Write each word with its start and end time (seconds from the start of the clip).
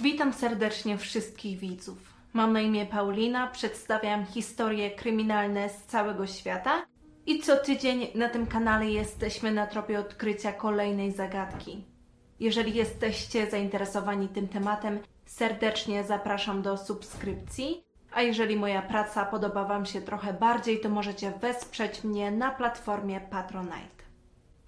Witam 0.00 0.32
serdecznie 0.32 0.98
wszystkich 0.98 1.58
widzów. 1.58 2.14
Mam 2.32 2.52
na 2.52 2.60
imię 2.60 2.86
Paulina, 2.86 3.46
przedstawiam 3.46 4.26
historie 4.26 4.90
kryminalne 4.90 5.68
z 5.68 5.82
całego 5.82 6.26
świata 6.26 6.86
i 7.26 7.40
co 7.40 7.56
tydzień 7.56 8.06
na 8.14 8.28
tym 8.28 8.46
kanale 8.46 8.90
jesteśmy 8.90 9.52
na 9.52 9.66
tropie 9.66 10.00
odkrycia 10.00 10.52
kolejnej 10.52 11.12
zagadki. 11.12 11.84
Jeżeli 12.40 12.74
jesteście 12.74 13.50
zainteresowani 13.50 14.28
tym 14.28 14.48
tematem, 14.48 14.98
serdecznie 15.26 16.04
zapraszam 16.04 16.62
do 16.62 16.76
subskrypcji, 16.76 17.84
a 18.12 18.22
jeżeli 18.22 18.56
moja 18.56 18.82
praca 18.82 19.24
podoba 19.24 19.64
Wam 19.64 19.86
się 19.86 20.00
trochę 20.00 20.32
bardziej, 20.32 20.80
to 20.80 20.88
możecie 20.88 21.30
wesprzeć 21.30 22.04
mnie 22.04 22.30
na 22.30 22.50
platformie 22.50 23.20
Patronite. 23.20 24.04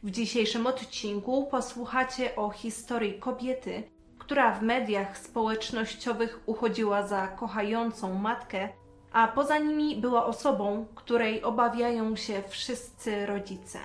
W 0.03 0.11
dzisiejszym 0.11 0.67
odcinku 0.67 1.47
posłuchacie 1.47 2.37
o 2.37 2.51
historii 2.51 3.19
kobiety, 3.19 3.83
która 4.27 4.55
w 4.55 4.63
mediach 4.63 5.19
społecznościowych 5.19 6.41
uchodziła 6.47 7.07
za 7.07 7.29
kochającą 7.29 8.15
matkę, 8.15 8.69
a 9.13 9.29
poza 9.29 9.59
nimi 9.59 9.97
była 9.97 10.27
osobą, 10.27 10.87
której 10.95 11.43
obawiają 11.43 12.17
się 12.17 12.43
wszyscy 12.49 13.27
rodzice. 13.27 13.79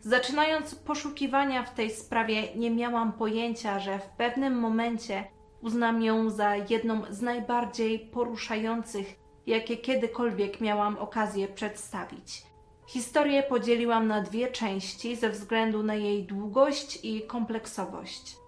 Zaczynając 0.00 0.74
poszukiwania 0.74 1.62
w 1.62 1.74
tej 1.74 1.90
sprawie, 1.90 2.56
nie 2.56 2.70
miałam 2.70 3.12
pojęcia, 3.12 3.78
że 3.78 3.98
w 3.98 4.08
pewnym 4.08 4.58
momencie 4.58 5.24
uznam 5.62 6.02
ją 6.02 6.30
za 6.30 6.56
jedną 6.56 7.02
z 7.10 7.22
najbardziej 7.22 7.98
poruszających, 7.98 9.06
jakie 9.46 9.76
kiedykolwiek 9.76 10.60
miałam 10.60 10.98
okazję 10.98 11.48
przedstawić. 11.48 12.42
Historię 12.86 13.42
podzieliłam 13.42 14.06
na 14.06 14.22
dwie 14.22 14.48
części 14.48 15.16
ze 15.16 15.30
względu 15.30 15.82
na 15.82 15.94
jej 15.94 16.24
długość 16.24 16.98
i 17.02 17.22
kompleksowość. 17.22 18.41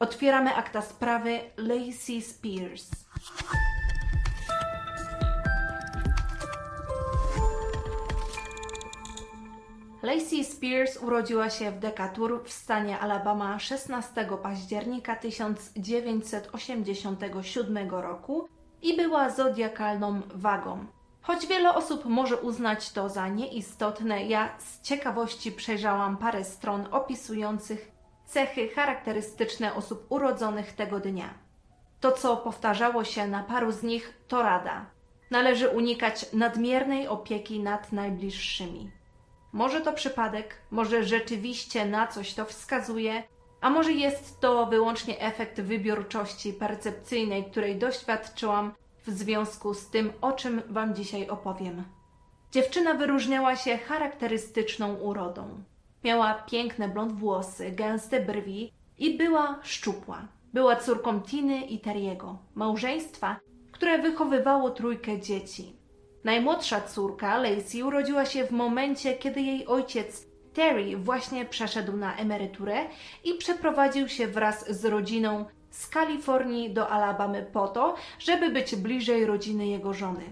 Otwieramy 0.00 0.54
akta 0.54 0.82
sprawy 0.82 1.40
Lacey 1.56 2.22
Spears. 2.22 2.90
Lacey 10.02 10.44
Spears 10.44 11.02
urodziła 11.02 11.50
się 11.50 11.70
w 11.70 11.78
Decatur 11.78 12.44
w 12.44 12.52
stanie 12.52 12.98
Alabama 12.98 13.58
16 13.58 14.28
października 14.42 15.16
1987 15.16 17.90
roku 17.90 18.48
i 18.82 18.96
była 18.96 19.30
zodiakalną 19.30 20.20
wagą. 20.34 20.86
Choć 21.22 21.46
wiele 21.46 21.74
osób 21.74 22.04
może 22.04 22.36
uznać 22.36 22.92
to 22.92 23.08
za 23.08 23.28
nieistotne, 23.28 24.24
ja 24.24 24.58
z 24.58 24.82
ciekawości 24.82 25.52
przejrzałam 25.52 26.16
parę 26.16 26.44
stron 26.44 26.88
opisujących 26.90 27.97
cechy 28.28 28.68
charakterystyczne 28.68 29.74
osób 29.74 30.06
urodzonych 30.08 30.72
tego 30.72 31.00
dnia. 31.00 31.34
To, 32.00 32.12
co 32.12 32.36
powtarzało 32.36 33.04
się 33.04 33.26
na 33.26 33.42
paru 33.42 33.72
z 33.72 33.82
nich, 33.82 34.14
to 34.28 34.42
rada. 34.42 34.86
Należy 35.30 35.68
unikać 35.68 36.32
nadmiernej 36.32 37.08
opieki 37.08 37.60
nad 37.60 37.92
najbliższymi. 37.92 38.90
Może 39.52 39.80
to 39.80 39.92
przypadek, 39.92 40.54
może 40.70 41.04
rzeczywiście 41.04 41.86
na 41.86 42.06
coś 42.06 42.34
to 42.34 42.44
wskazuje, 42.44 43.22
a 43.60 43.70
może 43.70 43.92
jest 43.92 44.40
to 44.40 44.66
wyłącznie 44.66 45.20
efekt 45.20 45.60
wybiórczości 45.60 46.52
percepcyjnej, 46.52 47.50
której 47.50 47.76
doświadczyłam 47.76 48.74
w 49.06 49.10
związku 49.10 49.74
z 49.74 49.90
tym, 49.90 50.12
o 50.20 50.32
czym 50.32 50.62
Wam 50.68 50.94
dzisiaj 50.94 51.28
opowiem. 51.28 51.84
Dziewczyna 52.52 52.94
wyróżniała 52.94 53.56
się 53.56 53.78
charakterystyczną 53.78 54.94
urodą. 54.94 55.62
Miała 56.04 56.34
piękne 56.34 56.88
blond 56.88 57.12
włosy, 57.12 57.70
gęste 57.70 58.20
brwi 58.20 58.72
i 58.98 59.16
była 59.18 59.58
szczupła. 59.62 60.28
Była 60.52 60.76
córką 60.76 61.20
Tiny 61.20 61.66
i 61.66 61.78
Teriego, 61.78 62.38
małżeństwa, 62.54 63.36
które 63.72 63.98
wychowywało 63.98 64.70
trójkę 64.70 65.20
dzieci. 65.20 65.72
Najmłodsza 66.24 66.80
córka, 66.80 67.38
Lacey, 67.38 67.82
urodziła 67.82 68.24
się 68.26 68.44
w 68.44 68.50
momencie, 68.50 69.14
kiedy 69.14 69.40
jej 69.40 69.66
ojciec 69.66 70.26
Terry 70.54 70.96
właśnie 70.96 71.44
przeszedł 71.44 71.96
na 71.96 72.16
emeryturę 72.16 72.84
i 73.24 73.34
przeprowadził 73.34 74.08
się 74.08 74.26
wraz 74.26 74.70
z 74.70 74.84
rodziną 74.84 75.44
z 75.70 75.86
Kalifornii 75.88 76.70
do 76.70 76.88
Alabamy 76.88 77.46
po 77.52 77.68
to, 77.68 77.94
żeby 78.18 78.50
być 78.50 78.76
bliżej 78.76 79.26
rodziny 79.26 79.66
jego 79.66 79.94
żony. 79.94 80.24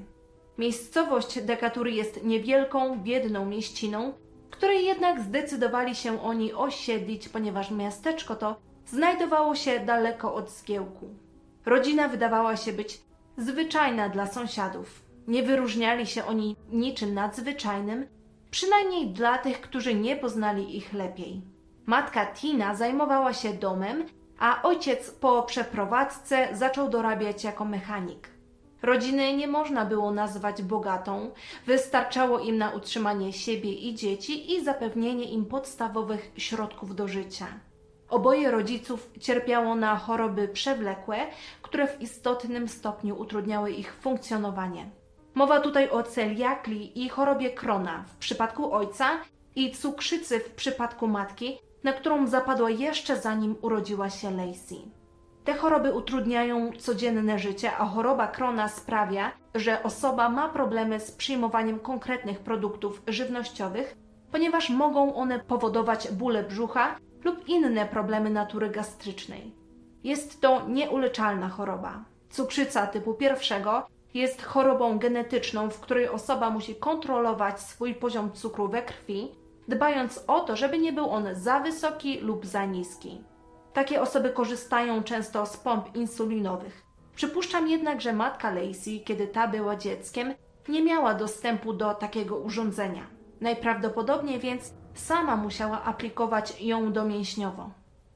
Miejscowość 0.58 1.40
Dekatury 1.40 1.90
jest 1.90 2.24
niewielką, 2.24 3.02
biedną 3.02 3.46
mieściną, 3.46 4.12
której 4.56 4.84
jednak 4.84 5.20
zdecydowali 5.20 5.94
się 5.94 6.22
oni 6.22 6.52
osiedlić, 6.52 7.28
ponieważ 7.28 7.70
miasteczko 7.70 8.36
to 8.36 8.56
znajdowało 8.86 9.54
się 9.54 9.80
daleko 9.80 10.34
od 10.34 10.50
zgiełku. 10.50 11.08
Rodzina 11.66 12.08
wydawała 12.08 12.56
się 12.56 12.72
być 12.72 13.00
zwyczajna 13.36 14.08
dla 14.08 14.26
sąsiadów. 14.26 15.02
Nie 15.28 15.42
wyróżniali 15.42 16.06
się 16.06 16.24
oni 16.24 16.56
niczym 16.72 17.14
nadzwyczajnym, 17.14 18.06
przynajmniej 18.50 19.06
dla 19.10 19.38
tych, 19.38 19.60
którzy 19.60 19.94
nie 19.94 20.16
poznali 20.16 20.76
ich 20.76 20.92
lepiej. 20.92 21.42
Matka 21.86 22.26
Tina 22.26 22.74
zajmowała 22.74 23.32
się 23.32 23.52
domem, 23.52 24.04
a 24.38 24.62
ojciec 24.62 25.10
po 25.10 25.42
przeprowadzce 25.42 26.48
zaczął 26.52 26.88
dorabiać 26.88 27.44
jako 27.44 27.64
mechanik. 27.64 28.35
Rodziny 28.82 29.36
nie 29.36 29.48
można 29.48 29.84
było 29.84 30.10
nazwać 30.10 30.62
bogatą, 30.62 31.30
wystarczało 31.66 32.38
im 32.38 32.58
na 32.58 32.70
utrzymanie 32.70 33.32
siebie 33.32 33.72
i 33.72 33.94
dzieci 33.94 34.54
i 34.54 34.64
zapewnienie 34.64 35.24
im 35.24 35.44
podstawowych 35.44 36.32
środków 36.36 36.94
do 36.94 37.08
życia. 37.08 37.46
Oboje 38.08 38.50
rodziców 38.50 39.10
cierpiało 39.20 39.74
na 39.74 39.96
choroby 39.96 40.48
przewlekłe, 40.48 41.16
które 41.62 41.86
w 41.88 42.00
istotnym 42.00 42.68
stopniu 42.68 43.18
utrudniały 43.18 43.70
ich 43.70 43.94
funkcjonowanie. 43.94 44.90
Mowa 45.34 45.60
tutaj 45.60 45.90
o 45.90 46.02
celiakli 46.02 47.04
i 47.04 47.08
chorobie 47.08 47.50
Krona 47.50 48.04
w 48.08 48.16
przypadku 48.16 48.72
ojca 48.72 49.10
i 49.56 49.72
cukrzycy 49.72 50.40
w 50.40 50.50
przypadku 50.50 51.08
matki, 51.08 51.58
na 51.84 51.92
którą 51.92 52.26
zapadła 52.26 52.70
jeszcze 52.70 53.16
zanim 53.16 53.56
urodziła 53.62 54.10
się 54.10 54.30
Lacey. 54.30 54.90
Te 55.46 55.54
choroby 55.54 55.92
utrudniają 55.92 56.72
codzienne 56.78 57.38
życie, 57.38 57.76
a 57.76 57.86
choroba 57.86 58.26
Krona 58.26 58.68
sprawia, 58.68 59.32
że 59.54 59.82
osoba 59.82 60.28
ma 60.28 60.48
problemy 60.48 61.00
z 61.00 61.12
przyjmowaniem 61.12 61.78
konkretnych 61.78 62.38
produktów 62.38 63.02
żywnościowych, 63.06 63.96
ponieważ 64.32 64.70
mogą 64.70 65.14
one 65.14 65.40
powodować 65.40 66.12
bóle 66.12 66.42
brzucha 66.42 66.96
lub 67.24 67.48
inne 67.48 67.86
problemy 67.86 68.30
natury 68.30 68.70
gastrycznej. 68.70 69.54
Jest 70.04 70.40
to 70.40 70.68
nieuleczalna 70.68 71.48
choroba. 71.48 72.04
Cukrzyca 72.30 72.86
typu 72.86 73.14
pierwszego 73.14 73.86
jest 74.14 74.42
chorobą 74.42 74.98
genetyczną, 74.98 75.70
w 75.70 75.80
której 75.80 76.08
osoba 76.08 76.50
musi 76.50 76.74
kontrolować 76.74 77.60
swój 77.60 77.94
poziom 77.94 78.32
cukru 78.32 78.68
we 78.68 78.82
krwi, 78.82 79.28
dbając 79.68 80.24
o 80.26 80.40
to, 80.40 80.56
żeby 80.56 80.78
nie 80.78 80.92
był 80.92 81.10
on 81.10 81.26
za 81.32 81.60
wysoki 81.60 82.20
lub 82.20 82.46
za 82.46 82.64
niski. 82.64 83.20
Takie 83.76 84.00
osoby 84.02 84.30
korzystają 84.30 85.02
często 85.02 85.46
z 85.46 85.56
pomp 85.56 85.96
insulinowych. 85.96 86.82
Przypuszczam 87.14 87.68
jednak, 87.68 88.00
że 88.00 88.12
matka 88.12 88.50
Lacey, 88.50 89.00
kiedy 89.04 89.26
ta 89.26 89.48
była 89.48 89.76
dzieckiem, 89.76 90.34
nie 90.68 90.82
miała 90.82 91.14
dostępu 91.14 91.72
do 91.72 91.94
takiego 91.94 92.36
urządzenia. 92.36 93.06
Najprawdopodobniej 93.40 94.38
więc 94.38 94.72
sama 94.94 95.36
musiała 95.36 95.82
aplikować 95.84 96.60
ją 96.60 96.92
domięśniowo. 96.92 97.70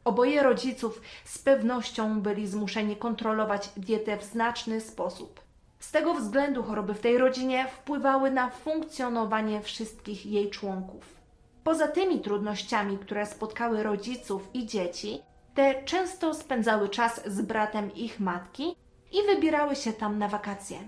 Oboje 0.05 0.43
rodziców 0.43 1.01
z 1.25 1.39
pewnością 1.39 2.21
byli 2.21 2.47
zmuszeni 2.47 2.97
kontrolować 2.97 3.71
dietę 3.77 4.17
w 4.17 4.25
znaczny 4.25 4.81
sposób. 4.81 5.41
Z 5.79 5.91
tego 5.91 6.15
względu 6.15 6.63
choroby 6.63 6.95
w 6.95 7.01
tej 7.01 7.19
rodzinie 7.19 7.67
wpływały 7.69 8.31
na 8.31 8.51
funkcjonowanie 8.51 9.63
wszystkich 9.63 10.27
jej 10.27 10.51
członków. 10.51 11.21
Poza 11.65 11.89
tymi 11.89 12.21
trudnościami, 12.21 12.99
które 12.99 13.27
spotkały 13.27 13.83
rodziców 13.83 14.49
i 14.55 14.67
dzieci, 14.67 15.23
te 15.55 15.85
często 15.85 16.35
spędzały 16.35 16.89
czas 16.89 17.27
z 17.27 17.41
bratem 17.41 17.95
ich 17.95 18.21
matki 18.21 18.77
i 19.13 19.35
wybierały 19.35 19.77
się 19.77 19.93
tam 19.93 20.19
na 20.19 20.29
wakacje. 20.29 20.79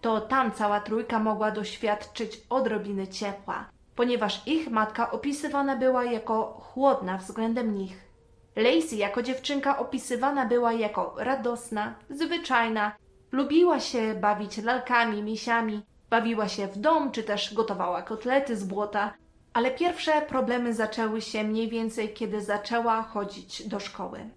To 0.00 0.20
tam 0.20 0.52
cała 0.52 0.80
trójka 0.80 1.18
mogła 1.18 1.50
doświadczyć 1.50 2.40
odrobiny 2.50 3.08
ciepła, 3.08 3.70
ponieważ 3.96 4.46
ich 4.46 4.70
matka 4.70 5.10
opisywana 5.10 5.76
była 5.76 6.04
jako 6.04 6.44
chłodna 6.44 7.18
względem 7.18 7.74
nich. 7.74 8.12
Lacey 8.56 8.98
jako 8.98 9.22
dziewczynka 9.22 9.78
opisywana 9.78 10.46
była 10.46 10.72
jako 10.72 11.14
radosna, 11.18 11.94
zwyczajna, 12.10 12.92
lubiła 13.32 13.80
się 13.80 14.14
bawić 14.14 14.58
lalkami, 14.58 15.22
misiami, 15.22 15.82
bawiła 16.10 16.48
się 16.48 16.66
w 16.66 16.78
dom 16.78 17.10
czy 17.10 17.22
też 17.22 17.54
gotowała 17.54 18.02
kotlety 18.02 18.56
z 18.56 18.64
błota, 18.64 19.14
ale 19.52 19.70
pierwsze 19.70 20.22
problemy 20.22 20.74
zaczęły 20.74 21.20
się 21.20 21.44
mniej 21.44 21.68
więcej, 21.68 22.14
kiedy 22.14 22.40
zaczęła 22.40 23.02
chodzić 23.02 23.68
do 23.68 23.80
szkoły. 23.80 24.30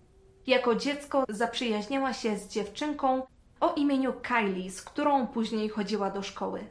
Jako 0.47 0.75
dziecko 0.75 1.23
zaprzyjaźniła 1.29 2.13
się 2.13 2.37
z 2.37 2.47
dziewczynką 2.47 3.21
o 3.59 3.73
imieniu 3.73 4.13
Kylie, 4.13 4.71
z 4.71 4.81
którą 4.81 5.27
później 5.27 5.69
chodziła 5.69 6.09
do 6.09 6.21
szkoły. 6.21 6.63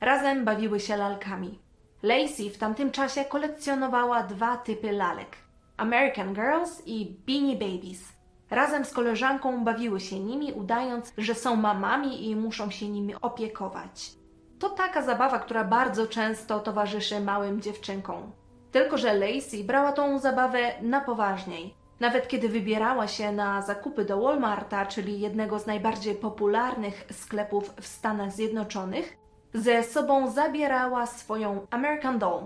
Razem 0.00 0.44
bawiły 0.44 0.80
się 0.80 0.96
lalkami. 0.96 1.58
Lacey 2.02 2.50
w 2.50 2.58
tamtym 2.58 2.90
czasie 2.90 3.24
kolekcjonowała 3.24 4.22
dwa 4.22 4.56
typy 4.56 4.92
lalek: 4.92 5.36
American 5.76 6.34
Girls 6.34 6.82
i 6.86 7.16
Beanie 7.26 7.56
Babies. 7.56 8.12
Razem 8.50 8.84
z 8.84 8.92
koleżanką 8.92 9.64
bawiły 9.64 10.00
się 10.00 10.20
nimi, 10.20 10.52
udając, 10.52 11.12
że 11.18 11.34
są 11.34 11.56
mamami 11.56 12.30
i 12.30 12.36
muszą 12.36 12.70
się 12.70 12.88
nimi 12.88 13.14
opiekować. 13.20 14.21
To 14.62 14.70
taka 14.70 15.02
zabawa, 15.02 15.38
która 15.38 15.64
bardzo 15.64 16.06
często 16.06 16.60
towarzyszy 16.60 17.20
małym 17.20 17.60
dziewczynkom. 17.60 18.32
Tylko, 18.72 18.98
że 18.98 19.14
Lacey 19.14 19.64
brała 19.64 19.92
tą 19.92 20.18
zabawę 20.18 20.58
na 20.82 21.00
poważniej. 21.00 21.74
Nawet 22.00 22.28
kiedy 22.28 22.48
wybierała 22.48 23.08
się 23.08 23.32
na 23.32 23.62
zakupy 23.62 24.04
do 24.04 24.20
Walmarta, 24.20 24.86
czyli 24.86 25.20
jednego 25.20 25.58
z 25.58 25.66
najbardziej 25.66 26.14
popularnych 26.14 27.06
sklepów 27.12 27.74
w 27.80 27.86
Stanach 27.86 28.32
Zjednoczonych, 28.32 29.16
ze 29.54 29.82
sobą 29.82 30.30
zabierała 30.30 31.06
swoją 31.06 31.66
American 31.70 32.18
Doll. 32.18 32.42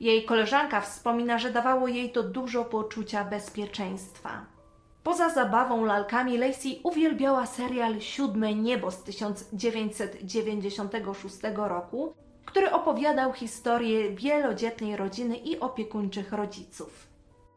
Jej 0.00 0.24
koleżanka 0.24 0.80
wspomina, 0.80 1.38
że 1.38 1.50
dawało 1.50 1.88
jej 1.88 2.12
to 2.12 2.22
dużo 2.22 2.64
poczucia 2.64 3.24
bezpieczeństwa. 3.24 4.55
Poza 5.06 5.30
zabawą 5.30 5.84
lalkami, 5.84 6.38
Lacey 6.38 6.80
uwielbiała 6.82 7.46
serial 7.46 8.00
Siódme 8.00 8.54
Niebo 8.54 8.90
z 8.90 9.02
1996 9.02 11.36
roku, 11.56 12.14
który 12.44 12.72
opowiadał 12.72 13.32
historię 13.32 14.10
wielodzietnej 14.10 14.96
rodziny 14.96 15.36
i 15.36 15.60
opiekuńczych 15.60 16.32
rodziców. 16.32 17.08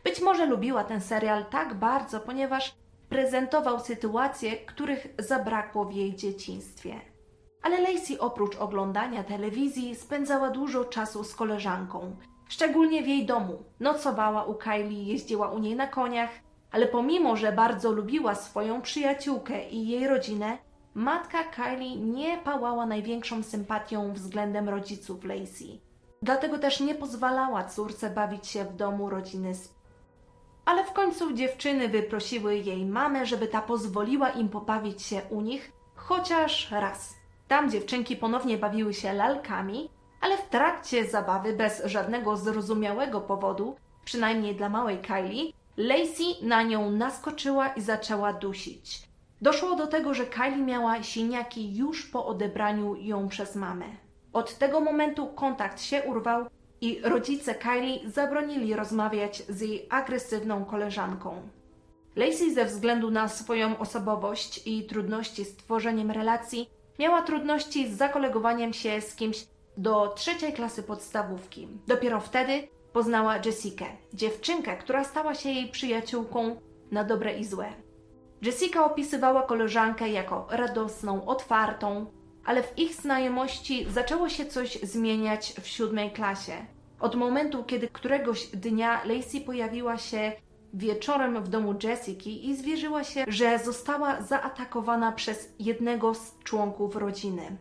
Być 0.04 0.22
może 0.22 0.46
lubiła 0.46 0.84
ten 0.84 1.02
serial 1.02 1.46
tak 1.46 1.74
bardzo, 1.74 2.20
ponieważ 2.20 2.76
prezentował 3.10 3.80
sytuacje, 3.80 4.58
których 4.58 5.08
zabrakło 5.20 5.86
w 5.86 5.94
jej 5.94 6.16
dzieciństwie. 6.16 7.02
Ale 7.62 7.82
Lacey 7.82 8.20
oprócz 8.20 8.56
oglądania 8.56 9.24
telewizji 9.24 9.96
spędzała 9.96 10.50
dużo 10.50 10.86
czasu 10.86 11.24
z 11.24 11.36
koleżanką, 11.36 12.16
szczególnie 12.48 13.04
w 13.04 13.08
jej 13.08 13.26
domu. 13.26 13.64
Nocowała 13.80 14.44
u 14.44 14.56
Kylie, 14.56 15.04
jeździła 15.04 15.52
u 15.52 15.60
niej 15.60 15.76
na 15.76 15.88
koniach, 15.88 16.30
ale 16.72 16.88
pomimo, 16.88 17.36
że 17.36 17.52
bardzo 17.52 17.92
lubiła 17.92 18.36
swoją 18.36 18.82
przyjaciółkę 18.82 19.70
i 19.70 19.88
jej 19.88 20.08
rodzinę, 20.08 20.58
matka 20.94 21.44
Kylie 21.44 21.96
nie 21.96 22.38
pałała 22.38 22.86
największą 22.86 23.44
sympatią 23.44 24.14
względem 24.14 24.70
rodziców 24.70 25.24
Lacey. 25.24 25.82
Dlatego 26.22 26.60
też 26.60 26.80
nie 26.80 26.96
pozwalała 26.96 27.64
córce 27.64 28.10
bawić 28.10 28.48
się 28.48 28.66
w 28.66 28.76
domu 28.76 29.10
rodziny 29.10 29.54
ale 30.70 30.86
w 30.86 30.94
końcu 30.94 31.34
dziewczyny 31.34 31.88
wyprosiły 31.88 32.58
jej 32.58 32.86
mamę, 32.86 33.26
żeby 33.26 33.48
ta 33.48 33.62
pozwoliła 33.62 34.30
im 34.30 34.50
pobawić 34.50 35.02
się 35.02 35.22
u 35.30 35.42
nich 35.42 35.72
chociaż 35.96 36.72
raz. 36.72 37.16
Tam 37.48 37.72
dziewczynki 37.72 38.16
ponownie 38.16 38.58
bawiły 38.58 38.94
się 38.94 39.14
lalkami, 39.14 39.90
ale 40.22 40.38
w 40.38 40.50
trakcie 40.50 41.06
zabawy 41.06 41.54
bez 41.54 41.86
żadnego 41.86 42.38
zrozumiałego 42.38 43.22
powodu, 43.22 43.76
przynajmniej 44.06 44.56
dla 44.56 44.70
małej 44.70 44.98
Kylie, 44.98 45.54
Lacey 45.80 46.36
na 46.42 46.64
nią 46.64 46.92
naskoczyła 46.92 47.68
i 47.68 47.82
zaczęła 47.82 48.34
dusić. 48.34 49.02
Doszło 49.42 49.76
do 49.76 49.88
tego, 49.88 50.14
że 50.14 50.26
Kylie 50.26 50.64
miała 50.64 51.04
siniaki 51.04 51.76
już 51.76 52.06
po 52.06 52.26
odebraniu 52.26 52.96
ją 52.96 53.28
przez 53.28 53.56
mamę. 53.56 53.86
Od 54.34 54.58
tego 54.58 54.82
momentu 54.82 55.28
kontakt 55.28 55.82
się 55.82 56.04
urwał 56.04 56.46
i 56.82 57.02
rodzice 57.04 57.56
Kylie 57.56 58.10
zabronili 58.10 58.76
rozmawiać 58.76 59.44
z 59.50 59.62
jej 59.62 59.88
agresywną 59.90 60.66
koleżanką. 60.66 61.42
Lacey 62.16 62.54
ze 62.54 62.66
względu 62.66 63.12
na 63.12 63.28
swoją 63.28 63.78
osobowość 63.78 64.62
i 64.68 64.86
trudności 64.86 65.46
z 65.46 65.56
tworzeniem 65.56 66.12
relacji 66.12 66.70
miała 67.00 67.22
trudności 67.22 67.92
z 67.92 67.98
zakolegowaniem 67.98 68.74
się 68.74 69.02
z 69.02 69.16
kimś 69.16 69.48
do 69.78 70.08
trzeciej 70.08 70.54
klasy 70.54 70.84
podstawówki. 70.84 71.68
Dopiero 71.88 72.20
wtedy 72.20 72.68
poznała 72.94 73.38
Jessikę, 73.46 73.86
dziewczynkę, 74.14 74.78
która 74.78 75.04
stała 75.04 75.36
się 75.36 75.50
jej 75.50 75.70
przyjaciółką 75.70 76.62
na 76.92 77.04
dobre 77.04 77.40
i 77.40 77.46
złe. 77.46 77.74
Jessica 78.42 78.86
opisywała 78.86 79.44
koleżankę 79.44 80.10
jako 80.10 80.48
radosną, 80.50 81.26
otwartą, 81.26 82.06
ale 82.46 82.64
w 82.64 82.80
ich 82.80 82.94
znajomości 82.94 83.86
zaczęło 83.90 84.30
się 84.30 84.46
coś 84.46 84.80
zmieniać 84.82 85.54
w 85.62 85.68
siódmej 85.68 86.12
klasie. 86.12 86.66
Od 87.00 87.16
momentu, 87.16 87.64
kiedy 87.64 87.88
któregoś 87.88 88.48
dnia 88.48 89.02
Lacey 89.06 89.42
pojawiła 89.42 89.98
się 89.98 90.32
wieczorem 90.74 91.44
w 91.44 91.48
domu 91.48 91.76
Jessiki 91.84 92.50
i 92.50 92.56
zwierzyła 92.56 93.04
się, 93.04 93.26
że 93.28 93.60
została 93.60 94.22
zaatakowana 94.22 95.12
przez 95.12 95.54
jednego 95.60 96.14
z 96.14 96.40
członków 96.44 96.96
rodziny. 96.96 97.58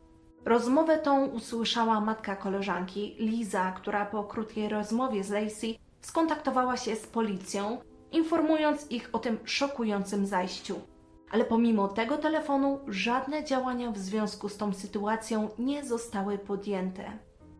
Rozmowę 0.48 0.98
tą 0.98 1.26
usłyszała 1.26 2.00
matka 2.00 2.36
koleżanki, 2.36 3.16
Liza, 3.18 3.72
która 3.72 4.06
po 4.06 4.24
krótkiej 4.24 4.68
rozmowie 4.68 5.24
z 5.24 5.30
Lacey 5.30 5.78
skontaktowała 6.00 6.76
się 6.76 6.96
z 6.96 7.06
policją, 7.06 7.78
informując 8.12 8.90
ich 8.90 9.10
o 9.12 9.18
tym 9.18 9.38
szokującym 9.44 10.26
zajściu. 10.26 10.80
Ale 11.30 11.44
pomimo 11.44 11.88
tego 11.88 12.18
telefonu 12.18 12.80
żadne 12.86 13.44
działania 13.44 13.90
w 13.90 13.98
związku 13.98 14.48
z 14.48 14.56
tą 14.56 14.72
sytuacją 14.72 15.48
nie 15.58 15.84
zostały 15.84 16.38
podjęte. 16.38 17.04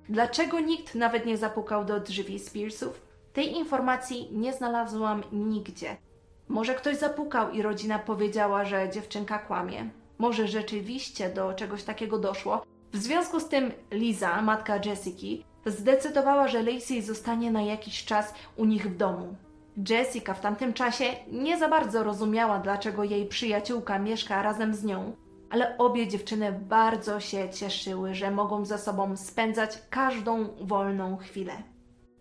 Dlaczego 0.09 0.61
nikt 0.61 0.95
nawet 0.95 1.27
nie 1.27 1.37
zapukał 1.37 1.85
do 1.85 2.01
drzwi 2.01 2.39
Spearsów? 2.39 3.01
Tej 3.33 3.57
informacji 3.57 4.29
nie 4.33 4.53
znalazłam 4.53 5.23
nigdzie. 5.33 5.97
Może 6.49 6.75
ktoś 6.75 6.97
zapukał 6.97 7.51
i 7.51 7.63
rodzina 7.63 7.99
powiedziała, 7.99 8.65
że 8.65 8.91
dziewczynka 8.91 9.39
kłamie. 9.39 9.91
Może 10.19 10.49
rzeczywiście 10.49 11.29
do 11.31 11.55
czegoś 11.55 11.83
takiego 11.83 12.19
doszło. 12.19 12.63
W 12.93 12.97
związku 12.97 13.41
z 13.41 13.49
tym 13.49 13.73
Liza, 13.91 14.43
matka 14.43 14.81
Jessiki, 14.85 15.45
zdecydowała, 15.67 16.49
że 16.49 16.63
Lacey 16.63 17.03
zostanie 17.03 17.51
na 17.51 17.63
jakiś 17.63 18.05
czas 18.05 18.35
u 18.57 18.65
nich 18.65 18.91
w 18.91 18.97
domu. 18.97 19.35
Jessica 19.89 20.35
w 20.35 20.41
tamtym 20.41 20.73
czasie 20.73 21.05
nie 21.33 21.59
za 21.59 21.69
bardzo 21.69 22.05
rozumiała, 22.05 22.59
dlaczego 22.59 23.05
jej 23.05 23.27
przyjaciółka 23.27 23.99
mieszka 23.99 24.43
razem 24.43 24.75
z 24.75 24.85
nią, 24.85 25.17
ale 25.51 25.79
obie 25.79 26.09
dziewczyny 26.09 26.53
bardzo 26.53 27.21
się 27.21 27.51
cieszyły, 27.51 28.15
że 28.15 28.31
mogą 28.31 28.65
ze 28.65 28.79
sobą 28.79 29.17
spędzać 29.17 29.79
każdą 29.91 30.49
wolną 30.61 31.17
chwilę. 31.17 31.53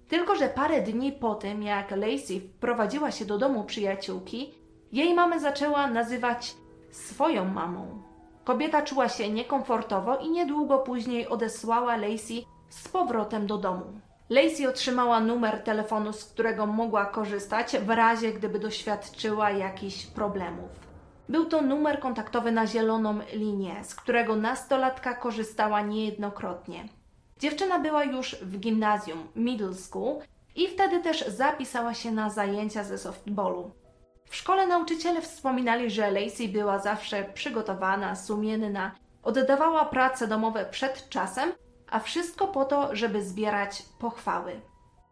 Tylko, 0.07 0.35
że 0.35 0.49
parę 0.49 0.81
dni 0.81 1.11
po 1.11 1.35
tym, 1.35 1.63
jak 1.63 1.91
Lacey 1.91 2.39
wprowadziła 2.39 3.11
się 3.11 3.25
do 3.25 3.37
domu 3.37 3.63
przyjaciółki, 3.63 4.53
jej 4.91 5.13
mamę 5.13 5.39
zaczęła 5.39 5.87
nazywać 5.87 6.55
swoją 6.91 7.45
mamą. 7.45 8.06
Kobieta 8.47 8.81
czuła 8.81 9.09
się 9.09 9.29
niekomfortowo 9.29 10.17
i 10.17 10.29
niedługo 10.29 10.79
później 10.79 11.27
odesłała 11.27 11.97
Lacey 11.97 12.45
z 12.69 12.87
powrotem 12.87 13.47
do 13.47 13.57
domu. 13.57 13.85
Lacey 14.29 14.67
otrzymała 14.67 15.19
numer 15.19 15.63
telefonu, 15.63 16.13
z 16.13 16.25
którego 16.25 16.65
mogła 16.65 17.05
korzystać 17.05 17.77
w 17.77 17.89
razie 17.89 18.33
gdyby 18.33 18.59
doświadczyła 18.59 19.51
jakichś 19.51 20.05
problemów. 20.05 20.69
Był 21.29 21.45
to 21.45 21.61
numer 21.61 21.99
kontaktowy 21.99 22.51
na 22.51 22.67
zieloną 22.67 23.19
linię, 23.33 23.83
z 23.83 23.95
którego 23.95 24.35
nastolatka 24.35 25.13
korzystała 25.13 25.81
niejednokrotnie. 25.81 26.85
Dziewczyna 27.39 27.79
była 27.79 28.03
już 28.03 28.35
w 28.35 28.59
gimnazjum, 28.59 29.27
middle 29.35 29.73
school 29.73 30.15
i 30.55 30.67
wtedy 30.67 30.99
też 30.99 31.27
zapisała 31.27 31.93
się 31.93 32.11
na 32.11 32.29
zajęcia 32.29 32.83
ze 32.83 32.97
softballu. 32.97 33.71
W 34.29 34.35
szkole 34.35 34.67
nauczyciele 34.67 35.21
wspominali, 35.21 35.89
że 35.91 36.11
Lacey 36.11 36.49
była 36.49 36.79
zawsze 36.79 37.23
przygotowana, 37.33 38.15
sumienna, 38.15 38.91
oddawała 39.23 39.85
prace 39.85 40.27
domowe 40.27 40.65
przed 40.65 41.09
czasem, 41.09 41.51
a 41.89 41.99
wszystko 41.99 42.47
po 42.47 42.65
to, 42.65 42.95
żeby 42.95 43.23
zbierać 43.23 43.83
pochwały. 43.99 44.61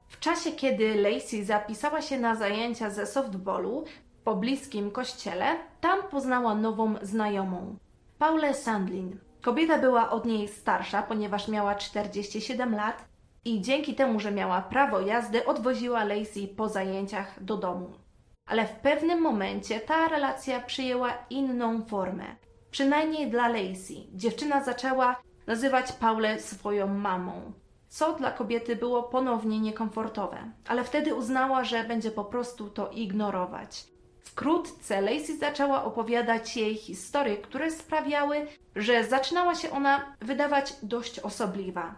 W 0.07 0.19
czasie, 0.19 0.51
kiedy 0.51 0.95
Lacey 0.95 1.43
zapisała 1.43 2.01
się 2.01 2.19
na 2.19 2.35
zajęcia 2.35 2.89
ze 2.89 3.05
softballu, 3.05 3.83
pobliskim 4.23 4.91
kościele, 4.91 5.45
tam 5.81 6.03
poznała 6.03 6.55
nową 6.55 6.95
znajomą, 7.01 7.77
Paulę 8.19 8.53
Sandlin. 8.53 9.19
Kobieta 9.41 9.77
była 9.77 10.09
od 10.09 10.25
niej 10.25 10.47
starsza, 10.47 11.01
ponieważ 11.01 11.47
miała 11.47 11.75
47 11.75 12.75
lat 12.75 13.05
i 13.45 13.61
dzięki 13.61 13.95
temu, 13.95 14.19
że 14.19 14.31
miała 14.31 14.61
prawo 14.61 14.99
jazdy, 14.99 15.45
odwoziła 15.45 16.03
Lacey 16.03 16.47
po 16.47 16.69
zajęciach 16.69 17.43
do 17.43 17.57
domu. 17.57 18.04
Ale 18.45 18.67
w 18.67 18.71
pewnym 18.71 19.21
momencie 19.21 19.79
ta 19.79 20.07
relacja 20.07 20.61
przyjęła 20.61 21.13
inną 21.29 21.85
formę. 21.85 22.35
Przynajmniej 22.71 23.31
dla 23.31 23.47
Lacey. 23.47 24.07
Dziewczyna 24.13 24.63
zaczęła 24.63 25.21
nazywać 25.47 25.91
Paulę 25.91 26.39
swoją 26.39 26.87
mamą, 26.87 27.51
co 27.89 28.13
dla 28.13 28.31
kobiety 28.31 28.75
było 28.75 29.03
ponownie 29.03 29.59
niekomfortowe, 29.59 30.51
ale 30.67 30.83
wtedy 30.83 31.15
uznała, 31.15 31.63
że 31.63 31.83
będzie 31.83 32.11
po 32.11 32.25
prostu 32.25 32.69
to 32.69 32.89
ignorować. 32.91 33.85
Wkrótce 34.23 35.01
Lacey 35.01 35.37
zaczęła 35.37 35.83
opowiadać 35.83 36.57
jej 36.57 36.75
historie, 36.75 37.37
które 37.37 37.71
sprawiały, 37.71 38.47
że 38.75 39.03
zaczynała 39.03 39.55
się 39.55 39.71
ona 39.71 40.15
wydawać 40.21 40.73
dość 40.83 41.19
osobliwa. 41.19 41.95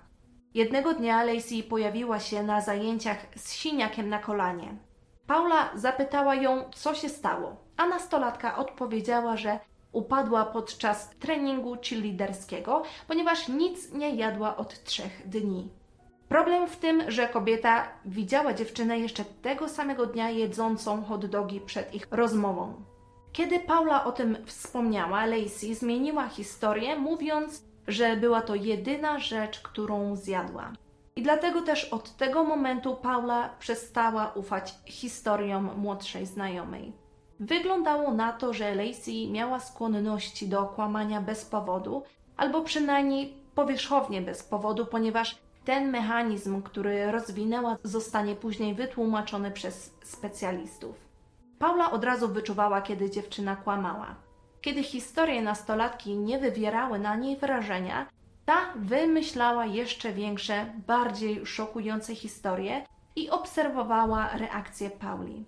Jednego 0.54 0.94
dnia 0.94 1.24
Lacey 1.24 1.64
pojawiła 1.64 2.20
się 2.20 2.44
na 2.44 2.62
zajęciach 2.62 3.26
z 3.36 3.52
siniakiem 3.52 4.10
na 4.10 4.20
kolanie. 4.20 4.78
Paula 5.28 5.70
zapytała 5.76 6.36
ją, 6.36 6.64
co 6.76 6.96
się 6.96 7.10
stało, 7.10 7.56
a 7.78 7.88
nastolatka 7.88 8.56
odpowiedziała, 8.58 9.38
że 9.38 9.60
upadła 9.92 10.46
podczas 10.46 11.10
treningu 11.10 11.78
cheerleaderskiego, 11.90 12.84
ponieważ 13.08 13.48
nic 13.48 13.92
nie 13.92 14.16
jadła 14.16 14.58
od 14.58 14.84
trzech 14.84 15.30
dni. 15.30 15.70
Problem 16.30 16.68
w 16.68 16.78
tym, 16.78 17.12
że 17.12 17.28
kobieta 17.28 17.88
widziała 18.06 18.54
dziewczynę 18.54 19.00
jeszcze 19.00 19.26
tego 19.42 19.70
samego 19.70 20.06
dnia 20.06 20.30
jedzącą 20.30 21.04
hot 21.04 21.26
dogi 21.26 21.62
przed 21.62 21.96
ich 21.96 22.08
rozmową. 22.12 22.74
Kiedy 23.34 23.60
Paula 23.60 24.06
o 24.06 24.12
tym 24.12 24.38
wspomniała, 24.46 25.26
Lacey 25.26 25.76
zmieniła 25.76 26.28
historię, 26.28 26.96
mówiąc, 26.96 27.64
że 27.88 28.18
była 28.18 28.42
to 28.42 28.56
jedyna 28.56 29.20
rzecz, 29.20 29.60
którą 29.60 30.16
zjadła. 30.16 30.72
I 31.18 31.22
dlatego 31.22 31.62
też 31.62 31.84
od 31.86 32.16
tego 32.18 32.44
momentu 32.44 32.96
Paula 32.96 33.50
przestała 33.60 34.32
ufać 34.36 34.76
historiom 34.86 35.70
młodszej 35.78 36.26
znajomej. 36.26 36.94
Wyglądało 37.40 38.14
na 38.14 38.34
to, 38.34 38.54
że 38.54 38.76
Lacey 38.76 39.32
miała 39.32 39.60
skłonności 39.60 40.48
do 40.48 40.66
kłamania 40.66 41.22
bez 41.22 41.46
powodu, 41.46 42.04
albo 42.38 42.62
przynajmniej 42.62 43.34
powierzchownie 43.56 44.22
bez 44.22 44.44
powodu, 44.44 44.86
ponieważ 44.86 45.38
ten 45.66 45.90
mechanizm, 45.90 46.62
który 46.62 47.12
rozwinęła, 47.12 47.78
zostanie 47.84 48.36
później 48.36 48.74
wytłumaczony 48.74 49.52
przez 49.52 49.94
specjalistów. 50.04 50.96
Paula 51.60 51.92
od 51.92 52.04
razu 52.04 52.28
wyczuwała, 52.28 52.82
kiedy 52.82 53.10
dziewczyna 53.10 53.56
kłamała. 53.56 54.16
Kiedy 54.62 54.84
historie 54.84 55.42
nastolatki 55.42 56.18
nie 56.18 56.40
wywierały 56.40 57.00
na 57.00 57.16
niej 57.16 57.38
wrażenia, 57.38 58.08
ta 58.48 58.74
wymyślała 58.76 59.66
jeszcze 59.66 60.14
większe, 60.14 60.66
bardziej 60.88 61.46
szokujące 61.46 62.16
historie 62.16 62.86
i 63.16 63.30
obserwowała 63.30 64.30
reakcję 64.38 64.90
Pauli. 64.90 65.46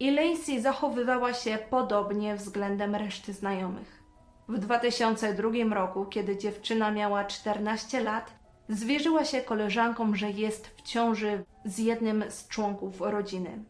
I 0.00 0.10
Lacey 0.10 0.60
zachowywała 0.60 1.32
się 1.34 1.58
podobnie 1.70 2.36
względem 2.36 2.94
reszty 2.94 3.32
znajomych. 3.32 4.02
W 4.48 4.58
2002 4.58 5.74
roku, 5.74 6.06
kiedy 6.06 6.38
dziewczyna 6.38 6.90
miała 6.90 7.24
14 7.24 8.00
lat, 8.00 8.32
zwierzyła 8.68 9.24
się 9.24 9.40
koleżankom, 9.40 10.16
że 10.16 10.30
jest 10.30 10.66
w 10.66 10.82
ciąży 10.82 11.44
z 11.64 11.78
jednym 11.78 12.24
z 12.28 12.48
członków 12.48 13.00
rodziny. 13.00 13.64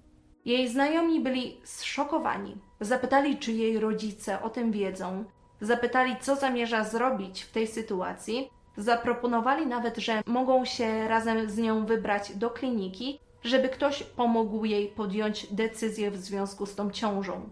Jej 0.44 0.68
znajomi 0.68 1.20
byli 1.20 1.60
zszokowani. 1.64 2.56
Zapytali, 2.80 3.38
czy 3.38 3.52
jej 3.52 3.80
rodzice 3.80 4.42
o 4.42 4.50
tym 4.50 4.72
wiedzą. 4.72 5.25
Zapytali, 5.60 6.16
co 6.20 6.37
zamierza 6.37 6.84
zrobić 6.84 7.42
w 7.42 7.52
tej 7.52 7.66
sytuacji. 7.66 8.59
Zaproponowali 8.80 9.66
nawet, 9.66 9.96
że 9.96 10.22
mogą 10.26 10.64
się 10.64 11.08
razem 11.08 11.50
z 11.50 11.58
nią 11.58 11.87
wybrać 11.87 12.37
do 12.37 12.50
kliniki, 12.50 13.20
żeby 13.44 13.68
ktoś 13.68 14.02
pomógł 14.02 14.64
jej 14.64 14.88
podjąć 14.88 15.46
decyzję 15.50 16.10
w 16.10 16.16
związku 16.16 16.66
z 16.66 16.75
tą 16.75 16.90
ciążą. 16.90 17.49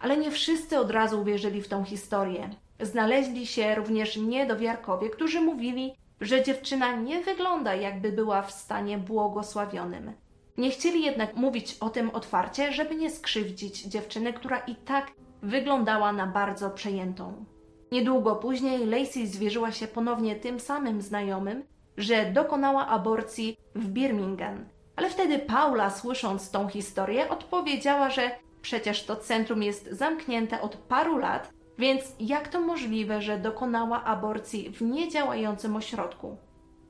Ale 0.00 0.16
nie 0.16 0.30
wszyscy 0.30 0.78
od 0.78 0.90
razu 0.90 1.20
uwierzyli 1.20 1.62
w 1.62 1.68
tą 1.68 1.84
historię. 1.84 2.50
Znaleźli 2.80 3.46
się 3.46 3.74
również 3.74 4.16
niedowiarkowie, 4.16 5.10
którzy 5.10 5.40
mówili, 5.40 5.94
że 6.20 6.42
dziewczyna 6.42 6.96
nie 6.96 7.20
wygląda, 7.20 7.74
jakby 7.74 8.12
była 8.12 8.42
w 8.42 8.52
stanie 8.52 8.98
błogosławionym. 8.98 10.12
Nie 10.58 10.70
chcieli 10.70 11.04
jednak 11.04 11.36
mówić 11.36 11.76
o 11.80 11.90
tym 11.90 12.10
otwarcie, 12.10 12.72
żeby 12.72 12.96
nie 12.96 13.10
skrzywdzić 13.10 13.82
dziewczyny, 13.82 14.32
która 14.32 14.58
i 14.58 14.74
tak 14.74 15.10
wyglądała 15.42 16.12
na 16.12 16.26
bardzo 16.26 16.70
przejętą. 16.70 17.44
Niedługo 17.92 18.36
później 18.36 18.86
Lacey 18.86 19.26
zwierzyła 19.26 19.72
się 19.72 19.86
ponownie 19.86 20.36
tym 20.36 20.60
samym 20.60 21.02
znajomym, 21.02 21.64
że 21.96 22.32
dokonała 22.32 22.86
aborcji 22.86 23.56
w 23.74 23.88
Birmingham. 23.88 24.64
Ale 24.96 25.10
wtedy 25.10 25.38
Paula, 25.38 25.90
słysząc 25.90 26.50
tą 26.50 26.68
historię, 26.68 27.28
odpowiedziała, 27.28 28.10
że 28.10 28.30
przecież 28.62 29.04
to 29.04 29.16
centrum 29.16 29.62
jest 29.62 29.90
zamknięte 29.90 30.60
od 30.60 30.76
paru 30.76 31.18
lat, 31.18 31.52
więc 31.78 32.04
jak 32.20 32.48
to 32.48 32.60
możliwe, 32.60 33.22
że 33.22 33.38
dokonała 33.38 34.04
aborcji 34.04 34.70
w 34.70 34.82
niedziałającym 34.82 35.76
ośrodku? 35.76 36.36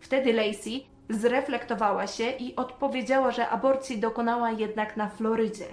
Wtedy 0.00 0.32
Lacey 0.32 0.86
zreflektowała 1.10 2.06
się 2.06 2.30
i 2.30 2.56
odpowiedziała, 2.56 3.30
że 3.30 3.48
aborcji 3.48 3.98
dokonała 3.98 4.50
jednak 4.50 4.96
na 4.96 5.08
Florydzie. 5.08 5.66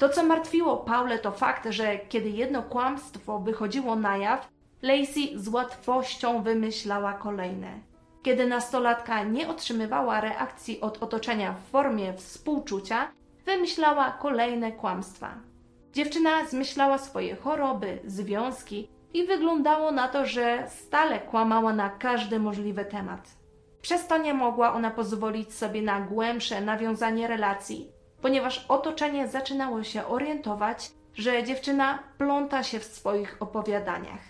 To, 0.00 0.08
co 0.08 0.24
martwiło 0.24 0.76
Paulę, 0.76 1.18
to 1.18 1.32
fakt, 1.32 1.66
że 1.70 1.98
kiedy 1.98 2.30
jedno 2.30 2.62
kłamstwo 2.62 3.38
wychodziło 3.38 3.96
na 3.96 4.16
jaw, 4.16 4.48
Lacey 4.82 5.32
z 5.34 5.48
łatwością 5.48 6.42
wymyślała 6.42 7.12
kolejne. 7.12 7.68
Kiedy 8.22 8.46
nastolatka 8.46 9.22
nie 9.22 9.48
otrzymywała 9.48 10.20
reakcji 10.20 10.80
od 10.80 11.02
otoczenia 11.02 11.52
w 11.52 11.70
formie 11.70 12.12
współczucia, 12.12 13.12
wymyślała 13.46 14.10
kolejne 14.10 14.72
kłamstwa. 14.72 15.34
Dziewczyna 15.92 16.44
zmyślała 16.48 16.98
swoje 16.98 17.36
choroby, 17.36 17.98
związki 18.04 18.88
i 19.14 19.26
wyglądało 19.26 19.92
na 19.92 20.08
to, 20.08 20.26
że 20.26 20.66
stale 20.68 21.18
kłamała 21.20 21.72
na 21.72 21.88
każdy 21.88 22.38
możliwy 22.38 22.84
temat. 22.84 23.28
Przez 23.82 24.06
to 24.06 24.18
nie 24.18 24.34
mogła 24.34 24.72
ona 24.72 24.90
pozwolić 24.90 25.54
sobie 25.54 25.82
na 25.82 26.00
głębsze 26.00 26.60
nawiązanie 26.60 27.28
relacji, 27.28 27.99
ponieważ 28.22 28.64
otoczenie 28.68 29.28
zaczynało 29.28 29.82
się 29.82 30.06
orientować, 30.06 30.90
że 31.14 31.44
dziewczyna 31.44 31.98
pląta 32.18 32.62
się 32.62 32.80
w 32.80 32.84
swoich 32.84 33.36
opowiadaniach. 33.40 34.20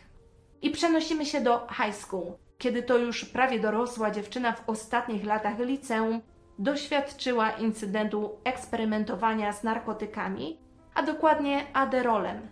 I 0.62 0.70
przenosimy 0.70 1.26
się 1.26 1.40
do 1.40 1.66
high 1.68 1.94
school, 1.94 2.32
kiedy 2.58 2.82
to 2.82 2.98
już 2.98 3.24
prawie 3.24 3.60
dorosła 3.60 4.10
dziewczyna 4.10 4.52
w 4.52 4.68
ostatnich 4.68 5.24
latach 5.24 5.58
liceum 5.58 6.20
doświadczyła 6.58 7.50
incydentu 7.50 8.30
eksperymentowania 8.44 9.52
z 9.52 9.64
narkotykami, 9.64 10.58
a 10.94 11.02
dokładnie 11.02 11.66
aderolem, 11.72 12.48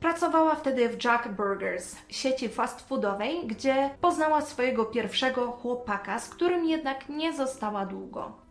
Pracowała 0.00 0.54
wtedy 0.54 0.88
w 0.88 1.04
Jack 1.04 1.28
Burgers, 1.28 1.96
sieci 2.08 2.48
fast 2.48 2.88
foodowej, 2.88 3.46
gdzie 3.46 3.90
poznała 4.00 4.40
swojego 4.40 4.84
pierwszego 4.84 5.52
chłopaka, 5.52 6.18
z 6.18 6.28
którym 6.28 6.64
jednak 6.64 7.08
nie 7.08 7.32
została 7.32 7.86
długo. 7.86 8.47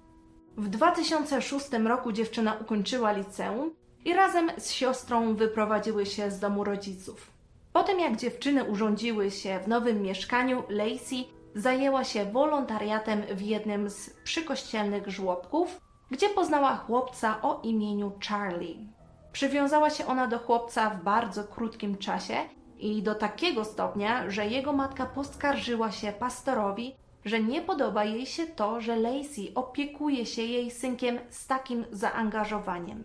W 0.57 0.69
2006 0.69 1.69
roku 1.87 2.11
dziewczyna 2.11 2.53
ukończyła 2.61 3.11
liceum 3.11 3.71
i 4.05 4.13
razem 4.13 4.51
z 4.57 4.71
siostrą 4.71 5.35
wyprowadziły 5.35 6.05
się 6.05 6.31
z 6.31 6.39
domu 6.39 6.63
rodziców. 6.63 7.31
Potem 7.73 7.99
jak 7.99 8.15
dziewczyny 8.15 8.63
urządziły 8.63 9.31
się 9.31 9.59
w 9.59 9.67
nowym 9.67 10.01
mieszkaniu, 10.01 10.63
Lacey 10.69 11.27
zajęła 11.55 12.03
się 12.03 12.25
wolontariatem 12.25 13.21
w 13.21 13.41
jednym 13.41 13.89
z 13.89 14.09
przykościelnych 14.23 15.07
żłobków, 15.07 15.81
gdzie 16.11 16.29
poznała 16.29 16.75
chłopca 16.75 17.41
o 17.41 17.61
imieniu 17.63 18.11
Charlie. 18.29 18.87
Przywiązała 19.31 19.89
się 19.89 20.05
ona 20.05 20.27
do 20.27 20.39
chłopca 20.39 20.89
w 20.89 21.03
bardzo 21.03 21.43
krótkim 21.43 21.97
czasie 21.97 22.35
i 22.79 23.03
do 23.03 23.15
takiego 23.15 23.65
stopnia, 23.65 24.29
że 24.29 24.47
jego 24.47 24.73
matka 24.73 25.05
poskarżyła 25.05 25.91
się 25.91 26.11
pastorowi, 26.11 26.95
że 27.27 27.39
nie 27.39 27.62
podoba 27.62 28.03
jej 28.03 28.25
się 28.25 28.48
to, 28.48 28.81
że 28.81 28.96
Lacey 28.96 29.51
opiekuje 29.55 30.25
się 30.25 30.41
jej 30.41 30.72
synkiem 30.72 31.19
z 31.29 31.48
takim 31.48 31.86
zaangażowaniem. 31.91 33.03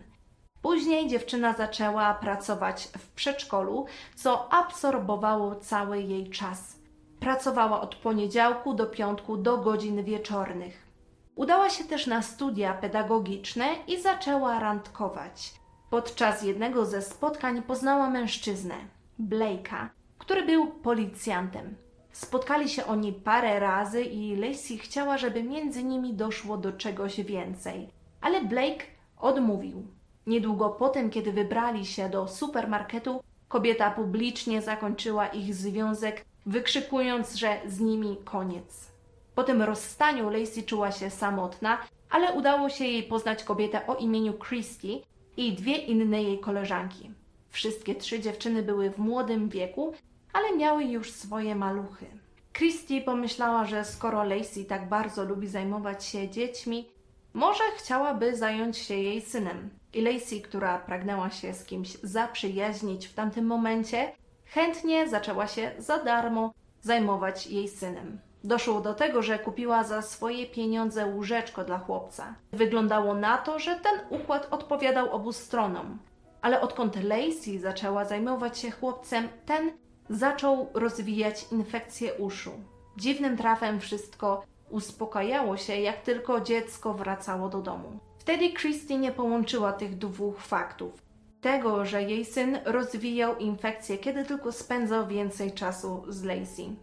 Później 0.61 1.07
dziewczyna 1.07 1.53
zaczęła 1.53 2.13
pracować 2.13 2.89
w 2.97 3.11
przedszkolu, 3.11 3.85
co 4.15 4.53
absorbowało 4.53 5.55
cały 5.55 6.01
jej 6.01 6.29
czas. 6.29 6.79
Pracowała 7.19 7.81
od 7.81 7.95
poniedziałku 7.95 8.73
do 8.73 8.85
piątku 8.85 9.37
do 9.37 9.57
godzin 9.57 10.03
wieczornych. 10.03 10.87
Udała 11.35 11.69
się 11.69 11.83
też 11.83 12.07
na 12.07 12.21
studia 12.21 12.73
pedagogiczne 12.73 13.65
i 13.87 14.01
zaczęła 14.01 14.59
randkować. 14.59 15.53
Podczas 15.89 16.43
jednego 16.43 16.85
ze 16.85 17.01
spotkań 17.01 17.61
poznała 17.61 18.09
mężczyznę, 18.09 18.75
Blake'a, 19.19 19.87
który 20.17 20.45
był 20.45 20.67
policjantem. 20.67 21.75
Spotkali 22.13 22.69
się 22.69 22.85
oni 22.85 23.13
parę 23.13 23.59
razy 23.59 24.01
i 24.01 24.35
Lacey 24.35 24.77
chciała, 24.77 25.17
żeby 25.17 25.43
między 25.43 25.83
nimi 25.83 26.13
doszło 26.13 26.57
do 26.57 26.73
czegoś 26.73 27.21
więcej, 27.21 27.89
ale 28.21 28.41
Blake 28.41 28.85
odmówił. 29.17 29.87
Niedługo 30.27 30.69
potem, 30.69 31.09
kiedy 31.09 31.31
wybrali 31.31 31.85
się 31.85 32.09
do 32.09 32.27
supermarketu, 32.27 33.23
kobieta 33.47 33.91
publicznie 33.91 34.61
zakończyła 34.61 35.27
ich 35.27 35.55
związek, 35.55 36.25
wykrzykując, 36.45 37.35
że 37.35 37.57
z 37.67 37.79
nimi 37.79 38.17
koniec. 38.25 38.91
Po 39.35 39.43
tym 39.43 39.61
rozstaniu 39.61 40.29
Lacey 40.29 40.63
czuła 40.63 40.91
się 40.91 41.09
samotna, 41.09 41.77
ale 42.09 42.33
udało 42.33 42.69
się 42.69 42.85
jej 42.85 43.03
poznać 43.03 43.43
kobietę 43.43 43.87
o 43.87 43.95
imieniu 43.95 44.33
Christy, 44.33 45.01
i 45.37 45.53
dwie 45.53 45.77
inne 45.77 46.23
jej 46.23 46.39
koleżanki. 46.39 47.11
Wszystkie 47.49 47.95
trzy 47.95 48.19
dziewczyny 48.19 48.63
były 48.63 48.89
w 48.89 48.97
młodym 48.97 49.49
wieku, 49.49 49.93
ale 50.33 50.57
miały 50.57 50.83
już 50.83 51.11
swoje 51.11 51.55
maluchy. 51.55 52.05
Christy 52.53 53.01
pomyślała, 53.01 53.65
że 53.65 53.85
skoro 53.85 54.23
Lacey 54.23 54.65
tak 54.65 54.89
bardzo 54.89 55.23
lubi 55.23 55.47
zajmować 55.47 56.05
się 56.05 56.29
dziećmi, 56.29 56.89
może 57.33 57.63
chciałaby 57.77 58.35
zająć 58.35 58.77
się 58.77 58.95
jej 58.95 59.21
synem. 59.21 59.69
I 59.93 60.01
Lacey, 60.01 60.41
która 60.41 60.77
pragnęła 60.77 61.29
się 61.29 61.53
z 61.53 61.65
kimś 61.65 61.97
zaprzyjaźnić 62.03 63.07
w 63.07 63.13
tamtym 63.13 63.45
momencie, 63.45 64.11
chętnie 64.45 65.09
zaczęła 65.09 65.47
się 65.47 65.71
za 65.77 65.97
darmo 66.03 66.53
zajmować 66.81 67.47
jej 67.47 67.67
synem. 67.67 68.19
Doszło 68.43 68.81
do 68.81 68.93
tego, 68.93 69.21
że 69.21 69.39
kupiła 69.39 69.83
za 69.83 70.01
swoje 70.01 70.45
pieniądze 70.45 71.05
łóżeczko 71.05 71.63
dla 71.63 71.79
chłopca. 71.79 72.35
Wyglądało 72.51 73.13
na 73.13 73.37
to, 73.37 73.59
że 73.59 73.75
ten 73.75 74.19
układ 74.21 74.47
odpowiadał 74.51 75.11
obu 75.11 75.33
stronom. 75.33 75.99
Ale 76.41 76.61
odkąd 76.61 77.03
Lacey 77.03 77.59
zaczęła 77.59 78.05
zajmować 78.05 78.59
się 78.59 78.71
chłopcem, 78.71 79.29
ten 79.45 79.71
zaczął 80.09 80.69
rozwijać 80.73 81.45
infekcję 81.51 82.13
uszu. 82.13 82.51
Dziwnym 82.97 83.37
trafem 83.37 83.79
wszystko 83.79 84.43
uspokajało 84.69 85.57
się, 85.57 85.75
jak 85.75 86.01
tylko 86.01 86.41
dziecko 86.41 86.93
wracało 86.93 87.49
do 87.49 87.61
domu. 87.61 87.99
Wtedy 88.17 88.53
Christy 88.53 88.97
nie 88.97 89.11
połączyła 89.11 89.73
tych 89.73 89.97
dwóch 89.97 90.39
faktów. 90.39 91.03
tego, 91.41 91.85
że 91.85 92.03
jej 92.03 92.25
syn 92.25 92.59
rozwijał 92.65 93.37
infekcję, 93.37 93.97
kiedy 93.97 94.25
tylko 94.25 94.51
spędzał 94.51 95.07
więcej 95.07 95.51
czasu 95.51 96.03
z 96.07 96.23
Lacey. 96.23 96.75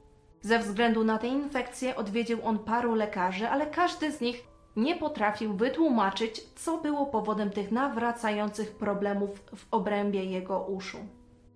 Ze 0.43 0.59
względu 0.59 1.05
na 1.05 1.19
tę 1.19 1.27
infekcję 1.27 1.97
odwiedził 1.97 2.39
on 2.45 2.59
paru 2.59 2.95
lekarzy, 2.95 3.49
ale 3.49 3.67
każdy 3.67 4.13
z 4.13 4.21
nich 4.21 4.45
nie 4.77 4.97
potrafił 4.97 5.55
wytłumaczyć, 5.55 6.41
co 6.57 6.79
było 6.79 7.07
powodem 7.07 7.51
tych 7.51 7.73
nawracających 7.73 8.73
problemów 8.73 9.31
w 9.57 9.67
obrębie 9.71 10.25
jego 10.25 10.61
uszu. 10.61 10.99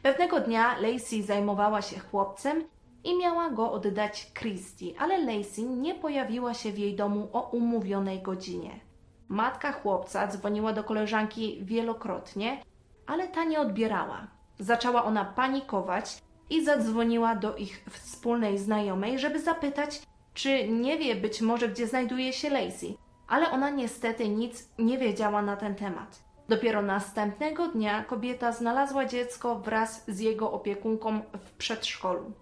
Pewnego 0.05 0.41
dnia 0.41 0.79
Lacey 0.79 1.23
zajmowała 1.23 1.83
się 1.83 1.99
chłopcem 1.99 2.65
i 3.05 3.19
miała 3.19 3.51
go 3.51 3.73
oddać 3.73 4.33
Christie, 4.35 4.95
ale 4.99 5.19
Lacey 5.19 5.65
nie 5.65 5.95
pojawiła 5.95 6.55
się 6.55 6.73
w 6.73 6.79
jej 6.79 6.97
domu 6.97 7.29
o 7.33 7.51
umówionej 7.51 8.23
godzinie. 8.23 8.81
Matka 9.29 9.73
chłopca 9.73 10.27
dzwoniła 10.27 10.73
do 10.73 10.85
koleżanki 10.85 11.59
wielokrotnie, 11.63 12.63
ale 13.07 13.29
ta 13.29 13.45
nie 13.45 13.61
odbierała. 13.61 14.27
Zaczęła 14.59 15.05
ona 15.05 15.25
panikować 15.25 16.23
i 16.51 16.65
zadzwoniła 16.65 17.35
do 17.35 17.57
ich 17.57 17.85
wspólnej 17.91 18.59
znajomej, 18.59 19.19
żeby 19.19 19.41
zapytać, 19.41 20.03
czy 20.35 20.69
nie 20.69 20.99
wie 20.99 21.17
być 21.17 21.41
może, 21.41 21.69
gdzie 21.69 21.87
znajduje 21.87 22.33
się 22.33 22.51
Lacey, 22.51 22.97
ale 23.29 23.51
ona 23.51 23.71
niestety 23.71 24.29
nic 24.29 24.69
nie 24.79 24.99
wiedziała 24.99 25.43
na 25.43 25.57
ten 25.57 25.75
temat. 25.75 26.25
Dopiero 26.49 26.83
następnego 26.83 27.69
dnia 27.69 28.05
kobieta 28.05 28.53
znalazła 28.53 29.05
dziecko 29.05 29.59
wraz 29.59 30.05
z 30.09 30.21
jego 30.21 30.53
opiekunką 30.53 31.21
w 31.39 31.51
przedszkolu. 31.53 32.33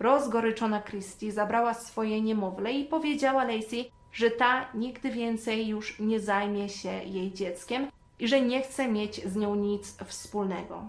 Rozgoryczona 0.00 0.82
Christie 0.82 1.32
zabrała 1.32 1.74
swoje 1.74 2.20
niemowlę 2.20 2.72
i 2.72 2.84
powiedziała 2.84 3.44
Lacey, 3.44 3.90
że 4.12 4.30
ta 4.30 4.68
nigdy 4.74 5.10
więcej 5.10 5.68
już 5.68 6.00
nie 6.00 6.20
zajmie 6.20 6.68
się 6.68 6.88
jej 6.88 7.32
dzieckiem 7.32 7.86
i 8.18 8.28
że 8.28 8.40
nie 8.40 8.62
chce 8.62 8.88
mieć 8.88 9.24
z 9.24 9.36
nią 9.36 9.54
nic 9.54 9.96
wspólnego. 10.04 10.84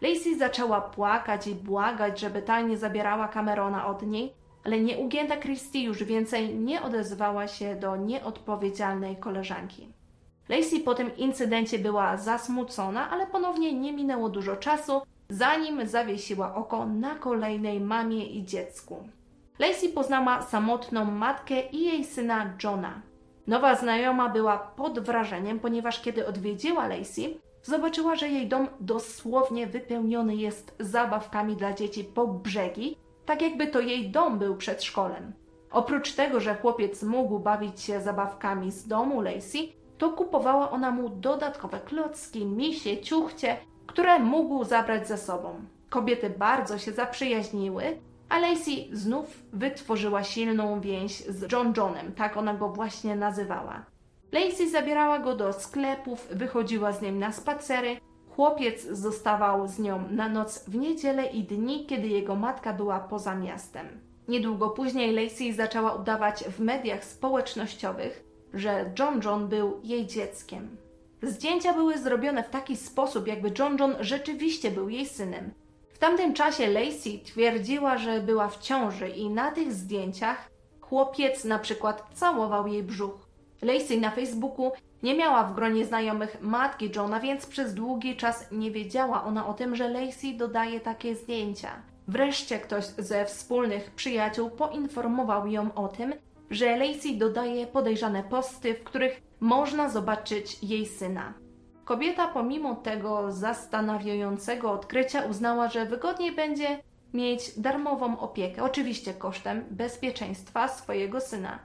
Lacey 0.00 0.38
zaczęła 0.38 0.80
płakać 0.80 1.46
i 1.46 1.54
błagać, 1.54 2.20
żeby 2.20 2.42
ta 2.42 2.60
nie 2.60 2.78
zabierała 2.78 3.28
Camerona 3.28 3.86
od 3.86 4.02
niej, 4.02 4.32
ale 4.64 4.80
nieugięta 4.80 5.36
Christie 5.36 5.82
już 5.82 6.04
więcej 6.04 6.54
nie 6.54 6.82
odezwała 6.82 7.48
się 7.48 7.76
do 7.76 7.96
nieodpowiedzialnej 7.96 9.16
koleżanki. 9.16 9.95
Lacey 10.48 10.80
po 10.80 10.94
tym 10.94 11.16
incydencie 11.16 11.78
była 11.78 12.16
zasmucona, 12.16 13.10
ale 13.10 13.26
ponownie 13.26 13.72
nie 13.72 13.92
minęło 13.92 14.28
dużo 14.28 14.56
czasu, 14.56 15.02
zanim 15.28 15.88
zawiesiła 15.88 16.54
oko 16.54 16.86
na 16.86 17.14
kolejnej 17.14 17.80
mamie 17.80 18.26
i 18.26 18.44
dziecku. 18.44 19.08
Lacey 19.58 19.88
poznała 19.88 20.42
samotną 20.42 21.04
matkę 21.04 21.60
i 21.60 21.84
jej 21.84 22.04
syna 22.04 22.54
Johna. 22.64 23.02
Nowa 23.46 23.74
znajoma 23.74 24.28
była 24.28 24.58
pod 24.58 24.98
wrażeniem, 25.00 25.60
ponieważ 25.60 26.00
kiedy 26.00 26.26
odwiedziła 26.26 26.88
Lacey, 26.88 27.40
zobaczyła, 27.62 28.16
że 28.16 28.28
jej 28.28 28.48
dom 28.48 28.68
dosłownie 28.80 29.66
wypełniony 29.66 30.36
jest 30.36 30.74
zabawkami 30.80 31.56
dla 31.56 31.72
dzieci 31.72 32.04
po 32.04 32.26
brzegi, 32.26 32.96
tak 33.26 33.42
jakby 33.42 33.66
to 33.66 33.80
jej 33.80 34.10
dom 34.10 34.38
był 34.38 34.56
przedszkolem. 34.56 35.32
Oprócz 35.70 36.12
tego, 36.12 36.40
że 36.40 36.54
chłopiec 36.54 37.02
mógł 37.02 37.38
bawić 37.38 37.80
się 37.80 38.00
zabawkami 38.00 38.72
z 38.72 38.88
domu 38.88 39.20
Lacey, 39.20 39.72
to 39.98 40.10
kupowała 40.10 40.70
ona 40.70 40.90
mu 40.90 41.08
dodatkowe 41.08 41.80
klocki, 41.80 42.46
misie, 42.46 42.98
ciuchcie, 42.98 43.56
które 43.86 44.18
mógł 44.18 44.64
zabrać 44.64 45.08
ze 45.08 45.18
sobą. 45.18 45.60
Kobiety 45.90 46.30
bardzo 46.30 46.78
się 46.78 46.92
zaprzyjaźniły, 46.92 47.98
a 48.28 48.38
Lacey 48.38 48.88
znów 48.92 49.42
wytworzyła 49.52 50.24
silną 50.24 50.80
więź 50.80 51.18
z 51.18 51.52
John 51.52 51.72
Johnem, 51.76 52.12
tak 52.12 52.36
ona 52.36 52.54
go 52.54 52.68
właśnie 52.68 53.16
nazywała. 53.16 53.84
Lacey 54.32 54.70
zabierała 54.70 55.18
go 55.18 55.36
do 55.36 55.52
sklepów, 55.52 56.28
wychodziła 56.30 56.92
z 56.92 57.02
nim 57.02 57.18
na 57.18 57.32
spacery. 57.32 57.96
Chłopiec 58.30 58.82
zostawał 58.82 59.68
z 59.68 59.78
nią 59.78 60.04
na 60.10 60.28
noc 60.28 60.64
w 60.68 60.74
niedzielę 60.74 61.26
i 61.26 61.44
dni, 61.44 61.86
kiedy 61.86 62.08
jego 62.08 62.36
matka 62.36 62.72
była 62.72 63.00
poza 63.00 63.34
miastem. 63.34 63.86
Niedługo 64.28 64.70
później 64.70 65.12
Lacey 65.12 65.52
zaczęła 65.52 65.94
udawać 65.94 66.44
w 66.44 66.60
mediach 66.60 67.04
społecznościowych, 67.04 68.24
że 68.58 68.90
John 68.98 69.20
John 69.24 69.48
był 69.48 69.80
jej 69.84 70.06
dzieckiem. 70.06 70.76
Zdjęcia 71.22 71.72
były 71.72 71.98
zrobione 71.98 72.42
w 72.42 72.50
taki 72.50 72.76
sposób, 72.76 73.26
jakby 73.26 73.52
John 73.58 73.76
John 73.80 73.94
rzeczywiście 74.00 74.70
był 74.70 74.88
jej 74.88 75.06
synem. 75.06 75.52
W 75.92 75.98
tamtym 75.98 76.34
czasie 76.34 76.66
Lacey 76.66 77.22
twierdziła, 77.24 77.98
że 77.98 78.20
była 78.20 78.48
w 78.48 78.58
ciąży 78.58 79.08
i 79.08 79.30
na 79.30 79.50
tych 79.50 79.72
zdjęciach 79.72 80.50
chłopiec 80.80 81.44
na 81.44 81.58
przykład 81.58 82.06
całował 82.14 82.66
jej 82.66 82.82
brzuch. 82.82 83.28
Lacey 83.62 84.00
na 84.00 84.10
Facebooku 84.10 84.72
nie 85.02 85.14
miała 85.14 85.44
w 85.44 85.54
gronie 85.54 85.84
znajomych 85.84 86.36
matki 86.40 86.90
Johna, 86.96 87.20
więc 87.20 87.46
przez 87.46 87.74
długi 87.74 88.16
czas 88.16 88.46
nie 88.52 88.70
wiedziała 88.70 89.24
ona 89.24 89.46
o 89.46 89.54
tym, 89.54 89.76
że 89.76 89.88
Lacey 89.88 90.36
dodaje 90.36 90.80
takie 90.80 91.14
zdjęcia. 91.14 91.82
Wreszcie 92.08 92.58
ktoś 92.58 92.84
ze 92.84 93.24
wspólnych 93.24 93.90
przyjaciół 93.90 94.50
poinformował 94.50 95.46
ją 95.46 95.74
o 95.74 95.88
tym, 95.88 96.14
że 96.50 96.76
Lacey 96.76 97.18
dodaje 97.18 97.66
podejrzane 97.66 98.22
posty, 98.22 98.74
w 98.74 98.84
których 98.84 99.22
można 99.40 99.88
zobaczyć 99.88 100.62
jej 100.62 100.86
syna. 100.86 101.34
Kobieta 101.84 102.28
pomimo 102.28 102.74
tego 102.74 103.32
zastanawiającego 103.32 104.72
odkrycia 104.72 105.24
uznała, 105.24 105.68
że 105.68 105.86
wygodniej 105.86 106.32
będzie 106.32 106.82
mieć 107.14 107.60
darmową 107.60 108.18
opiekę, 108.18 108.62
oczywiście 108.62 109.14
kosztem 109.14 109.64
bezpieczeństwa 109.70 110.68
swojego 110.68 111.20
syna. 111.20 111.58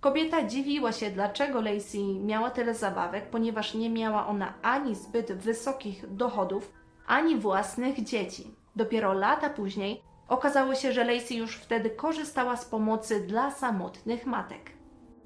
Kobieta 0.00 0.44
dziwiła 0.46 0.92
się, 0.92 1.10
dlaczego 1.10 1.60
Lacey 1.60 2.20
miała 2.20 2.50
tyle 2.50 2.74
zabawek, 2.74 3.30
ponieważ 3.30 3.74
nie 3.74 3.90
miała 3.90 4.26
ona 4.26 4.54
ani 4.62 4.94
zbyt 4.94 5.32
wysokich 5.32 6.14
dochodów, 6.14 6.72
ani 7.06 7.36
własnych 7.36 8.04
dzieci. 8.04 8.54
Dopiero 8.76 9.12
lata 9.12 9.50
później 9.50 10.02
okazało 10.28 10.74
się, 10.74 10.92
że 10.92 11.04
Lacey 11.04 11.36
już 11.36 11.56
wtedy 11.56 11.90
korzystała 11.90 12.56
z 12.56 12.64
pomocy 12.64 13.20
dla 13.20 13.50
samotnych 13.50 14.26
matek. 14.26 14.70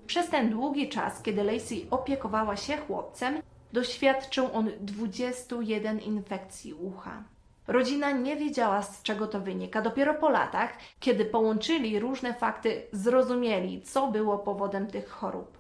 Przez 0.07 0.29
ten 0.29 0.51
długi 0.51 0.89
czas, 0.89 1.23
kiedy 1.23 1.45
Lacey 1.45 1.87
opiekowała 1.91 2.57
się 2.57 2.77
chłopcem, 2.77 3.43
doświadczył 3.73 4.49
on 4.53 4.71
21 4.81 6.01
infekcji 6.01 6.75
ucha. 6.75 7.25
Rodzina 7.67 8.11
nie 8.11 8.37
wiedziała, 8.37 8.83
z 8.83 9.03
czego 9.03 9.27
to 9.27 9.41
wynika. 9.41 9.83
Dopiero 9.83 10.15
po 10.15 10.29
latach, 10.29 10.71
kiedy 11.01 11.25
połączyli 11.25 11.99
różne 11.99 12.35
fakty, 12.35 12.83
zrozumieli, 12.93 13.83
co 13.83 14.09
było 14.09 14.39
powodem 14.39 14.87
tych 14.87 15.09
chorób. 15.09 15.59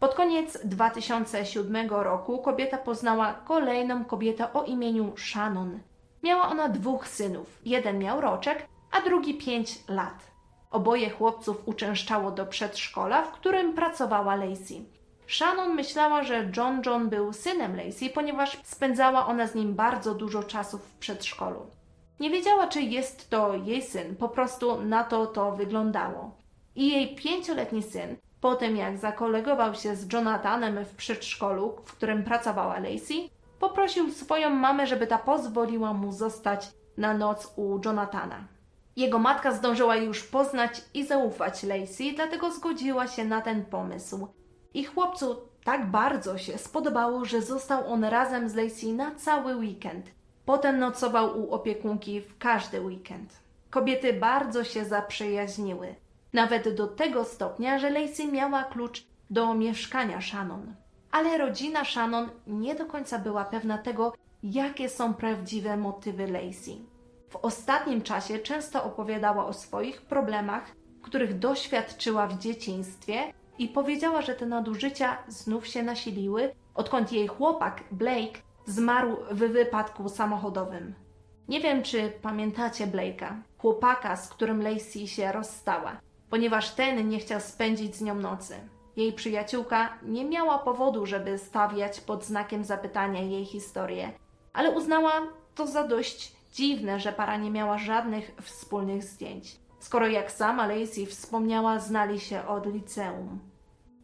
Pod 0.00 0.14
koniec 0.14 0.58
2007 0.64 1.90
roku 1.90 2.38
kobieta 2.38 2.78
poznała 2.78 3.32
kolejną 3.34 4.04
kobietę 4.04 4.52
o 4.52 4.64
imieniu 4.64 5.12
Shannon. 5.16 5.80
Miała 6.22 6.48
ona 6.48 6.68
dwóch 6.68 7.08
synów. 7.08 7.58
Jeden 7.64 7.98
miał 7.98 8.20
roczek, 8.20 8.66
a 8.90 9.00
drugi 9.00 9.34
pięć 9.34 9.78
lat. 9.88 10.30
Oboje 10.70 11.10
chłopców 11.10 11.68
uczęszczało 11.68 12.30
do 12.30 12.46
przedszkola, 12.46 13.22
w 13.22 13.32
którym 13.32 13.74
pracowała 13.74 14.36
Lacey. 14.36 14.84
Shannon 15.28 15.74
myślała, 15.74 16.22
że 16.22 16.50
John 16.56 16.82
John 16.86 17.08
był 17.08 17.32
synem 17.32 17.76
Lacey, 17.76 18.10
ponieważ 18.10 18.58
spędzała 18.64 19.26
ona 19.26 19.46
z 19.46 19.54
nim 19.54 19.74
bardzo 19.74 20.14
dużo 20.14 20.42
czasu 20.42 20.78
w 20.78 20.94
przedszkolu. 20.98 21.66
Nie 22.20 22.30
wiedziała, 22.30 22.66
czy 22.66 22.82
jest 22.82 23.30
to 23.30 23.54
jej 23.54 23.82
syn, 23.82 24.16
po 24.16 24.28
prostu 24.28 24.80
na 24.80 25.04
to 25.04 25.26
to 25.26 25.52
wyglądało. 25.52 26.30
I 26.76 26.88
jej 26.92 27.14
pięcioletni 27.14 27.82
syn, 27.82 28.16
po 28.40 28.54
tym 28.54 28.76
jak 28.76 28.98
zakolegował 28.98 29.74
się 29.74 29.96
z 29.96 30.12
Jonathanem 30.12 30.84
w 30.84 30.94
przedszkolu, 30.94 31.76
w 31.84 31.92
którym 31.92 32.24
pracowała 32.24 32.78
Lacey, 32.78 33.30
poprosił 33.58 34.10
swoją 34.10 34.50
mamę, 34.50 34.86
żeby 34.86 35.06
ta 35.06 35.18
pozwoliła 35.18 35.92
mu 35.92 36.12
zostać 36.12 36.68
na 36.96 37.14
noc 37.14 37.52
u 37.56 37.80
Jonathana. 37.84 38.44
Jego 38.96 39.18
matka 39.18 39.52
zdążyła 39.52 39.96
już 39.96 40.24
poznać 40.24 40.84
i 40.94 41.06
zaufać 41.06 41.62
Lacey, 41.62 42.14
dlatego 42.14 42.50
zgodziła 42.50 43.06
się 43.06 43.24
na 43.24 43.40
ten 43.40 43.64
pomysł. 43.64 44.28
I 44.74 44.84
chłopcu 44.84 45.36
tak 45.64 45.90
bardzo 45.90 46.38
się 46.38 46.58
spodobało, 46.58 47.24
że 47.24 47.42
został 47.42 47.92
on 47.92 48.04
razem 48.04 48.48
z 48.48 48.54
Lacey 48.54 48.92
na 48.92 49.14
cały 49.14 49.56
weekend. 49.56 50.06
Potem 50.44 50.78
nocował 50.78 51.40
u 51.40 51.50
opiekunki 51.50 52.20
w 52.20 52.38
każdy 52.38 52.80
weekend. 52.80 53.36
Kobiety 53.70 54.12
bardzo 54.12 54.64
się 54.64 54.84
zaprzyjaźniły. 54.84 55.94
Nawet 56.32 56.74
do 56.74 56.86
tego 56.86 57.24
stopnia, 57.24 57.78
że 57.78 57.90
Lacey 57.90 58.32
miała 58.32 58.64
klucz 58.64 59.06
do 59.30 59.54
mieszkania 59.54 60.20
Shannon. 60.20 60.74
Ale 61.10 61.38
rodzina 61.38 61.84
Shannon 61.84 62.28
nie 62.46 62.74
do 62.74 62.86
końca 62.86 63.18
była 63.18 63.44
pewna 63.44 63.78
tego, 63.78 64.12
jakie 64.42 64.88
są 64.88 65.14
prawdziwe 65.14 65.76
motywy 65.76 66.26
Lacey. 66.26 66.78
W 67.28 67.36
ostatnim 67.36 68.02
czasie 68.02 68.38
często 68.38 68.84
opowiadała 68.84 69.46
o 69.46 69.52
swoich 69.52 70.02
problemach, 70.02 70.76
których 71.02 71.38
doświadczyła 71.38 72.26
w 72.26 72.38
dzieciństwie 72.38 73.32
i 73.58 73.68
powiedziała, 73.68 74.22
że 74.22 74.34
te 74.34 74.46
nadużycia 74.46 75.18
znów 75.28 75.66
się 75.66 75.82
nasiliły, 75.82 76.54
odkąd 76.74 77.12
jej 77.12 77.28
chłopak 77.28 77.84
Blake 77.90 78.40
zmarł 78.66 79.16
w 79.30 79.38
wypadku 79.38 80.08
samochodowym. 80.08 80.94
Nie 81.48 81.60
wiem, 81.60 81.82
czy 81.82 82.12
pamiętacie 82.22 82.86
Blake'a, 82.86 83.34
chłopaka, 83.58 84.16
z 84.16 84.28
którym 84.28 84.62
Lacey 84.62 85.08
się 85.08 85.32
rozstała, 85.32 86.00
ponieważ 86.30 86.70
ten 86.70 87.08
nie 87.08 87.18
chciał 87.18 87.40
spędzić 87.40 87.96
z 87.96 88.02
nią 88.02 88.14
nocy. 88.14 88.54
Jej 88.98 89.12
przyjaciółka 89.12 89.98
nie 90.02 90.24
miała 90.24 90.58
powodu, 90.58 91.06
żeby 91.06 91.38
stawiać 91.38 92.00
pod 92.00 92.24
znakiem 92.24 92.64
zapytania 92.64 93.22
jej 93.22 93.44
historię, 93.44 94.12
ale 94.52 94.70
uznała 94.70 95.12
to 95.54 95.66
za 95.66 95.84
dość 95.84 96.32
dziwne, 96.52 97.00
że 97.00 97.12
para 97.12 97.36
nie 97.36 97.50
miała 97.50 97.78
żadnych 97.78 98.32
wspólnych 98.42 99.04
zdjęć. 99.04 99.56
Skoro 99.78 100.06
jak 100.06 100.30
sama 100.32 100.66
Lacey 100.66 101.06
wspomniała, 101.06 101.78
znali 101.78 102.20
się 102.20 102.46
od 102.46 102.66
liceum. 102.66 103.38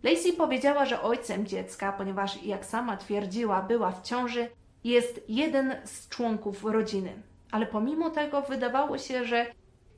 Lacey 0.02 0.32
powiedziała, 0.32 0.84
że 0.84 1.02
ojcem 1.02 1.46
dziecka, 1.46 1.92
ponieważ 1.92 2.42
jak 2.42 2.64
sama 2.64 2.96
twierdziła, 2.96 3.62
była 3.62 3.90
w 3.90 4.02
ciąży, 4.02 4.50
jest 4.84 5.20
jeden 5.28 5.76
z 5.84 6.08
członków 6.08 6.64
rodziny. 6.64 7.22
Ale 7.50 7.66
pomimo 7.66 8.10
tego 8.10 8.42
wydawało 8.42 8.98
się, 8.98 9.24
że 9.24 9.46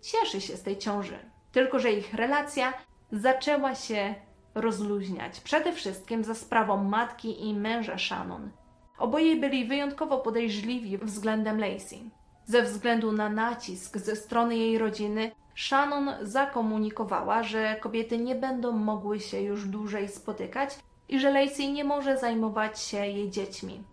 cieszy 0.03 0.41
się 0.41 0.57
z 0.57 0.63
tej 0.63 0.79
ciąży. 0.79 1.19
Tylko, 1.53 1.79
że 1.79 1.93
ich 1.93 2.15
relacja 2.15 2.73
zaczęła 3.13 3.75
się 3.75 4.15
rozluźniać. 4.57 5.41
Przede 5.41 5.73
wszystkim 5.73 6.25
za 6.25 6.35
sprawą 6.35 6.85
matki 6.85 7.49
i 7.49 7.55
męża 7.55 7.99
Shannon. 7.99 8.51
Oboje 8.99 9.37
byli 9.37 9.65
wyjątkowo 9.65 10.19
podejrzliwi 10.19 10.99
względem 10.99 11.61
Lacey. 11.61 12.11
Ze 12.45 12.63
względu 12.63 13.13
na 13.13 13.29
nacisk 13.29 13.97
ze 13.99 14.17
strony 14.17 14.57
jej 14.57 14.79
rodziny, 14.79 15.33
Shannon 15.57 16.11
zakomunikowała, 16.23 17.43
że 17.43 17.77
kobiety 17.81 18.19
nie 18.19 18.35
będą 18.35 18.73
mogły 18.73 19.21
się 19.21 19.41
już 19.41 19.69
dłużej 19.69 20.09
spotykać 20.09 20.79
i 21.09 21.21
że 21.21 21.31
Lacey 21.31 21.73
nie 21.73 21.85
może 21.85 22.19
zajmować 22.19 22.81
się 22.81 23.07
jej 23.07 23.31
dziećmi. 23.31 23.85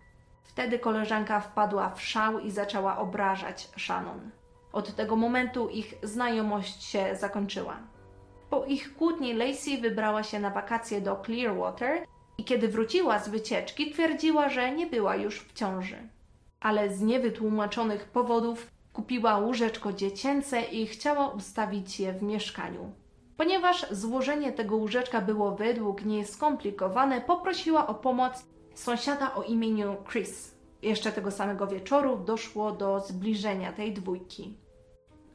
Wtedy 0.42 0.78
koleżanka 0.78 1.40
wpadła 1.40 1.90
w 1.90 2.02
szał 2.02 2.38
i 2.38 2.50
zaczęła 2.50 2.98
obrażać 2.98 3.68
Shannon. 3.78 4.30
Od 4.72 4.96
tego 4.96 5.16
momentu 5.16 5.68
ich 5.68 5.94
znajomość 6.02 6.82
się 6.82 7.16
zakończyła. 7.16 7.76
Po 8.54 8.64
ich 8.64 8.96
kłótni 8.96 9.34
Lacey 9.34 9.78
wybrała 9.78 10.22
się 10.22 10.40
na 10.40 10.50
wakacje 10.50 11.00
do 11.00 11.16
Clearwater 11.16 12.04
i 12.38 12.44
kiedy 12.44 12.68
wróciła 12.68 13.18
z 13.18 13.28
wycieczki, 13.28 13.90
twierdziła, 13.90 14.48
że 14.48 14.72
nie 14.74 14.86
była 14.86 15.16
już 15.16 15.40
w 15.40 15.52
ciąży. 15.52 15.96
Ale 16.60 16.94
z 16.94 17.00
niewytłumaczonych 17.00 18.04
powodów 18.04 18.66
kupiła 18.92 19.38
łóżeczko 19.38 19.92
dziecięce 19.92 20.62
i 20.62 20.86
chciała 20.86 21.28
ustawić 21.28 22.00
je 22.00 22.12
w 22.12 22.22
mieszkaniu. 22.22 22.92
Ponieważ 23.36 23.86
złożenie 23.90 24.52
tego 24.52 24.76
łóżeczka 24.76 25.20
było 25.20 25.56
według 25.56 26.04
niej 26.04 26.24
skomplikowane, 26.24 27.20
poprosiła 27.20 27.86
o 27.86 27.94
pomoc 27.94 28.44
sąsiada 28.74 29.34
o 29.34 29.42
imieniu 29.42 29.96
Chris. 30.10 30.54
Jeszcze 30.82 31.12
tego 31.12 31.30
samego 31.30 31.66
wieczoru 31.66 32.16
doszło 32.16 32.72
do 32.72 33.00
zbliżenia 33.00 33.72
tej 33.72 33.92
dwójki. 33.92 34.56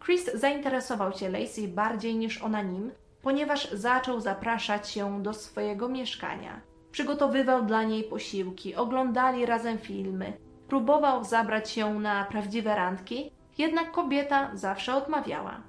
Chris 0.05 0.33
zainteresował 0.33 1.13
się 1.13 1.29
Lacey 1.29 1.67
bardziej 1.67 2.15
niż 2.15 2.41
ona 2.41 2.61
nim, 2.61 2.91
ponieważ 3.21 3.71
zaczął 3.71 4.19
zapraszać 4.19 4.95
ją 4.95 5.23
do 5.23 5.33
swojego 5.33 5.89
mieszkania. 5.89 6.61
Przygotowywał 6.91 7.65
dla 7.65 7.83
niej 7.83 8.03
posiłki, 8.03 8.75
oglądali 8.75 9.45
razem 9.45 9.77
filmy, 9.77 10.33
próbował 10.67 11.23
zabrać 11.23 11.77
ją 11.77 11.99
na 11.99 12.23
prawdziwe 12.23 12.75
randki, 12.75 13.31
jednak 13.57 13.91
kobieta 13.91 14.49
zawsze 14.53 14.95
odmawiała. 14.95 15.61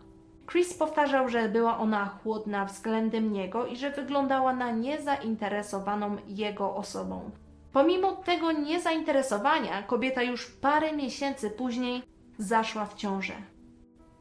Chris 0.51 0.75
powtarzał, 0.75 1.29
że 1.29 1.49
była 1.49 1.79
ona 1.79 2.07
chłodna 2.07 2.65
względem 2.65 3.33
niego 3.33 3.67
i 3.67 3.77
że 3.77 3.91
wyglądała 3.91 4.53
na 4.53 4.71
niezainteresowaną 4.71 6.17
jego 6.29 6.77
osobą. 6.77 7.31
Pomimo 7.73 8.13
tego 8.13 8.53
niezainteresowania, 8.53 9.83
kobieta 9.83 10.23
już 10.23 10.47
parę 10.47 10.93
miesięcy 10.93 11.51
później 11.51 12.03
zaszła 12.39 12.87
w 12.87 12.95
ciążę. 12.95 13.33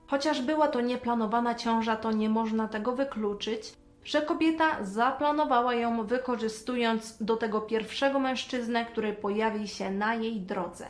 Chociaż 0.10 0.41
była 0.41 0.67
to 0.67 0.82
nieplanowana 0.82 1.56
ciąża, 1.56 1.95
to 1.95 2.12
nie 2.12 2.30
można 2.30 2.67
tego 2.67 2.95
wykluczyć, 2.95 3.74
że 4.04 4.22
kobieta 4.22 4.84
zaplanowała 4.84 5.74
ją 5.76 6.06
wykorzystując 6.06 7.24
do 7.24 7.38
tego 7.38 7.62
pierwszego 7.62 8.19
mężczyznę, 8.19 8.86
który 8.86 9.13
pojawi 9.13 9.67
się 9.67 9.91
na 9.91 10.15
jej 10.15 10.41
drodze. 10.41 10.86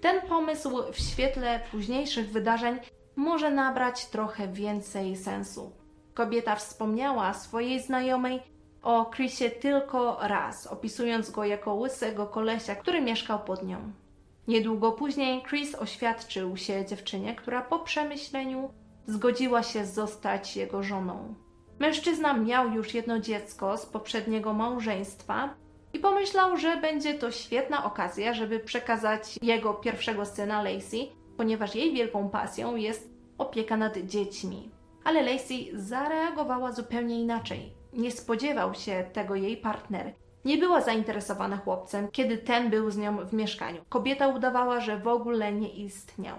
Ten 0.00 0.20
pomysł 0.20 0.70
w 0.92 0.98
świetle 0.98 1.60
późniejszych 1.70 2.30
wydarzeń 2.30 2.78
może 3.16 3.50
nabrać 3.50 4.06
trochę 4.06 4.48
więcej 4.48 5.16
sensu. 5.16 5.72
Kobieta 6.14 6.56
wspomniała 6.56 7.34
swojej 7.34 7.82
znajomej 7.82 8.42
o 8.82 9.10
Chrisie 9.14 9.50
tylko 9.50 10.18
raz, 10.20 10.66
opisując 10.66 11.30
go 11.30 11.44
jako 11.44 11.74
łysego 11.74 12.26
kolesia, 12.26 12.74
który 12.74 13.00
mieszkał 13.00 13.38
pod 13.38 13.62
nią. 13.62 13.92
Niedługo 14.48 14.92
później 14.92 15.42
Chris 15.42 15.74
oświadczył 15.74 16.56
się 16.56 16.86
dziewczynie, 16.86 17.34
która 17.34 17.62
po 17.62 17.78
przemyśleniu 17.78 18.70
zgodziła 19.06 19.62
się 19.62 19.86
zostać 19.86 20.56
jego 20.56 20.82
żoną. 20.82 21.34
Mężczyzna 21.78 22.34
miał 22.34 22.70
już 22.70 22.94
jedno 22.94 23.18
dziecko 23.18 23.76
z 23.76 23.86
poprzedniego 23.86 24.52
małżeństwa 24.52 25.54
i 25.92 25.98
pomyślał, 25.98 26.56
że 26.56 26.76
będzie 26.76 27.14
to 27.14 27.30
świetna 27.30 27.84
okazja, 27.84 28.34
żeby 28.34 28.60
przekazać 28.60 29.38
jego 29.42 29.74
pierwszego 29.74 30.26
syna 30.26 30.62
Lacey, 30.62 31.12
ponieważ 31.36 31.74
jej 31.74 31.94
wielką 31.94 32.28
pasją 32.28 32.76
jest 32.76 33.10
opieka 33.38 33.76
nad 33.76 33.98
dziećmi. 33.98 34.70
Ale 35.04 35.22
Lacey 35.22 35.70
zareagowała 35.74 36.72
zupełnie 36.72 37.20
inaczej. 37.20 37.72
Nie 37.92 38.10
spodziewał 38.10 38.74
się 38.74 39.04
tego 39.12 39.34
jej 39.34 39.56
partner. 39.56 40.14
Nie 40.48 40.58
była 40.58 40.80
zainteresowana 40.80 41.56
chłopcem, 41.56 42.08
kiedy 42.10 42.38
ten 42.38 42.70
był 42.70 42.90
z 42.90 42.96
nią 42.96 43.26
w 43.26 43.32
mieszkaniu. 43.32 43.84
Kobieta 43.88 44.28
udawała, 44.28 44.80
że 44.80 44.98
w 44.98 45.08
ogóle 45.08 45.52
nie 45.52 45.68
istniał. 45.68 46.36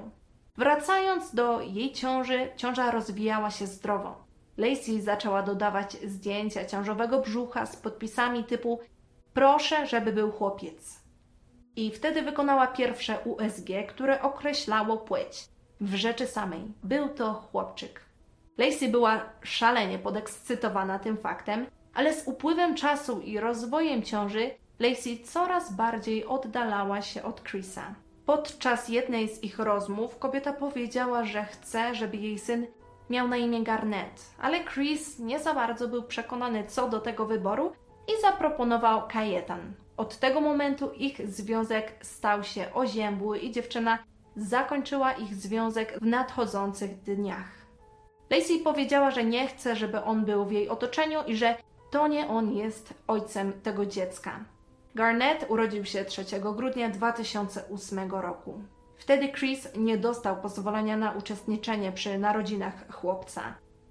Wracając 0.57 1.35
do 1.35 1.61
jej 1.61 1.93
ciąży, 1.93 2.49
ciąża 2.57 2.91
rozwijała 2.91 3.51
się 3.51 3.67
zdrowo. 3.67 4.23
Lacey 4.57 5.01
zaczęła 5.01 5.43
dodawać 5.43 5.97
zdjęcia 6.05 6.65
ciążowego 6.65 7.21
brzucha 7.21 7.65
z 7.65 7.75
podpisami 7.75 8.43
typu 8.43 8.79
proszę, 9.33 9.87
żeby 9.87 10.13
był 10.13 10.31
chłopiec. 10.31 10.99
I 11.75 11.91
wtedy 11.91 12.21
wykonała 12.21 12.67
pierwsze 12.67 13.19
USG, 13.25 13.69
które 13.89 14.21
określało 14.21 14.97
płeć. 14.97 15.45
W 15.81 15.95
rzeczy 15.95 16.27
samej 16.27 16.61
był 16.83 17.09
to 17.09 17.33
chłopczyk. 17.33 18.01
Lacey 18.57 18.89
była 18.91 19.21
szalenie 19.43 19.99
podekscytowana 19.99 20.99
tym 20.99 21.17
faktem, 21.17 21.65
ale 21.93 22.13
z 22.13 22.27
upływem 22.27 22.75
czasu 22.75 23.21
i 23.21 23.39
rozwojem 23.39 24.03
ciąży 24.03 24.51
Lacey 24.79 25.23
coraz 25.23 25.73
bardziej 25.73 26.25
oddalała 26.25 27.01
się 27.01 27.23
od 27.23 27.43
Chrisa. 27.43 27.95
Podczas 28.25 28.89
jednej 28.89 29.29
z 29.29 29.43
ich 29.43 29.59
rozmów 29.59 30.19
kobieta 30.19 30.53
powiedziała, 30.53 31.25
że 31.25 31.45
chce, 31.45 31.95
żeby 31.95 32.17
jej 32.17 32.39
syn 32.39 32.67
miał 33.09 33.27
na 33.27 33.37
imię 33.37 33.63
Garnet, 33.63 34.25
ale 34.41 34.63
Chris 34.63 35.19
nie 35.19 35.39
za 35.39 35.53
bardzo 35.53 35.87
był 35.87 36.03
przekonany 36.03 36.63
co 36.67 36.89
do 36.89 36.99
tego 36.99 37.25
wyboru 37.25 37.71
i 38.07 38.21
zaproponował 38.21 39.07
Kajetan. 39.07 39.73
Od 39.97 40.17
tego 40.17 40.41
momentu 40.41 40.91
ich 40.91 41.29
związek 41.29 41.91
stał 42.01 42.43
się 42.43 42.73
oziębły 42.73 43.39
i 43.39 43.51
dziewczyna 43.51 43.99
zakończyła 44.35 45.13
ich 45.13 45.35
związek 45.35 45.99
w 46.01 46.05
nadchodzących 46.05 47.03
dniach. 47.03 47.59
Lacey 48.29 48.59
powiedziała, 48.59 49.11
że 49.11 49.23
nie 49.23 49.47
chce, 49.47 49.75
żeby 49.75 50.03
on 50.03 50.25
był 50.25 50.45
w 50.45 50.51
jej 50.51 50.69
otoczeniu 50.69 51.23
i 51.27 51.35
że 51.35 51.57
to 51.91 52.07
nie 52.07 52.27
on 52.27 52.53
jest 52.53 52.93
ojcem 53.07 53.53
tego 53.61 53.85
dziecka. 53.85 54.39
Garnett 54.95 55.45
urodził 55.49 55.85
się 55.85 56.05
3 56.05 56.23
grudnia 56.55 56.89
2008 56.89 58.11
roku. 58.11 58.61
Wtedy 58.97 59.29
Chris 59.31 59.67
nie 59.77 59.97
dostał 59.97 60.41
pozwolenia 60.41 60.97
na 60.97 61.11
uczestniczenie 61.11 61.91
przy 61.91 62.17
narodzinach 62.17 62.91
chłopca. 62.91 63.41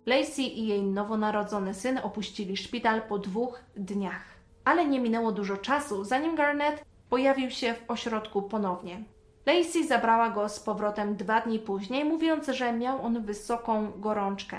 Lacey 0.06 0.58
i 0.58 0.66
jej 0.66 0.82
nowonarodzony 0.82 1.74
syn 1.74 1.98
opuścili 2.02 2.56
szpital 2.56 3.02
po 3.02 3.18
dwóch 3.18 3.60
dniach. 3.76 4.24
Ale 4.64 4.86
nie 4.86 5.00
minęło 5.00 5.32
dużo 5.32 5.56
czasu, 5.56 6.04
zanim 6.04 6.36
Garnett 6.36 6.84
pojawił 7.10 7.50
się 7.50 7.74
w 7.74 7.90
ośrodku 7.90 8.42
ponownie. 8.42 9.04
Lacey 9.46 9.86
zabrała 9.86 10.30
go 10.30 10.48
z 10.48 10.60
powrotem 10.60 11.16
dwa 11.16 11.40
dni 11.40 11.58
później, 11.58 12.04
mówiąc, 12.04 12.46
że 12.46 12.72
miał 12.72 13.02
on 13.02 13.22
wysoką 13.22 13.92
gorączkę. 13.96 14.56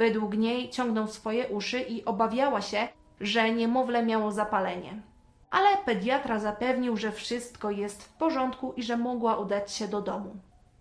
Według 0.00 0.36
niej 0.36 0.70
ciągnął 0.70 1.06
swoje 1.06 1.48
uszy 1.48 1.80
i 1.80 2.04
obawiała 2.04 2.60
się, 2.60 2.88
że 3.20 3.52
niemowlę 3.52 4.02
miało 4.02 4.32
zapalenie 4.32 5.02
ale 5.50 5.76
pediatra 5.76 6.38
zapewnił, 6.38 6.96
że 6.96 7.12
wszystko 7.12 7.70
jest 7.70 8.04
w 8.04 8.12
porządku 8.12 8.72
i 8.76 8.82
że 8.82 8.96
mogła 8.96 9.36
udać 9.36 9.72
się 9.72 9.88
do 9.88 10.00
domu. 10.00 10.36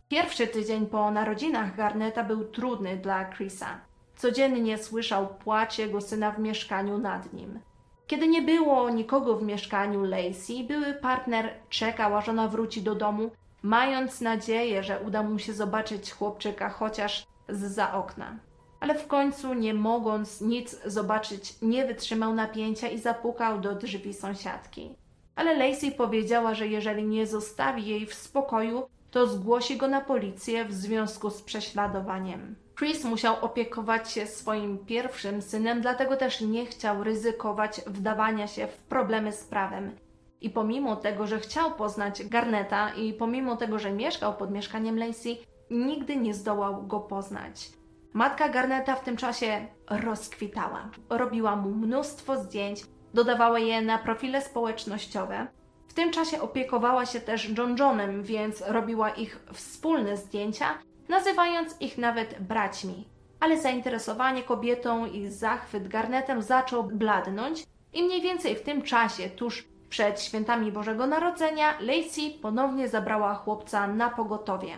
Pierwszy 0.10 0.48
tydzień 0.48 0.86
po 0.86 1.12
narodzinach 1.12 1.76
Garneta 1.76 2.24
był 2.24 2.46
trudny 2.46 2.98
dla 2.98 3.26
Chrisa. 3.26 3.80
Codziennie 4.16 4.78
słyszał 4.78 5.28
płacz 5.28 5.78
jego 5.78 6.02
syna 6.02 6.32
w 6.32 6.40
mieszkaniu 6.40 6.98
nad 6.98 7.34
nim. 7.34 7.60
Kiedy 8.08 8.28
nie 8.28 8.42
było 8.42 8.90
nikogo 8.90 9.36
w 9.36 9.44
mieszkaniu 9.44 10.04
Lacey, 10.04 10.64
były 10.64 10.94
partner 10.94 11.54
czekał, 11.70 12.18
aż 12.18 12.30
ona 12.30 12.48
wróci 12.48 12.82
do 12.82 12.96
domu, 12.96 13.32
mając 13.62 14.22
nadzieję, 14.22 14.84
że 14.84 15.00
uda 15.00 15.24
mu 15.24 15.40
się 15.40 15.54
zobaczyć 15.54 16.12
chłopczyka 16.12 16.70
chociaż 16.70 17.28
z 17.50 17.72
za 17.72 17.94
okna 17.94 18.49
ale 18.80 18.96
w 18.96 19.08
końcu, 19.08 19.54
nie 19.54 19.74
mogąc 19.74 20.42
nic 20.42 20.82
zobaczyć, 20.86 21.62
nie 21.62 21.86
wytrzymał 21.86 22.34
napięcia 22.34 22.88
i 22.88 23.00
zapukał 23.00 23.60
do 23.60 23.76
drzwi 23.76 24.14
sąsiadki. 24.14 24.96
Ale 25.36 25.58
Lacey 25.58 25.92
powiedziała, 25.92 26.54
że 26.54 26.68
jeżeli 26.68 27.04
nie 27.04 27.28
zostawi 27.28 27.86
jej 27.88 28.06
w 28.06 28.14
spokoju, 28.14 28.84
to 29.12 29.28
zgłosi 29.28 29.78
go 29.78 29.88
na 29.88 30.02
policję 30.02 30.66
w 30.66 30.74
związku 30.74 31.30
z 31.30 31.42
prześladowaniem. 31.42 32.56
Chris 32.80 33.04
musiał 33.04 33.36
opiekować 33.42 34.12
się 34.12 34.28
swoim 34.28 34.78
pierwszym 34.78 35.42
synem, 35.42 35.82
dlatego 35.82 36.18
też 36.18 36.42
nie 36.42 36.66
chciał 36.66 37.04
ryzykować 37.04 37.82
wdawania 37.88 38.48
się 38.48 38.68
w 38.68 38.78
problemy 38.78 39.32
z 39.32 39.44
prawem. 39.44 39.96
I 40.42 40.50
pomimo 40.50 40.96
tego, 40.96 41.28
że 41.28 41.40
chciał 41.40 41.72
poznać 41.72 42.28
Garneta 42.28 42.94
i 42.94 43.14
pomimo 43.14 43.56
tego, 43.56 43.80
że 43.80 43.92
mieszkał 43.92 44.34
pod 44.34 44.52
mieszkaniem 44.52 45.00
Lacey, 45.00 45.38
nigdy 45.72 46.16
nie 46.16 46.34
zdołał 46.34 46.88
go 46.88 47.00
poznać. 47.00 47.79
Matka 48.14 48.50
Garneta 48.50 48.96
w 48.96 49.04
tym 49.04 49.18
czasie 49.18 49.68
rozkwitała. 49.90 50.90
Robiła 51.10 51.56
mu 51.56 51.70
mnóstwo 51.70 52.44
zdjęć, 52.44 52.84
dodawała 53.14 53.60
je 53.60 53.82
na 53.82 53.98
profile 53.98 54.42
społecznościowe. 54.42 55.48
W 55.88 55.94
tym 55.94 56.12
czasie 56.12 56.42
opiekowała 56.42 57.06
się 57.06 57.20
też 57.20 57.58
John 57.58 57.76
Johnem, 57.80 58.24
więc 58.24 58.64
robiła 58.68 59.10
ich 59.10 59.46
wspólne 59.54 60.18
zdjęcia, 60.18 60.80
nazywając 61.10 61.82
ich 61.82 61.98
nawet 61.98 62.42
braćmi. 62.42 63.08
Ale 63.40 63.62
zainteresowanie 63.62 64.44
kobietą 64.44 65.06
i 65.06 65.28
zachwyt 65.28 65.88
Garnetem 65.88 66.42
zaczął 66.42 66.84
bladnąć 66.84 67.64
i 67.94 68.04
mniej 68.04 68.22
więcej 68.22 68.56
w 68.56 68.64
tym 68.64 68.82
czasie, 68.82 69.30
tuż 69.30 69.68
przed 69.90 70.22
świętami 70.22 70.72
Bożego 70.72 71.08
Narodzenia, 71.08 71.80
Lacey 71.80 72.40
ponownie 72.42 72.88
zabrała 72.90 73.36
chłopca 73.36 73.88
na 73.88 74.10
pogotowie. 74.10 74.78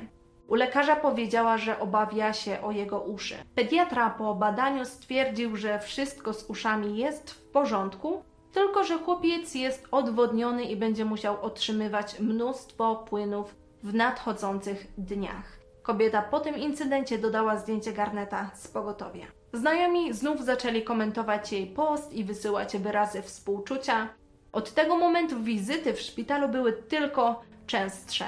U 0.51 0.55
lekarza 0.55 0.95
powiedziała, 0.95 1.57
że 1.57 1.79
obawia 1.79 2.33
się 2.33 2.61
o 2.61 2.71
jego 2.71 2.99
uszy. 2.99 3.35
Pediatra 3.55 4.09
po 4.09 4.35
badaniu 4.35 4.85
stwierdził, 4.85 5.57
że 5.57 5.79
wszystko 5.79 6.33
z 6.33 6.49
uszami 6.49 6.97
jest 6.97 7.31
w 7.31 7.41
porządku, 7.41 8.23
tylko 8.53 8.83
że 8.83 8.99
chłopiec 8.99 9.55
jest 9.55 9.87
odwodniony 9.91 10.63
i 10.63 10.75
będzie 10.75 11.05
musiał 11.05 11.41
otrzymywać 11.41 12.19
mnóstwo 12.19 12.95
płynów 12.95 13.55
w 13.83 13.93
nadchodzących 13.93 14.87
dniach. 14.97 15.59
Kobieta 15.83 16.21
po 16.21 16.39
tym 16.39 16.57
incydencie 16.57 17.17
dodała 17.17 17.57
zdjęcie 17.57 17.93
garneta 17.93 18.51
z 18.53 18.67
pogotowia. 18.67 19.25
Znajomi 19.53 20.13
znów 20.13 20.45
zaczęli 20.45 20.83
komentować 20.83 21.51
jej 21.51 21.67
post 21.67 22.13
i 22.13 22.23
wysyłać 22.23 22.77
wyrazy 22.77 23.21
współczucia. 23.21 24.09
Od 24.51 24.73
tego 24.73 24.97
momentu 24.97 25.43
wizyty 25.43 25.93
w 25.93 26.01
szpitalu 26.01 26.49
były 26.49 26.73
tylko 26.73 27.41
częstsze. 27.67 28.25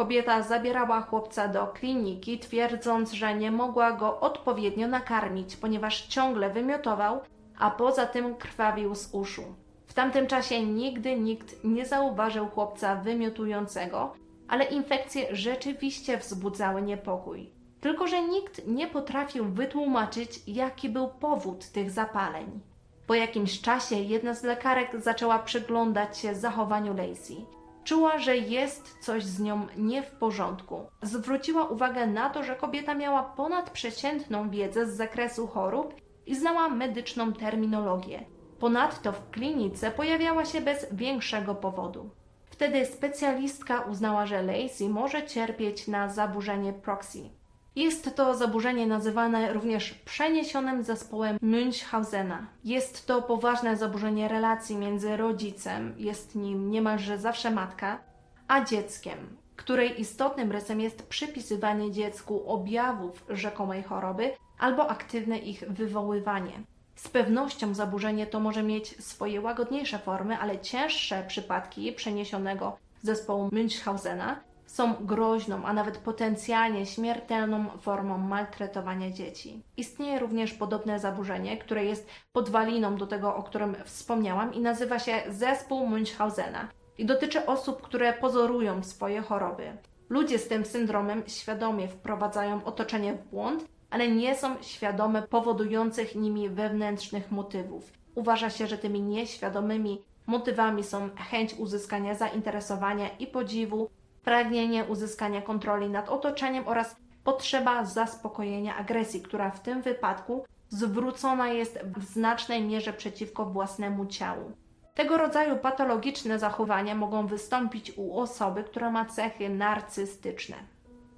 Kobieta 0.00 0.42
zabierała 0.42 1.00
chłopca 1.00 1.48
do 1.48 1.66
kliniki, 1.66 2.38
twierdząc, 2.38 3.12
że 3.12 3.34
nie 3.34 3.50
mogła 3.50 3.92
go 3.92 4.20
odpowiednio 4.20 4.88
nakarmić, 4.88 5.56
ponieważ 5.56 6.06
ciągle 6.06 6.50
wymiotował, 6.50 7.20
a 7.58 7.70
poza 7.70 8.06
tym 8.06 8.34
krwawił 8.34 8.94
z 8.94 9.14
uszu. 9.14 9.42
W 9.86 9.94
tamtym 9.94 10.26
czasie 10.26 10.66
nigdy 10.66 11.18
nikt 11.18 11.64
nie 11.64 11.86
zauważył 11.86 12.48
chłopca 12.48 12.96
wymiotującego, 12.96 14.12
ale 14.48 14.64
infekcje 14.64 15.36
rzeczywiście 15.36 16.16
wzbudzały 16.16 16.82
niepokój. 16.82 17.50
Tylko, 17.80 18.06
że 18.06 18.22
nikt 18.22 18.66
nie 18.66 18.86
potrafił 18.86 19.44
wytłumaczyć, 19.44 20.40
jaki 20.46 20.88
był 20.88 21.08
powód 21.08 21.66
tych 21.66 21.90
zapaleń. 21.90 22.60
Po 23.06 23.14
jakimś 23.14 23.60
czasie 23.60 23.96
jedna 23.96 24.34
z 24.34 24.42
lekarek 24.42 25.00
zaczęła 25.00 25.38
przyglądać 25.38 26.18
się 26.18 26.34
zachowaniu 26.34 26.94
Lacey. 26.94 27.59
Czuła, 27.84 28.18
że 28.18 28.36
jest 28.36 28.98
coś 29.00 29.24
z 29.24 29.40
nią 29.40 29.66
nie 29.76 30.02
w 30.02 30.10
porządku. 30.10 30.86
Zwróciła 31.02 31.64
uwagę 31.64 32.06
na 32.06 32.30
to, 32.30 32.42
że 32.42 32.56
kobieta 32.56 32.94
miała 32.94 33.22
ponadprzeciętną 33.22 34.50
wiedzę 34.50 34.86
z 34.86 34.96
zakresu 34.96 35.46
chorób 35.46 35.94
i 36.26 36.36
znała 36.36 36.68
medyczną 36.68 37.32
terminologię. 37.32 38.24
Ponadto 38.58 39.12
w 39.12 39.30
klinice 39.30 39.90
pojawiała 39.90 40.44
się 40.44 40.60
bez 40.60 40.86
większego 40.92 41.54
powodu. 41.54 42.10
Wtedy 42.50 42.86
specjalistka 42.86 43.80
uznała, 43.80 44.26
że 44.26 44.42
Lacey 44.42 44.88
może 44.88 45.26
cierpieć 45.26 45.88
na 45.88 46.08
zaburzenie 46.08 46.72
proxy. 46.72 47.30
Jest 47.76 48.16
to 48.16 48.34
zaburzenie 48.34 48.86
nazywane 48.86 49.52
również 49.52 49.94
przeniesionym 49.94 50.84
zespołem 50.84 51.38
Münchhausena. 51.42 52.38
Jest 52.64 53.06
to 53.06 53.22
poważne 53.22 53.76
zaburzenie 53.76 54.28
relacji 54.28 54.76
między 54.76 55.16
rodzicem, 55.16 55.94
jest 55.98 56.34
nim 56.34 56.70
niemalże 56.70 57.18
zawsze 57.18 57.50
matka, 57.50 58.00
a 58.48 58.64
dzieckiem, 58.64 59.36
której 59.56 60.00
istotnym 60.00 60.52
rysem 60.52 60.80
jest 60.80 61.02
przypisywanie 61.08 61.92
dziecku 61.92 62.50
objawów 62.50 63.24
rzekomej 63.28 63.82
choroby 63.82 64.30
albo 64.58 64.90
aktywne 64.90 65.38
ich 65.38 65.64
wywoływanie. 65.68 66.60
Z 66.94 67.08
pewnością 67.08 67.74
zaburzenie 67.74 68.26
to 68.26 68.40
może 68.40 68.62
mieć 68.62 69.04
swoje 69.04 69.40
łagodniejsze 69.40 69.98
formy, 69.98 70.38
ale 70.38 70.58
cięższe 70.58 71.24
przypadki 71.28 71.92
przeniesionego 71.92 72.76
zespołu 73.02 73.48
Münchhausena 73.48 74.34
są 74.70 74.94
groźną, 75.00 75.64
a 75.64 75.72
nawet 75.72 75.98
potencjalnie 75.98 76.86
śmiertelną 76.86 77.68
formą 77.80 78.18
maltretowania 78.18 79.10
dzieci. 79.10 79.62
Istnieje 79.76 80.18
również 80.18 80.54
podobne 80.54 80.98
zaburzenie, 80.98 81.58
które 81.58 81.84
jest 81.84 82.08
podwaliną 82.32 82.96
do 82.96 83.06
tego, 83.06 83.36
o 83.36 83.42
którym 83.42 83.76
wspomniałam 83.84 84.54
i 84.54 84.60
nazywa 84.60 84.98
się 84.98 85.22
zespół 85.28 85.88
Münchhausena 85.88 86.66
i 86.98 87.06
dotyczy 87.06 87.46
osób, 87.46 87.82
które 87.82 88.12
pozorują 88.12 88.82
swoje 88.82 89.20
choroby. 89.20 89.72
Ludzie 90.08 90.38
z 90.38 90.48
tym 90.48 90.64
syndromem 90.64 91.22
świadomie 91.26 91.88
wprowadzają 91.88 92.64
otoczenie 92.64 93.14
w 93.14 93.22
błąd, 93.22 93.64
ale 93.90 94.08
nie 94.08 94.36
są 94.36 94.62
świadome 94.62 95.22
powodujących 95.22 96.14
nimi 96.14 96.48
wewnętrznych 96.48 97.30
motywów. 97.30 97.92
Uważa 98.14 98.50
się, 98.50 98.66
że 98.66 98.78
tymi 98.78 99.02
nieświadomymi 99.02 100.02
motywami 100.26 100.84
są 100.84 101.10
chęć 101.16 101.54
uzyskania 101.54 102.14
zainteresowania 102.14 103.08
i 103.08 103.26
podziwu, 103.26 103.90
pragnienie 104.24 104.84
uzyskania 104.84 105.42
kontroli 105.42 105.90
nad 105.90 106.08
otoczeniem 106.08 106.68
oraz 106.68 106.96
potrzeba 107.24 107.84
zaspokojenia 107.84 108.76
agresji, 108.76 109.22
która 109.22 109.50
w 109.50 109.60
tym 109.60 109.82
wypadku 109.82 110.44
zwrócona 110.68 111.48
jest 111.48 111.78
w 111.96 112.04
znacznej 112.04 112.62
mierze 112.62 112.92
przeciwko 112.92 113.44
własnemu 113.44 114.06
ciału. 114.06 114.52
Tego 114.94 115.18
rodzaju 115.18 115.56
patologiczne 115.56 116.38
zachowania 116.38 116.94
mogą 116.94 117.26
wystąpić 117.26 117.92
u 117.96 118.18
osoby, 118.18 118.64
która 118.64 118.90
ma 118.90 119.04
cechy 119.04 119.48
narcystyczne. 119.48 120.56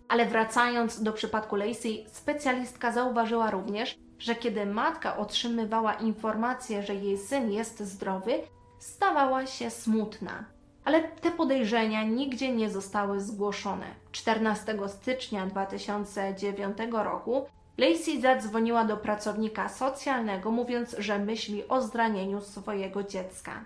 Ale 0.08 0.26
wracając 0.26 1.02
do 1.02 1.12
przypadku 1.12 1.56
Lacey, 1.56 2.06
specjalistka 2.08 2.92
zauważyła 2.92 3.50
również, 3.50 3.98
że 4.18 4.34
kiedy 4.34 4.66
matka 4.66 5.16
otrzymywała 5.16 5.94
informację, 5.94 6.82
że 6.82 6.94
jej 6.94 7.18
syn 7.18 7.52
jest 7.52 7.80
zdrowy, 7.80 8.32
stawała 8.78 9.46
się 9.46 9.70
smutna. 9.70 10.44
Ale 10.84 11.02
te 11.02 11.30
podejrzenia 11.30 12.04
nigdzie 12.04 12.52
nie 12.52 12.70
zostały 12.70 13.20
zgłoszone. 13.20 13.86
14 14.12 14.78
stycznia 14.88 15.46
2009 15.46 16.78
roku 16.92 17.46
Lacey 17.78 18.20
zadzwoniła 18.20 18.84
do 18.84 18.96
pracownika 18.96 19.68
socjalnego, 19.68 20.50
mówiąc, 20.50 20.96
że 20.98 21.18
myśli 21.18 21.68
o 21.68 21.82
zranieniu 21.82 22.40
swojego 22.40 23.02
dziecka. 23.02 23.64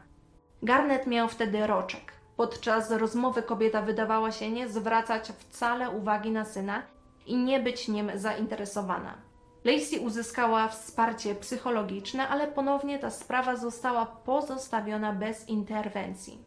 Garnet 0.62 1.06
miał 1.06 1.28
wtedy 1.28 1.66
roczek. 1.66 2.12
Podczas 2.36 2.90
rozmowy 2.90 3.42
kobieta 3.42 3.82
wydawała 3.82 4.32
się 4.32 4.50
nie 4.50 4.68
zwracać 4.68 5.32
wcale 5.38 5.90
uwagi 5.90 6.30
na 6.30 6.44
syna 6.44 6.82
i 7.26 7.36
nie 7.36 7.60
być 7.60 7.88
nim 7.88 8.10
zainteresowana. 8.14 9.14
Lacey 9.64 9.98
uzyskała 9.98 10.68
wsparcie 10.68 11.34
psychologiczne, 11.34 12.28
ale 12.28 12.46
ponownie 12.46 12.98
ta 12.98 13.10
sprawa 13.10 13.56
została 13.56 14.06
pozostawiona 14.06 15.12
bez 15.12 15.48
interwencji. 15.48 16.38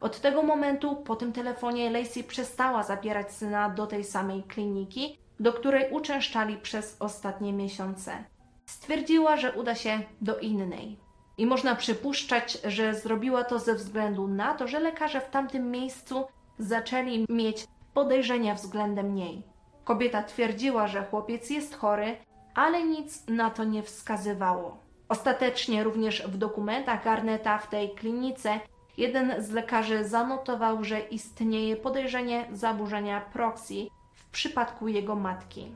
Od 0.00 0.20
tego 0.20 0.42
momentu 0.42 0.96
po 0.96 1.16
tym 1.16 1.32
telefonie 1.32 1.90
Lacey 1.90 2.24
przestała 2.24 2.82
zabierać 2.82 3.32
syna 3.32 3.70
do 3.70 3.86
tej 3.86 4.04
samej 4.04 4.42
kliniki, 4.42 5.18
do 5.40 5.52
której 5.52 5.92
uczęszczali 5.92 6.56
przez 6.56 6.96
ostatnie 7.00 7.52
miesiące. 7.52 8.24
Stwierdziła, 8.66 9.36
że 9.36 9.52
uda 9.52 9.74
się 9.74 10.00
do 10.20 10.38
innej. 10.38 10.98
I 11.38 11.46
można 11.46 11.74
przypuszczać, 11.74 12.58
że 12.64 12.94
zrobiła 12.94 13.44
to 13.44 13.58
ze 13.58 13.74
względu 13.74 14.28
na 14.28 14.54
to, 14.54 14.68
że 14.68 14.80
lekarze 14.80 15.20
w 15.20 15.30
tamtym 15.30 15.70
miejscu 15.70 16.24
zaczęli 16.58 17.26
mieć 17.28 17.66
podejrzenia 17.94 18.54
względem 18.54 19.14
niej. 19.14 19.42
Kobieta 19.84 20.22
twierdziła, 20.22 20.88
że 20.88 21.04
chłopiec 21.04 21.50
jest 21.50 21.74
chory, 21.76 22.16
ale 22.54 22.84
nic 22.84 23.26
na 23.26 23.50
to 23.50 23.64
nie 23.64 23.82
wskazywało. 23.82 24.78
Ostatecznie 25.08 25.84
również 25.84 26.22
w 26.28 26.36
dokumentach 26.36 27.04
Garneta 27.04 27.58
w 27.58 27.68
tej 27.68 27.90
klinice 27.90 28.60
jeden 28.98 29.42
z 29.42 29.50
lekarzy 29.50 30.04
zanotował, 30.04 30.84
że 30.84 31.00
istnieje 31.00 31.76
podejrzenie 31.76 32.46
zaburzenia 32.52 33.20
proxy 33.20 33.74
w 34.14 34.24
przypadku 34.30 34.88
jego 34.88 35.14
matki. 35.14 35.72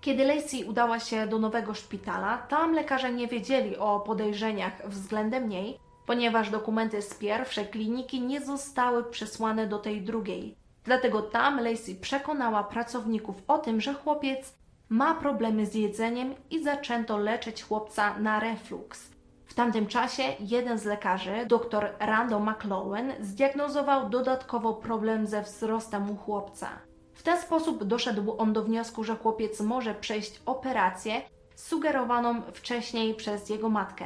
Kiedy 0.00 0.24
Lacey 0.24 0.64
udała 0.64 1.00
się 1.00 1.26
do 1.26 1.38
nowego 1.38 1.74
szpitala, 1.74 2.38
tam 2.38 2.74
lekarze 2.74 3.12
nie 3.12 3.28
wiedzieli 3.28 3.76
o 3.76 4.00
podejrzeniach 4.00 4.88
względem 4.88 5.48
niej, 5.48 5.78
ponieważ 6.06 6.50
dokumenty 6.50 7.02
z 7.02 7.14
pierwszej 7.14 7.66
kliniki 7.66 8.20
nie 8.20 8.40
zostały 8.40 9.04
przesłane 9.04 9.66
do 9.66 9.78
tej 9.78 10.02
drugiej. 10.02 10.54
Dlatego 10.84 11.22
tam 11.22 11.60
Lacey 11.60 11.94
przekonała 11.94 12.64
pracowników 12.64 13.36
o 13.48 13.58
tym, 13.58 13.80
że 13.80 13.94
chłopiec 13.94 14.54
ma 14.88 15.14
problemy 15.14 15.66
z 15.66 15.74
jedzeniem 15.74 16.34
i 16.50 16.64
zaczęto 16.64 17.18
leczyć 17.18 17.62
chłopca 17.62 18.18
na 18.18 18.40
reflux. 18.40 19.13
W 19.54 19.56
tamtym 19.56 19.86
czasie 19.86 20.22
jeden 20.40 20.78
z 20.78 20.84
lekarzy, 20.84 21.46
dr 21.46 21.94
Randall 22.00 22.42
McLowen, 22.42 23.12
zdiagnozował 23.20 24.08
dodatkowo 24.08 24.74
problem 24.74 25.26
ze 25.26 25.42
wzrostem 25.42 26.10
u 26.10 26.16
chłopca. 26.16 26.68
W 27.12 27.22
ten 27.22 27.38
sposób 27.38 27.84
doszedł 27.84 28.34
on 28.38 28.52
do 28.52 28.62
wniosku, 28.62 29.04
że 29.04 29.16
chłopiec 29.16 29.60
może 29.60 29.94
przejść 29.94 30.42
operację 30.46 31.22
sugerowaną 31.54 32.42
wcześniej 32.42 33.14
przez 33.14 33.48
jego 33.48 33.68
matkę. 33.68 34.04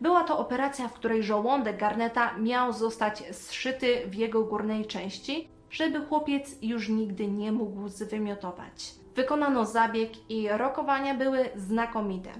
Była 0.00 0.24
to 0.24 0.38
operacja, 0.38 0.88
w 0.88 0.94
której 0.94 1.22
żołądek 1.22 1.80
Garneta 1.80 2.38
miał 2.38 2.72
zostać 2.72 3.24
zszyty 3.32 4.02
w 4.06 4.14
jego 4.14 4.44
górnej 4.44 4.86
części, 4.86 5.48
żeby 5.70 6.06
chłopiec 6.06 6.62
już 6.62 6.88
nigdy 6.88 7.28
nie 7.28 7.52
mógł 7.52 7.88
zwymiotować. 7.88 8.94
Wykonano 9.14 9.64
zabieg 9.64 10.30
i 10.30 10.48
rokowania 10.48 11.14
były 11.14 11.48
znakomite. 11.56 12.30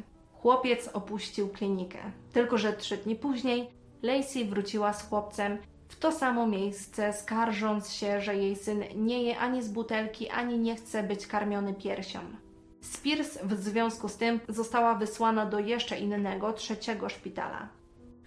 Chłopiec 0.43 0.89
opuścił 0.89 1.49
klinikę. 1.49 1.99
Tylko, 2.33 2.59
że 2.59 2.73
trzy 2.73 2.97
dni 2.97 3.17
później 3.17 3.71
Lacey 4.03 4.45
wróciła 4.45 4.93
z 4.93 5.09
chłopcem 5.09 5.59
w 5.89 5.97
to 5.97 6.13
samo 6.13 6.47
miejsce, 6.47 7.13
skarżąc 7.13 7.93
się, 7.93 8.21
że 8.21 8.37
jej 8.37 8.57
syn 8.57 8.85
nie 8.97 9.23
je 9.23 9.39
ani 9.39 9.63
z 9.63 9.69
butelki, 9.69 10.29
ani 10.29 10.59
nie 10.59 10.77
chce 10.77 11.03
być 11.03 11.27
karmiony 11.27 11.75
piersią. 11.75 12.21
Spears 12.81 13.39
w 13.43 13.55
związku 13.55 14.09
z 14.09 14.17
tym 14.17 14.41
została 14.49 14.95
wysłana 14.95 15.47
do 15.47 15.59
jeszcze 15.59 15.99
innego, 15.99 16.53
trzeciego 16.53 17.09
szpitala. 17.09 17.69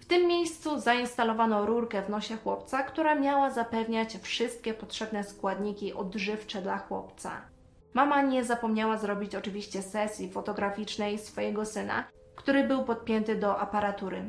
W 0.00 0.04
tym 0.04 0.26
miejscu 0.26 0.78
zainstalowano 0.78 1.66
rurkę 1.66 2.02
w 2.02 2.10
nosie 2.10 2.36
chłopca, 2.36 2.82
która 2.82 3.14
miała 3.14 3.50
zapewniać 3.50 4.16
wszystkie 4.22 4.74
potrzebne 4.74 5.24
składniki 5.24 5.92
odżywcze 5.92 6.62
dla 6.62 6.78
chłopca. 6.78 7.51
Mama 7.94 8.22
nie 8.22 8.44
zapomniała 8.44 8.98
zrobić 8.98 9.34
oczywiście 9.34 9.82
sesji 9.82 10.30
fotograficznej 10.30 11.18
swojego 11.18 11.64
syna, 11.64 12.04
który 12.36 12.64
był 12.64 12.84
podpięty 12.84 13.36
do 13.36 13.58
aparatury. 13.58 14.24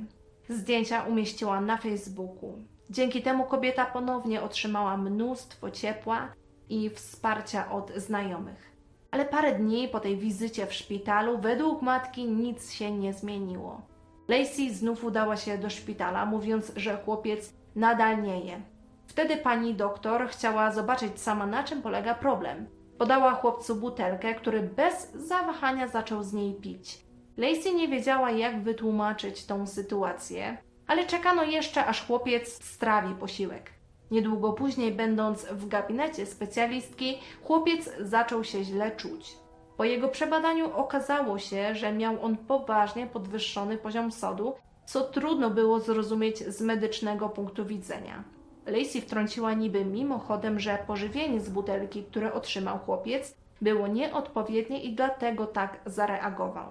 Zdjęcia 0.50 1.04
umieściła 1.04 1.62
na 1.62 1.78
Facebooku. 1.78 2.58
Dzięki 2.90 3.22
temu 3.22 3.46
kobieta 3.46 3.86
ponownie 3.86 4.42
otrzymała 4.42 4.98
mnóstwo 4.98 5.72
ciepła 5.72 6.34
i 6.70 6.90
wsparcia 6.90 7.72
od 7.72 7.92
znajomych. 7.96 8.74
Ale 9.12 9.26
parę 9.26 9.56
dni 9.56 9.88
po 9.88 10.00
tej 10.00 10.18
wizycie 10.18 10.66
w 10.68 10.74
szpitalu, 10.74 11.38
według 11.38 11.82
matki, 11.82 12.26
nic 12.26 12.72
się 12.72 12.92
nie 12.92 13.14
zmieniło. 13.14 13.82
Lacey 14.28 14.74
znów 14.74 15.04
udała 15.04 15.38
się 15.38 15.58
do 15.58 15.70
szpitala, 15.70 16.26
mówiąc, 16.26 16.72
że 16.76 16.98
chłopiec 16.98 17.54
nadal 17.76 18.22
nie 18.22 18.40
je. 18.40 18.62
Wtedy 19.08 19.38
pani 19.38 19.76
doktor 19.76 20.28
chciała 20.28 20.72
zobaczyć 20.72 21.22
sama, 21.22 21.46
na 21.46 21.64
czym 21.64 21.82
polega 21.82 22.16
problem. 22.16 22.68
Podała 23.04 23.34
chłopcu 23.34 23.76
butelkę, 23.76 24.36
który 24.36 24.62
bez 24.62 25.12
zawahania 25.12 25.88
zaczął 25.88 26.24
z 26.24 26.34
niej 26.34 26.54
pić. 26.54 27.00
Lacey 27.38 27.76
nie 27.76 27.88
wiedziała, 27.88 28.32
jak 28.32 28.64
wytłumaczyć 28.64 29.46
tą 29.46 29.68
sytuację, 29.68 30.58
ale 30.88 31.06
czekano 31.06 31.44
jeszcze, 31.44 31.86
aż 31.86 32.08
chłopiec 32.08 32.66
strawi 32.66 33.16
posiłek. 33.16 33.72
Niedługo 34.12 34.54
później, 34.54 34.92
będąc 34.92 35.46
w 35.46 35.68
gabinecie 35.68 36.26
specjalistki, 36.26 37.20
chłopiec 37.44 37.90
zaczął 38.00 38.44
się 38.44 38.64
źle 38.64 38.92
czuć. 38.92 39.38
Po 39.78 39.84
jego 39.84 40.08
przebadaniu 40.08 40.78
okazało 40.78 41.40
się, 41.40 41.76
że 41.76 41.94
miał 41.94 42.26
on 42.26 42.38
poważnie 42.38 43.08
podwyższony 43.08 43.78
poziom 43.78 44.12
sodu, 44.12 44.54
co 44.86 45.02
trudno 45.02 45.50
było 45.50 45.80
zrozumieć 45.80 46.38
z 46.38 46.62
medycznego 46.62 47.30
punktu 47.30 47.66
widzenia. 47.66 48.24
Lacey 48.66 49.02
wtrąciła 49.02 49.54
niby 49.54 49.86
mimochodem, 49.86 50.60
że 50.60 50.78
pożywienie 50.88 51.40
z 51.42 51.50
butelki, 51.50 52.04
które 52.04 52.34
otrzymał 52.34 52.80
chłopiec, 52.80 53.36
było 53.62 53.88
nieodpowiednie 53.88 54.84
i 54.84 54.96
dlatego 54.96 55.48
tak 55.48 55.80
zareagował. 55.86 56.66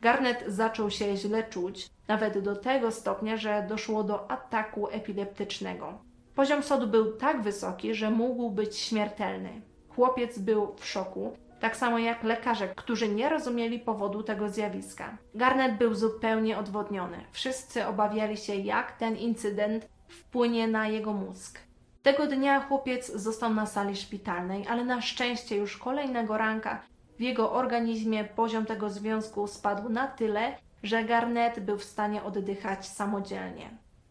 Garnet 0.00 0.44
zaczął 0.46 0.90
się 0.90 1.16
źle 1.16 1.44
czuć, 1.44 1.90
nawet 2.08 2.38
do 2.38 2.56
tego 2.56 2.90
stopnia, 2.90 3.36
że 3.36 3.66
doszło 3.68 4.02
do 4.02 4.30
ataku 4.30 4.88
epileptycznego. 4.90 5.98
Poziom 6.34 6.62
sodu 6.62 6.86
był 6.86 7.12
tak 7.12 7.42
wysoki, 7.42 7.94
że 7.94 8.10
mógł 8.10 8.50
być 8.50 8.76
śmiertelny. 8.76 9.60
Chłopiec 9.88 10.38
był 10.38 10.74
w 10.76 10.86
szoku, 10.86 11.36
tak 11.60 11.76
samo 11.76 11.98
jak 11.98 12.24
lekarze, 12.24 12.68
którzy 12.68 13.08
nie 13.08 13.28
rozumieli 13.28 13.78
powodu 13.78 14.22
tego 14.22 14.48
zjawiska. 14.48 15.18
Garnet 15.34 15.78
był 15.78 15.94
zupełnie 15.94 16.58
odwodniony. 16.58 17.24
Wszyscy 17.32 17.86
obawiali 17.86 18.36
się, 18.36 18.54
jak 18.54 18.92
ten 18.92 19.16
incydent 19.16 19.88
wpłynie 20.08 20.68
na 20.68 20.88
jego 20.88 21.12
mózg. 21.12 21.58
Tego 22.02 22.26
dnia 22.26 22.60
chłopiec 22.60 23.12
został 23.12 23.54
na 23.54 23.66
sali 23.66 23.96
szpitalnej, 23.96 24.66
ale 24.68 24.84
na 24.84 25.00
szczęście 25.00 25.56
już 25.56 25.76
kolejnego 25.76 26.38
ranka 26.38 26.82
w 27.18 27.20
jego 27.20 27.52
organizmie 27.52 28.24
poziom 28.24 28.66
tego 28.66 28.90
związku 28.90 29.46
spadł 29.46 29.88
na 29.88 30.06
tyle, 30.06 30.54
że 30.82 31.04
Garnet 31.04 31.60
był 31.60 31.78
w 31.78 31.84
stanie 31.84 32.22
oddychać 32.22 32.86
samodzielnie. 32.86 33.70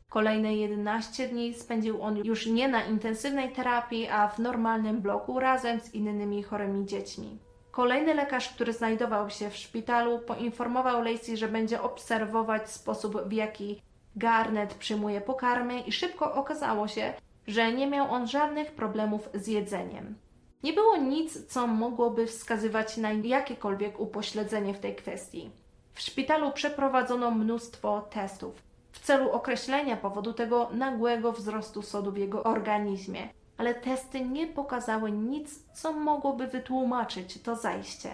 Kolejne 0.10 0.56
11 0.56 1.28
dni 1.28 1.54
spędził 1.54 2.02
on 2.02 2.18
już 2.18 2.46
nie 2.46 2.68
na 2.68 2.86
intensywnej 2.86 3.52
terapii, 3.52 4.08
a 4.08 4.28
w 4.28 4.40
normalnym 4.40 5.02
bloku 5.02 5.40
razem 5.40 5.80
z 5.80 5.94
innymi 5.94 6.44
chorymi 6.44 6.86
dziećmi. 6.86 7.40
Kolejny 7.72 8.14
lekarz, 8.14 8.50
który 8.50 8.74
znajdował 8.74 9.30
się 9.30 9.50
w 9.50 9.56
szpitalu, 9.56 10.20
poinformował 10.20 11.04
Lacey, 11.04 11.38
że 11.38 11.48
będzie 11.48 11.82
obserwować 11.82 12.70
sposób, 12.70 13.28
w 13.28 13.32
jaki 13.32 13.82
Garnet 14.18 14.74
przyjmuje 14.74 15.22
pokarmy 15.22 15.80
i 15.80 15.92
szybko 15.92 16.34
okazało 16.34 16.88
się, 16.88 17.14
że 17.48 17.74
nie 17.74 17.88
miał 17.88 18.12
on 18.12 18.28
żadnych 18.28 18.72
problemów 18.72 19.30
z 19.34 19.48
jedzeniem. 19.48 20.16
Nie 20.64 20.74
było 20.74 20.98
nic, 20.98 21.48
co 21.48 21.68
mogłoby 21.68 22.28
wskazywać 22.28 22.98
na 22.98 23.12
jakiekolwiek 23.12 24.00
upośledzenie 24.00 24.74
w 24.74 24.80
tej 24.80 24.96
kwestii. 24.96 25.52
W 25.94 26.02
szpitalu 26.02 26.52
przeprowadzono 26.52 27.32
mnóstwo 27.32 28.02
testów 28.02 28.68
w 28.92 29.00
celu 29.00 29.32
określenia 29.32 29.98
powodu 29.98 30.34
tego 30.34 30.70
nagłego 30.74 31.32
wzrostu 31.32 31.82
sodu 31.82 32.12
w 32.12 32.18
jego 32.18 32.44
organizmie, 32.44 33.30
ale 33.58 33.76
testy 33.76 34.26
nie 34.26 34.48
pokazały 34.48 35.12
nic, 35.12 35.74
co 35.74 35.94
mogłoby 35.94 36.48
wytłumaczyć 36.48 37.42
to 37.42 37.56
zajście. 37.56 38.10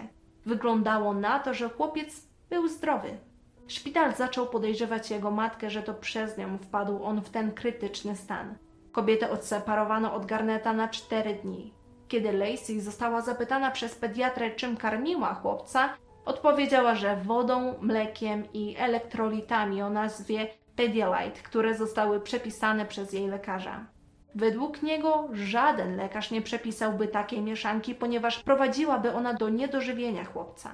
Wyglądało 0.46 1.14
na 1.14 1.38
to, 1.38 1.54
że 1.54 1.68
chłopiec 1.68 2.26
był 2.50 2.68
zdrowy. 2.68 3.18
Szpital 3.68 4.14
zaczął 4.14 4.46
podejrzewać 4.46 5.10
jego 5.10 5.30
matkę, 5.30 5.70
że 5.70 5.82
to 5.82 5.94
przez 5.94 6.38
nią 6.38 6.58
wpadł 6.58 7.04
on 7.04 7.20
w 7.20 7.30
ten 7.30 7.52
krytyczny 7.52 8.16
stan. 8.16 8.54
Kobietę 8.92 9.30
odseparowano 9.30 10.14
od 10.14 10.26
Garneta 10.26 10.72
na 10.72 10.88
cztery 10.88 11.34
dni. 11.34 11.74
Kiedy 12.08 12.32
Lacey 12.32 12.80
została 12.80 13.20
zapytana 13.20 13.70
przez 13.70 13.94
pediatrę, 13.94 14.50
czym 14.50 14.76
karmiła 14.76 15.34
chłopca, 15.34 15.96
odpowiedziała, 16.24 16.94
że 16.94 17.16
wodą, 17.16 17.74
mlekiem 17.80 18.44
i 18.52 18.76
elektrolitami 18.78 19.82
o 19.82 19.90
nazwie 19.90 20.46
Pedialyte, 20.76 21.40
które 21.42 21.74
zostały 21.74 22.20
przepisane 22.20 22.86
przez 22.86 23.12
jej 23.12 23.28
lekarza. 23.28 23.86
Według 24.34 24.82
niego 24.82 25.28
żaden 25.32 25.96
lekarz 25.96 26.30
nie 26.30 26.42
przepisałby 26.42 27.08
takiej 27.08 27.40
mieszanki, 27.40 27.94
ponieważ 27.94 28.42
prowadziłaby 28.42 29.12
ona 29.12 29.34
do 29.34 29.48
niedożywienia 29.48 30.24
chłopca. 30.24 30.70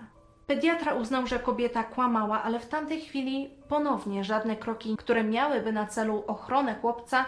Pediatra 0.50 0.94
uznał, 0.94 1.26
że 1.26 1.38
kobieta 1.38 1.84
kłamała, 1.84 2.42
ale 2.42 2.60
w 2.60 2.68
tamtej 2.68 3.00
chwili 3.00 3.50
ponownie 3.68 4.24
żadne 4.24 4.56
kroki, 4.56 4.96
które 4.96 5.24
miałyby 5.24 5.72
na 5.72 5.86
celu 5.86 6.24
ochronę 6.26 6.74
chłopca, 6.74 7.24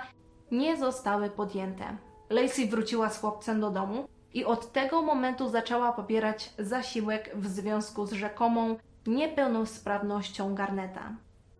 nie 0.50 0.76
zostały 0.76 1.30
podjęte. 1.30 1.84
Lacey 2.30 2.68
wróciła 2.68 3.10
z 3.10 3.20
chłopcem 3.20 3.60
do 3.60 3.70
domu 3.70 4.08
i 4.34 4.44
od 4.44 4.72
tego 4.72 5.02
momentu 5.02 5.48
zaczęła 5.48 5.92
pobierać 5.92 6.52
zasiłek 6.58 7.30
w 7.34 7.46
związku 7.46 8.06
z 8.06 8.12
rzekomą 8.12 8.76
niepełnosprawnością 9.06 10.54
Garneta. 10.54 11.12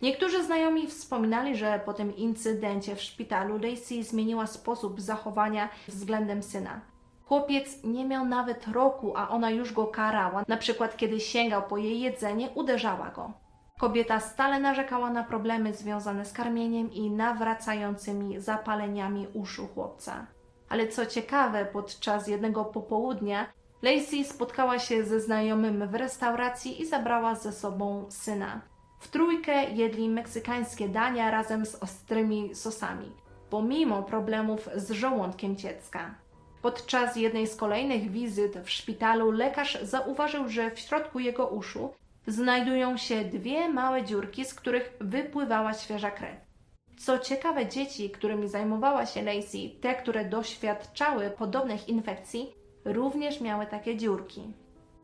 Niektórzy 0.03 0.45
znajomi 0.45 0.87
wspominali, 0.87 1.57
że 1.57 1.81
po 1.85 1.93
tym 1.93 2.17
incydencie 2.17 2.97
w 2.97 3.03
szpitalu 3.03 3.59
Lacey 3.59 4.05
zmieniła 4.05 4.47
sposób 4.47 5.01
zachowania 5.01 5.69
względem 5.89 6.43
syna. 6.43 6.92
Chłopiec 7.25 7.85
nie 7.85 8.05
miał 8.05 8.27
nawet 8.27 8.69
roku, 8.69 9.17
a 9.17 9.29
ona 9.29 9.51
już 9.51 9.73
go 9.73 9.87
karała, 9.87 10.45
na 10.49 10.57
przykład 10.57 10.97
kiedy 10.97 11.21
sięgał 11.21 11.63
po 11.63 11.77
jej 11.77 12.01
jedzenie, 12.01 12.51
uderzała 12.51 13.11
go. 13.11 13.33
Kobieta 13.79 14.21
stale 14.21 14.61
narzekała 14.61 15.11
na 15.11 15.25
problemy 15.25 15.75
związane 15.75 16.25
z 16.25 16.33
karmieniem 16.33 16.93
i 16.93 17.11
nawracającymi 17.11 18.41
zapaleniami 18.41 19.27
uszu 19.35 19.69
chłopca. 19.75 20.27
Ale 20.69 20.89
co 20.89 21.07
ciekawe, 21.07 21.65
podczas 21.65 22.29
jednego 22.29 22.65
popołudnia 22.65 23.47
Lacey 23.83 24.25
spotkała 24.25 24.79
się 24.79 25.05
ze 25.05 25.21
znajomym 25.21 25.89
w 25.89 25.95
restauracji 25.95 26.83
i 26.83 26.87
zabrała 26.87 27.35
ze 27.35 27.53
sobą 27.53 28.07
syna. 28.11 28.61
W 29.01 29.09
trójkę 29.09 29.71
jedli 29.71 30.09
meksykańskie 30.09 30.89
dania 30.89 31.31
razem 31.31 31.67
z 31.67 31.75
ostrymi 31.75 32.55
sosami, 32.55 33.13
pomimo 33.51 34.03
problemów 34.03 34.69
z 34.75 34.91
żołądkiem 34.91 35.57
dziecka. 35.57 36.15
Podczas 36.63 37.17
jednej 37.17 37.47
z 37.47 37.57
kolejnych 37.57 38.11
wizyt 38.11 38.59
w 38.65 38.71
szpitalu 38.71 39.31
lekarz 39.31 39.79
zauważył, 39.83 40.49
że 40.49 40.71
w 40.71 40.79
środku 40.79 41.19
jego 41.19 41.47
uszu 41.47 41.95
znajdują 42.27 42.97
się 42.97 43.25
dwie 43.25 43.69
małe 43.69 44.05
dziurki, 44.05 44.45
z 44.45 44.55
których 44.55 44.93
wypływała 45.01 45.75
świeża 45.75 46.11
krew. 46.11 46.37
Co 46.99 47.19
ciekawe, 47.19 47.67
dzieci, 47.67 48.11
którymi 48.11 48.49
zajmowała 48.49 49.07
się 49.07 49.23
Lacey, 49.23 49.79
te, 49.81 49.95
które 49.95 50.25
doświadczały 50.25 51.31
podobnych 51.31 51.89
infekcji, 51.89 52.55
również 52.85 53.41
miały 53.41 53.67
takie 53.67 53.97
dziurki. 53.97 54.43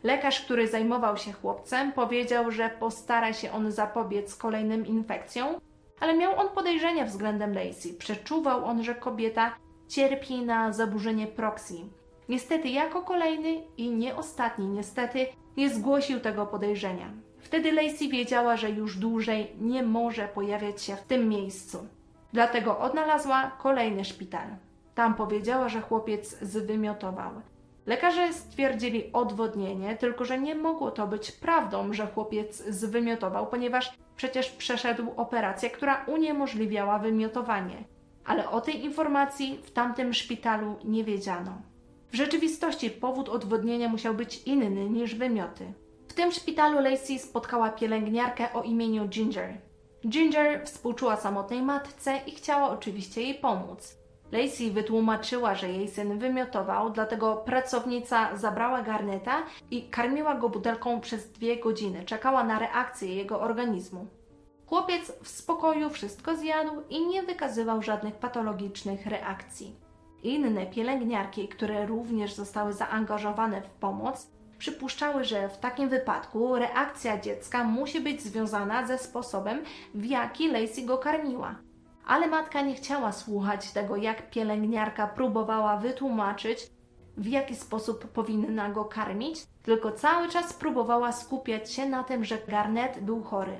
Lekarz, 0.03 0.41
który 0.41 0.69
zajmował 0.69 1.17
się 1.17 1.33
chłopcem, 1.33 1.93
powiedział, 1.93 2.51
że 2.51 2.71
postara 2.81 3.33
się 3.33 3.53
on 3.53 3.73
zapobiec 3.73 4.37
kolejnym 4.37 4.87
infekcjom, 4.87 5.61
ale 6.01 6.17
miał 6.17 6.41
on 6.41 6.49
podejrzenia 6.49 7.05
względem 7.05 7.55
Lacey. 7.55 7.95
Przeczuwał 7.95 8.65
on, 8.65 8.83
że 8.83 8.95
kobieta 8.95 9.57
cierpi 9.89 10.43
na 10.43 10.73
zaburzenie 10.73 11.27
proxy. 11.27 11.75
Niestety, 12.29 12.69
jako 12.69 13.03
kolejny 13.03 13.63
i 13.77 13.91
nie 13.91 14.17
ostatni, 14.17 14.69
niestety, 14.69 15.27
nie 15.57 15.71
zgłosił 15.71 16.21
tego 16.21 16.47
podejrzenia. 16.47 17.11
Wtedy 17.39 17.73
Lacey 17.73 18.09
wiedziała, 18.09 18.57
że 18.57 18.71
już 18.71 18.97
dłużej 18.97 19.53
nie 19.61 19.83
może 19.83 20.29
pojawiać 20.29 20.83
się 20.83 20.97
w 20.97 21.03
tym 21.03 21.29
miejscu. 21.29 21.87
Dlatego 22.33 22.79
odnalazła 22.79 23.51
kolejny 23.59 24.05
szpital. 24.05 24.49
Tam 24.95 25.15
powiedziała, 25.15 25.69
że 25.69 25.81
chłopiec 25.81 26.39
zwymiotował. 26.43 27.31
Lekarze 27.87 28.33
stwierdzili 28.33 29.13
odwodnienie, 29.13 29.97
tylko 29.97 30.25
że 30.25 30.39
nie 30.39 30.55
mogło 30.55 30.91
to 30.91 31.07
być 31.07 31.33
prawdą, 31.33 31.93
że 31.93 32.07
chłopiec 32.07 32.57
zwymiotował, 32.57 33.47
ponieważ 33.47 33.93
przecież 34.17 34.51
przeszedł 34.51 35.13
operację, 35.17 35.71
która 35.71 36.05
uniemożliwiała 36.07 36.99
wymiotowanie. 36.99 37.85
Ale 38.29 38.51
o 38.51 38.61
tej 38.61 38.85
informacji 38.85 39.61
w 39.63 39.71
tamtym 39.71 40.15
szpitalu 40.15 40.77
nie 40.85 41.05
wiedziano. 41.05 41.63
W 42.13 42.17
rzeczywistości 42.17 42.91
powód 42.91 43.29
odwodnienia 43.29 43.89
musiał 43.89 44.15
być 44.15 44.43
inny 44.43 44.91
niż 44.91 45.15
wymioty. 45.15 45.73
W 46.09 46.15
tym 46.15 46.33
szpitalu 46.33 46.81
Lacey 46.81 47.19
spotkała 47.19 47.71
pielęgniarkę 47.71 48.53
o 48.53 48.63
imieniu 48.63 49.09
Ginger. 49.09 49.55
Ginger 50.07 50.67
współczuła 50.67 51.17
samotnej 51.17 51.63
matce 51.63 52.21
i 52.27 52.31
chciała 52.31 52.71
oczywiście 52.71 53.23
jej 53.23 53.35
pomóc. 53.35 53.99
Lacey 54.33 54.71
wytłumaczyła, 54.71 55.55
że 55.55 55.69
jej 55.69 55.89
syn 55.89 56.19
wymiotował, 56.19 56.91
dlatego 56.91 57.37
pracownica 57.37 58.37
zabrała 58.37 58.83
garneta 58.83 59.43
i 59.71 59.89
karmiła 59.89 60.35
go 60.35 60.49
butelką 60.49 61.01
przez 61.01 61.33
dwie 61.33 61.57
godziny. 61.57 62.05
Czekała 62.05 62.45
na 62.45 62.59
reakcję 62.59 63.15
jego 63.15 63.41
organizmu. 63.41 64.07
Chłopiec 64.69 65.13
w 65.23 65.29
spokoju 65.29 65.91
wszystko 65.91 66.37
zjadł 66.37 66.73
i 66.91 67.07
nie 67.07 67.23
wykazywał 67.23 67.83
żadnych 67.83 68.15
patologicznych 68.15 69.07
reakcji. 69.07 69.75
Inne 70.23 70.67
pielęgniarki, 70.67 71.49
które 71.49 71.87
również 71.87 72.35
zostały 72.35 72.73
zaangażowane 72.73 73.63
w 73.63 73.71
pomoc, 73.71 74.31
przypuszczały, 74.59 75.25
że 75.25 75.49
w 75.49 75.59
takim 75.59 75.89
wypadku 75.89 76.57
reakcja 76.57 77.21
dziecka 77.21 77.65
musi 77.65 78.01
być 78.01 78.23
związana 78.23 78.87
ze 78.87 78.99
sposobem, 78.99 79.63
w 79.95 80.05
jaki 80.05 80.49
Lacey 80.49 80.87
go 80.87 80.99
karmiła. 80.99 81.55
Ale 82.07 82.27
matka 82.27 82.61
nie 82.61 82.75
chciała 82.75 83.13
słuchać 83.13 83.73
tego, 83.73 83.97
jak 83.97 84.31
pielęgniarka 84.31 85.07
próbowała 85.07 85.77
wytłumaczyć, 85.77 86.59
w 87.17 87.27
jaki 87.27 87.57
sposób 87.57 88.09
powinna 88.09 88.69
go 88.69 88.85
karmić, 88.85 89.43
tylko 89.63 89.93
cały 89.93 90.29
czas 90.29 90.53
próbowała 90.53 91.13
skupiać 91.13 91.73
się 91.73 91.87
na 91.87 92.05
tym, 92.05 92.25
że 92.25 92.39
Garnet 92.49 93.01
był 93.01 93.23
chory. 93.23 93.59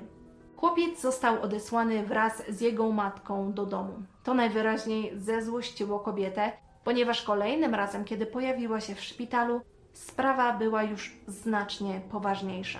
Chłopiec 0.59 1.01
został 1.01 1.41
odesłany 1.41 2.03
wraz 2.03 2.43
z 2.49 2.61
jego 2.61 2.91
matką 2.91 3.53
do 3.53 3.65
domu. 3.65 3.93
To 4.23 4.33
najwyraźniej 4.33 5.11
zezłościło 5.15 5.99
kobietę, 5.99 6.51
ponieważ 6.83 7.21
kolejnym 7.21 7.75
razem, 7.75 8.05
kiedy 8.05 8.25
pojawiła 8.25 8.81
się 8.81 8.95
w 8.95 9.01
szpitalu, 9.01 9.61
sprawa 9.93 10.53
była 10.53 10.83
już 10.83 11.17
znacznie 11.27 12.01
poważniejsza. 12.11 12.79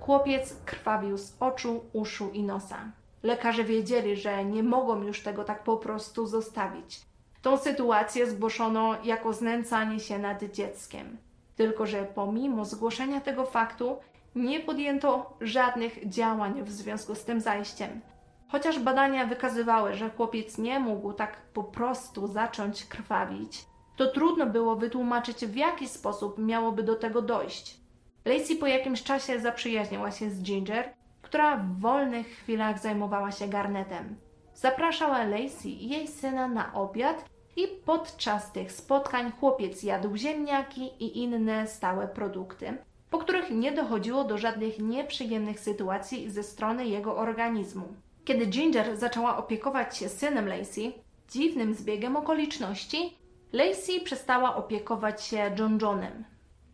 Chłopiec 0.00 0.56
krwawił 0.64 1.18
z 1.18 1.36
oczu, 1.40 1.84
uszu 1.92 2.30
i 2.32 2.42
nosa. 2.42 2.92
Lekarze 3.22 3.64
wiedzieli, 3.64 4.16
że 4.16 4.44
nie 4.44 4.62
mogą 4.62 5.02
już 5.02 5.22
tego 5.22 5.44
tak 5.44 5.64
po 5.64 5.76
prostu 5.76 6.26
zostawić. 6.26 7.00
Tą 7.42 7.56
sytuację 7.56 8.30
zgłoszono 8.30 8.94
jako 9.04 9.32
znęcanie 9.32 10.00
się 10.00 10.18
nad 10.18 10.44
dzieckiem. 10.44 11.18
Tylko, 11.56 11.86
że 11.86 12.04
pomimo 12.14 12.64
zgłoszenia 12.64 13.20
tego 13.20 13.46
faktu, 13.46 13.96
nie 14.34 14.60
podjęto 14.60 15.36
żadnych 15.40 16.08
działań 16.08 16.62
w 16.62 16.70
związku 16.70 17.14
z 17.14 17.24
tym 17.24 17.40
zajściem. 17.40 18.00
Chociaż 18.48 18.78
badania 18.78 19.26
wykazywały, 19.26 19.94
że 19.94 20.10
chłopiec 20.10 20.58
nie 20.58 20.80
mógł 20.80 21.12
tak 21.12 21.36
po 21.36 21.64
prostu 21.64 22.26
zacząć 22.26 22.84
krwawić, 22.84 23.66
to 23.96 24.06
trudno 24.06 24.46
było 24.46 24.76
wytłumaczyć, 24.76 25.46
w 25.46 25.56
jaki 25.56 25.88
sposób 25.88 26.38
miałoby 26.38 26.82
do 26.82 26.96
tego 26.96 27.22
dojść. 27.22 27.80
Lacey 28.24 28.56
po 28.56 28.66
jakimś 28.66 29.02
czasie 29.02 29.40
zaprzyjaźniła 29.40 30.10
się 30.10 30.30
z 30.30 30.42
Ginger, 30.42 30.94
która 31.22 31.56
w 31.56 31.80
wolnych 31.80 32.26
chwilach 32.26 32.78
zajmowała 32.78 33.32
się 33.32 33.48
garnetem. 33.48 34.16
Zapraszała 34.54 35.24
Lacey 35.24 35.84
i 35.84 35.88
jej 35.88 36.08
syna 36.08 36.48
na 36.48 36.74
obiad 36.74 37.24
i 37.56 37.68
podczas 37.84 38.52
tych 38.52 38.72
spotkań 38.72 39.32
chłopiec 39.40 39.82
jadł 39.82 40.16
ziemniaki 40.16 40.82
i 41.04 41.18
inne 41.18 41.66
stałe 41.66 42.08
produkty, 42.08 42.78
po 43.10 43.18
których 43.18 43.50
nie 43.50 43.72
dochodziło 43.72 44.24
do 44.24 44.38
żadnych 44.38 44.78
nieprzyjemnych 44.78 45.60
sytuacji 45.60 46.30
ze 46.30 46.42
strony 46.42 46.86
jego 46.86 47.16
organizmu. 47.16 47.88
Kiedy 48.24 48.46
Ginger 48.46 48.96
zaczęła 48.96 49.36
opiekować 49.36 49.96
się 49.96 50.08
synem 50.08 50.48
Lacey, 50.48 50.92
dziwnym 51.28 51.74
zbiegiem 51.74 52.16
okoliczności, 52.16 53.18
Lacey 53.52 54.00
przestała 54.00 54.56
opiekować 54.56 55.24
się 55.24 55.50
John 55.58 55.78
Johnem. 55.82 56.24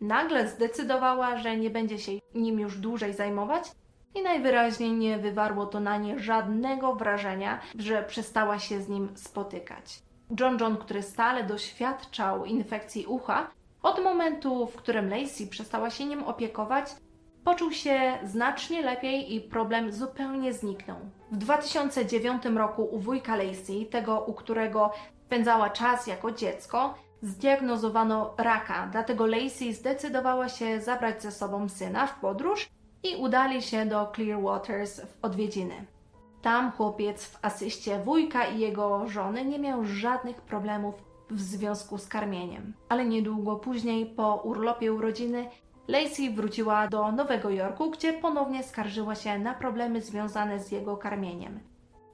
Nagle 0.01 0.47
zdecydowała, 0.47 1.37
że 1.37 1.57
nie 1.57 1.69
będzie 1.69 1.99
się 1.99 2.11
nim 2.35 2.59
już 2.59 2.77
dłużej 2.77 3.13
zajmować 3.13 3.71
i 4.15 4.21
najwyraźniej 4.21 4.91
nie 4.91 5.17
wywarło 5.17 5.65
to 5.65 5.79
na 5.79 5.97
nie 5.97 6.19
żadnego 6.19 6.95
wrażenia, 6.95 7.59
że 7.79 8.03
przestała 8.03 8.59
się 8.59 8.81
z 8.81 8.89
nim 8.89 9.09
spotykać. 9.15 9.99
John 10.39 10.57
John, 10.61 10.77
który 10.77 11.01
stale 11.03 11.43
doświadczał 11.43 12.45
infekcji 12.45 13.05
ucha, 13.05 13.51
od 13.87 14.03
momentu, 14.03 14.67
w 14.67 14.75
którym 14.75 15.09
Lacey 15.09 15.47
przestała 15.47 15.89
się 15.89 16.05
nim 16.05 16.23
opiekować, 16.23 16.85
poczuł 17.43 17.71
się 17.71 18.19
znacznie 18.23 18.81
lepiej 18.81 19.35
i 19.35 19.41
problem 19.41 19.91
zupełnie 19.91 20.53
zniknął. 20.53 20.97
W 21.31 21.37
2009 21.37 22.45
roku 22.45 22.83
u 22.83 22.99
wujka 22.99 23.35
Lacey, 23.35 23.85
tego 23.85 24.19
u 24.19 24.33
którego 24.33 24.91
spędzała 25.25 25.69
czas 25.69 26.07
jako 26.07 26.31
dziecko, 26.31 26.93
zdiagnozowano 27.21 28.33
raka, 28.37 28.87
dlatego 28.91 29.25
Lacey 29.25 29.73
zdecydowała 29.73 30.49
się 30.49 30.81
zabrać 30.81 31.23
ze 31.23 31.31
sobą 31.31 31.69
syna 31.69 32.07
w 32.07 32.19
podróż 32.19 32.69
i 33.03 33.15
udali 33.15 33.61
się 33.61 33.85
do 33.85 34.11
Clearwaters 34.15 35.01
w 35.01 35.17
odwiedziny. 35.21 35.85
Tam 36.41 36.71
chłopiec 36.71 37.25
w 37.25 37.39
asyście 37.41 37.99
wujka 37.99 38.45
i 38.45 38.59
jego 38.59 39.07
żony 39.07 39.45
nie 39.45 39.59
miał 39.59 39.85
żadnych 39.85 40.41
problemów 40.41 41.06
w 41.29 41.41
związku 41.41 41.97
z 41.97 42.07
karmieniem. 42.07 42.73
Ale 42.89 43.05
niedługo 43.05 43.55
później, 43.55 44.05
po 44.05 44.35
urlopie 44.35 44.93
urodziny, 44.93 45.49
Lacey 45.87 46.29
wróciła 46.29 46.87
do 46.87 47.11
Nowego 47.11 47.49
Jorku, 47.49 47.91
gdzie 47.91 48.13
ponownie 48.13 48.63
skarżyła 48.63 49.15
się 49.15 49.39
na 49.39 49.53
problemy 49.53 50.01
związane 50.01 50.59
z 50.59 50.71
jego 50.71 50.97
karmieniem. 50.97 51.59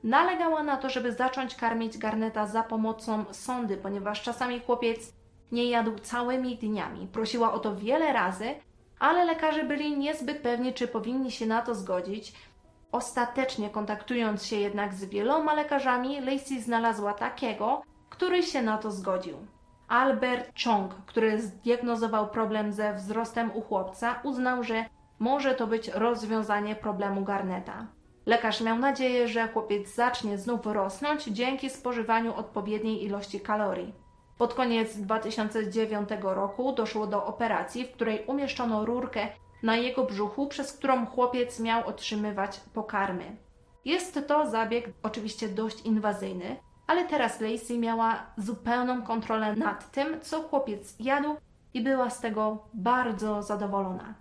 Nalegała 0.03 0.63
na 0.63 0.77
to, 0.77 0.89
żeby 0.89 1.11
zacząć 1.11 1.55
karmić 1.55 1.97
Garneta 1.97 2.47
za 2.47 2.63
pomocą 2.63 3.25
sondy, 3.31 3.77
ponieważ 3.77 4.21
czasami 4.21 4.59
chłopiec 4.59 5.13
nie 5.51 5.65
jadł 5.69 5.99
całymi 5.99 6.57
dniami. 6.57 7.07
Prosiła 7.07 7.53
o 7.53 7.59
to 7.59 7.75
wiele 7.75 8.13
razy, 8.13 8.55
ale 8.99 9.25
lekarze 9.25 9.63
byli 9.63 9.97
niezbyt 9.97 10.37
pewni, 10.37 10.73
czy 10.73 10.87
powinni 10.87 11.31
się 11.31 11.45
na 11.45 11.61
to 11.61 11.75
zgodzić. 11.75 12.33
Ostatecznie 12.91 13.69
kontaktując 13.69 14.45
się 14.45 14.55
jednak 14.55 14.93
z 14.93 15.05
wieloma 15.05 15.53
lekarzami, 15.53 16.21
Lacey 16.21 16.61
znalazła 16.61 17.13
takiego, 17.13 17.81
który 18.13 18.43
się 18.43 18.61
na 18.61 18.77
to 18.77 18.91
zgodził. 18.91 19.37
Albert 19.87 20.51
Chong, 20.63 20.93
który 21.05 21.41
zdiagnozował 21.41 22.27
problem 22.27 22.73
ze 22.73 22.93
wzrostem 22.93 23.51
u 23.55 23.61
chłopca, 23.61 24.19
uznał, 24.23 24.63
że 24.63 24.85
może 25.19 25.55
to 25.55 25.67
być 25.67 25.87
rozwiązanie 25.87 26.75
problemu 26.75 27.23
Garneta. 27.23 27.87
Lekarz 28.25 28.61
miał 28.61 28.79
nadzieję, 28.79 29.27
że 29.27 29.47
chłopiec 29.47 29.95
zacznie 29.95 30.37
znów 30.37 30.65
rosnąć 30.65 31.23
dzięki 31.23 31.69
spożywaniu 31.69 32.35
odpowiedniej 32.35 33.03
ilości 33.05 33.39
kalorii. 33.39 33.93
Pod 34.37 34.53
koniec 34.53 34.97
2009 34.97 36.09
roku 36.21 36.73
doszło 36.73 37.07
do 37.07 37.25
operacji, 37.25 37.85
w 37.85 37.91
której 37.91 38.25
umieszczono 38.27 38.85
rurkę 38.85 39.27
na 39.63 39.75
jego 39.75 40.03
brzuchu, 40.03 40.47
przez 40.47 40.73
którą 40.73 41.05
chłopiec 41.05 41.59
miał 41.59 41.87
otrzymywać 41.87 42.59
pokarmy. 42.73 43.37
Jest 43.85 44.27
to 44.27 44.49
zabieg 44.49 44.89
oczywiście 45.03 45.49
dość 45.49 45.81
inwazyjny, 45.81 46.55
ale 46.87 47.05
teraz 47.05 47.41
Lacey 47.41 47.79
miała 47.79 48.25
zupełną 48.37 49.01
kontrolę 49.01 49.55
nad 49.55 49.91
tym, 49.91 50.21
co 50.21 50.41
chłopiec 50.41 50.95
jadł 50.99 51.35
i 51.73 51.81
była 51.81 52.09
z 52.09 52.19
tego 52.19 52.67
bardzo 52.73 53.43
zadowolona. 53.43 54.13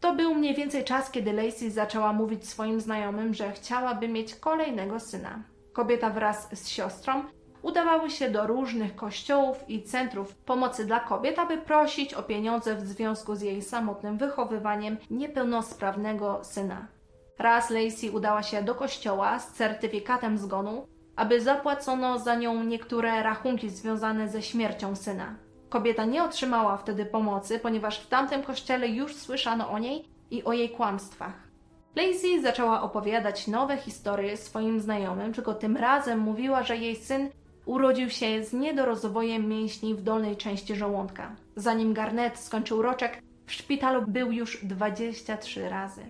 To 0.00 0.14
był 0.14 0.34
mniej 0.34 0.54
więcej 0.54 0.84
czas, 0.84 1.10
kiedy 1.10 1.32
Lacey 1.32 1.70
zaczęła 1.70 2.12
mówić 2.12 2.48
swoim 2.48 2.80
znajomym, 2.80 3.34
że 3.34 3.52
chciałaby 3.52 4.08
mieć 4.08 4.34
kolejnego 4.34 5.00
syna. 5.00 5.42
Kobieta 5.72 6.10
wraz 6.10 6.48
z 6.52 6.68
siostrą 6.68 7.24
udawały 7.62 8.10
się 8.10 8.30
do 8.30 8.46
różnych 8.46 8.96
kościołów 8.96 9.64
i 9.68 9.82
centrów 9.82 10.34
pomocy 10.34 10.84
dla 10.84 11.00
kobiet, 11.00 11.38
aby 11.38 11.58
prosić 11.58 12.14
o 12.14 12.22
pieniądze 12.22 12.74
w 12.74 12.80
związku 12.80 13.34
z 13.34 13.42
jej 13.42 13.62
samotnym 13.62 14.18
wychowywaniem 14.18 14.96
niepełnosprawnego 15.10 16.44
syna. 16.44 16.86
Raz 17.38 17.70
Lacey 17.70 18.10
udała 18.10 18.42
się 18.42 18.62
do 18.62 18.74
kościoła 18.74 19.38
z 19.38 19.52
certyfikatem 19.52 20.38
zgonu, 20.38 20.86
aby 21.16 21.40
zapłacono 21.40 22.18
za 22.18 22.34
nią 22.34 22.64
niektóre 22.64 23.22
rachunki 23.22 23.70
związane 23.70 24.28
ze 24.28 24.42
śmiercią 24.42 24.96
syna. 24.96 25.34
Kobieta 25.68 26.04
nie 26.04 26.24
otrzymała 26.24 26.76
wtedy 26.76 27.06
pomocy, 27.06 27.58
ponieważ 27.58 28.00
w 28.00 28.08
tamtym 28.08 28.42
kościele 28.42 28.88
już 28.88 29.16
słyszano 29.16 29.70
o 29.70 29.78
niej 29.78 30.04
i 30.30 30.44
o 30.44 30.52
jej 30.52 30.70
kłamstwach. 30.70 31.34
Lacey 31.96 32.42
zaczęła 32.42 32.82
opowiadać 32.82 33.48
nowe 33.48 33.76
historie 33.76 34.36
swoim 34.36 34.80
znajomym, 34.80 35.32
tylko 35.32 35.54
tym 35.54 35.76
razem 35.76 36.18
mówiła, 36.18 36.62
że 36.62 36.76
jej 36.76 36.96
syn 36.96 37.30
urodził 37.66 38.10
się 38.10 38.44
z 38.44 38.52
niedorozwojem 38.52 39.48
mięśni 39.48 39.94
w 39.94 40.02
dolnej 40.02 40.36
części 40.36 40.76
żołądka. 40.76 41.36
Zanim 41.56 41.94
Garnet 41.94 42.38
skończył 42.38 42.82
roczek, 42.82 43.22
w 43.46 43.52
szpitalu 43.52 44.02
był 44.06 44.32
już 44.32 44.64
23 44.64 45.68
razy. 45.68 46.02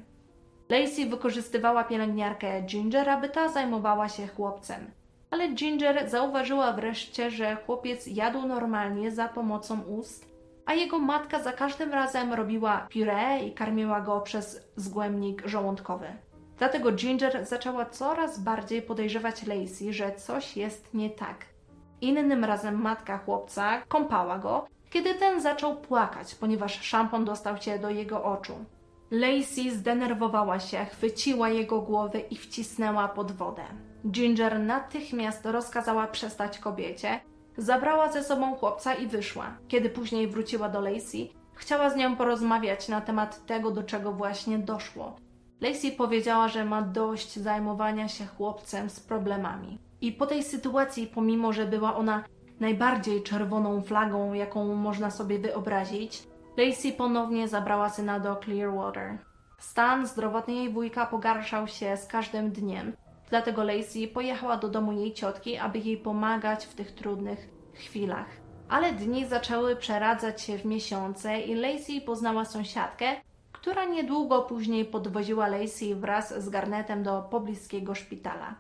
Lacey 0.73 1.07
wykorzystywała 1.07 1.85
pielęgniarkę 1.85 2.63
Ginger, 2.63 3.11
aby 3.11 3.29
ta 3.29 3.49
zajmowała 3.49 4.09
się 4.09 4.27
chłopcem. 4.27 4.91
Ale 5.31 5.49
Ginger 5.49 6.11
zauważyła 6.11 6.73
wreszcie, 6.73 7.31
że 7.31 7.57
chłopiec 7.57 8.07
jadł 8.07 8.47
normalnie 8.47 9.11
za 9.11 9.29
pomocą 9.29 9.81
ust, 9.81 10.27
a 10.67 10.75
jego 10.75 10.99
matka 10.99 11.43
za 11.43 11.53
każdym 11.53 11.93
razem 11.93 12.33
robiła 12.33 12.89
puree 12.93 13.47
i 13.47 13.53
karmiła 13.53 14.01
go 14.01 14.21
przez 14.21 14.69
zgłębnik 14.77 15.43
żołądkowy. 15.47 16.07
Dlatego 16.59 16.93
Ginger 16.93 17.47
zaczęła 17.47 17.87
coraz 17.87 18.41
bardziej 18.41 18.83
podejrzewać 18.83 19.47
Lacey, 19.47 19.93
że 19.93 20.15
coś 20.15 20.57
jest 20.57 20.95
nie 20.95 21.11
tak. 21.11 21.37
Innym 22.01 22.45
razem 22.45 22.83
matka 22.83 23.19
chłopca 23.19 23.83
kąpała 23.89 24.39
go, 24.39 24.67
kiedy 24.91 25.15
ten 25.15 25.41
zaczął 25.41 25.77
płakać, 25.77 26.35
ponieważ 26.35 26.81
szampon 26.81 27.25
dostał 27.25 27.57
się 27.57 27.79
do 27.79 27.91
jego 27.91 28.25
oczu. 28.25 28.55
Lacey 29.13 29.71
zdenerwowała 29.71 30.61
się, 30.61 30.85
chwyciła 30.85 31.49
jego 31.49 31.81
głowę 31.81 32.21
i 32.21 32.37
wcisnęła 32.37 33.09
pod 33.09 33.33
wodę. 33.33 33.63
Ginger 34.11 34.61
natychmiast 34.61 35.47
rozkazała 35.47 36.07
przestać 36.07 36.59
kobiecie, 36.59 37.21
zabrała 37.57 38.13
ze 38.13 38.25
sobą 38.25 38.55
chłopca 38.55 38.95
i 38.95 39.07
wyszła. 39.07 39.57
Kiedy 39.69 39.91
później 39.91 40.29
wróciła 40.29 40.69
do 40.69 40.81
Lacey, 40.81 41.33
chciała 41.55 41.91
z 41.91 41.97
nią 41.97 42.17
porozmawiać 42.17 42.89
na 42.89 43.01
temat 43.01 43.47
tego, 43.47 43.71
do 43.71 43.83
czego 43.83 44.13
właśnie 44.13 44.59
doszło. 44.59 45.17
Lacey 45.61 45.93
powiedziała, 45.93 46.49
że 46.49 46.65
ma 46.65 46.83
dość 46.83 47.37
zajmowania 47.37 48.09
się 48.09 48.27
chłopcem 48.27 48.91
z 48.91 49.01
problemami. 49.01 49.79
I 50.01 50.13
po 50.13 50.27
tej 50.27 50.43
sytuacji, 50.43 51.07
pomimo 51.07 51.53
że 51.53 51.67
była 51.67 51.97
ona 51.97 52.25
najbardziej 52.61 53.23
czerwoną 53.23 53.83
flagą, 53.83 54.33
jaką 54.33 54.75
można 54.75 55.11
sobie 55.11 55.39
wyobrazić, 55.39 56.23
Lacey 56.57 56.93
ponownie 56.93 57.49
zabrała 57.49 57.89
syna 57.89 58.21
do 58.21 58.37
Clearwater. 58.37 59.19
Stan 59.59 60.07
zdrowotny 60.07 60.55
jej 60.55 60.71
wujka 60.71 61.07
pogarszał 61.07 61.69
się 61.69 61.97
z 61.97 62.07
każdym 62.07 62.51
dniem, 62.51 62.97
dlatego 63.31 63.65
Lacey 63.65 64.09
pojechała 64.09 64.57
do 64.57 64.69
domu 64.69 64.93
jej 64.93 65.13
ciotki, 65.15 65.59
aby 65.59 65.79
jej 65.79 65.97
pomagać 65.97 66.67
w 66.67 66.75
tych 66.75 66.95
trudnych 66.95 67.49
chwilach. 67.75 68.27
Ale 68.69 68.93
dni 68.93 69.27
zaczęły 69.27 69.77
przeradzać 69.77 70.43
się 70.43 70.59
w 70.59 70.65
miesiące 70.65 71.41
i 71.41 71.55
Lacey 71.55 72.01
poznała 72.01 72.45
sąsiadkę, 72.45 73.07
która 73.53 73.85
niedługo 73.85 74.43
później 74.43 74.85
podwoziła 74.85 75.49
Lacey 75.49 75.95
wraz 75.95 76.43
z 76.43 76.49
Garnetem 76.49 77.03
do 77.03 77.23
pobliskiego 77.23 77.95
szpitala. 77.95 78.55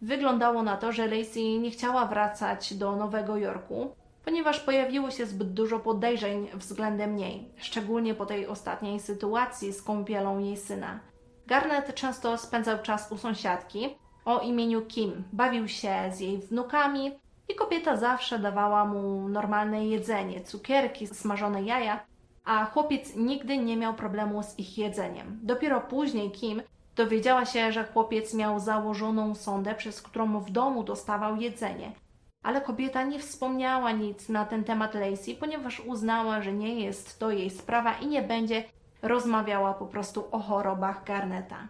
Wyglądało 0.00 0.62
na 0.62 0.76
to, 0.76 0.92
że 0.92 1.06
Lacey 1.06 1.58
nie 1.58 1.70
chciała 1.70 2.06
wracać 2.06 2.74
do 2.74 2.96
Nowego 2.96 3.36
Jorku, 3.36 3.96
ponieważ 4.28 4.60
pojawiło 4.60 5.10
się 5.10 5.26
zbyt 5.26 5.52
dużo 5.52 5.78
podejrzeń 5.78 6.48
względem 6.54 7.16
niej, 7.16 7.48
szczególnie 7.56 8.14
po 8.14 8.26
tej 8.26 8.46
ostatniej 8.46 9.00
sytuacji 9.00 9.72
z 9.72 9.82
kąpielą 9.82 10.38
jej 10.38 10.56
syna. 10.56 11.00
Garnet 11.46 11.94
często 11.94 12.38
spędzał 12.38 12.78
czas 12.82 13.12
u 13.12 13.18
sąsiadki 13.18 13.88
o 14.24 14.40
imieniu 14.40 14.82
Kim, 14.82 15.24
bawił 15.32 15.68
się 15.68 15.94
z 16.12 16.20
jej 16.20 16.38
wnukami 16.38 17.12
i 17.48 17.54
kobieta 17.54 17.96
zawsze 17.96 18.38
dawała 18.38 18.84
mu 18.84 19.28
normalne 19.28 19.86
jedzenie, 19.86 20.44
cukierki, 20.44 21.06
smażone 21.06 21.62
jaja, 21.62 22.00
a 22.44 22.64
chłopiec 22.64 23.16
nigdy 23.16 23.58
nie 23.58 23.76
miał 23.76 23.94
problemu 23.94 24.42
z 24.42 24.58
ich 24.58 24.78
jedzeniem. 24.78 25.40
Dopiero 25.42 25.80
później 25.80 26.30
Kim 26.30 26.62
dowiedziała 26.96 27.44
się, 27.44 27.72
że 27.72 27.84
chłopiec 27.84 28.34
miał 28.34 28.60
założoną 28.60 29.34
sondę, 29.34 29.74
przez 29.74 30.02
którą 30.02 30.40
w 30.40 30.50
domu 30.50 30.84
dostawał 30.84 31.36
jedzenie– 31.36 31.92
ale 32.42 32.60
kobieta 32.60 33.02
nie 33.02 33.18
wspomniała 33.18 33.92
nic 33.92 34.28
na 34.28 34.44
ten 34.44 34.64
temat 34.64 34.94
Lacey, 34.94 35.34
ponieważ 35.34 35.80
uznała, 35.80 36.42
że 36.42 36.52
nie 36.52 36.80
jest 36.80 37.18
to 37.18 37.30
jej 37.30 37.50
sprawa 37.50 37.94
i 37.94 38.06
nie 38.06 38.22
będzie 38.22 38.64
rozmawiała 39.02 39.74
po 39.74 39.86
prostu 39.86 40.24
o 40.30 40.38
chorobach 40.38 41.04
Garneta. 41.04 41.68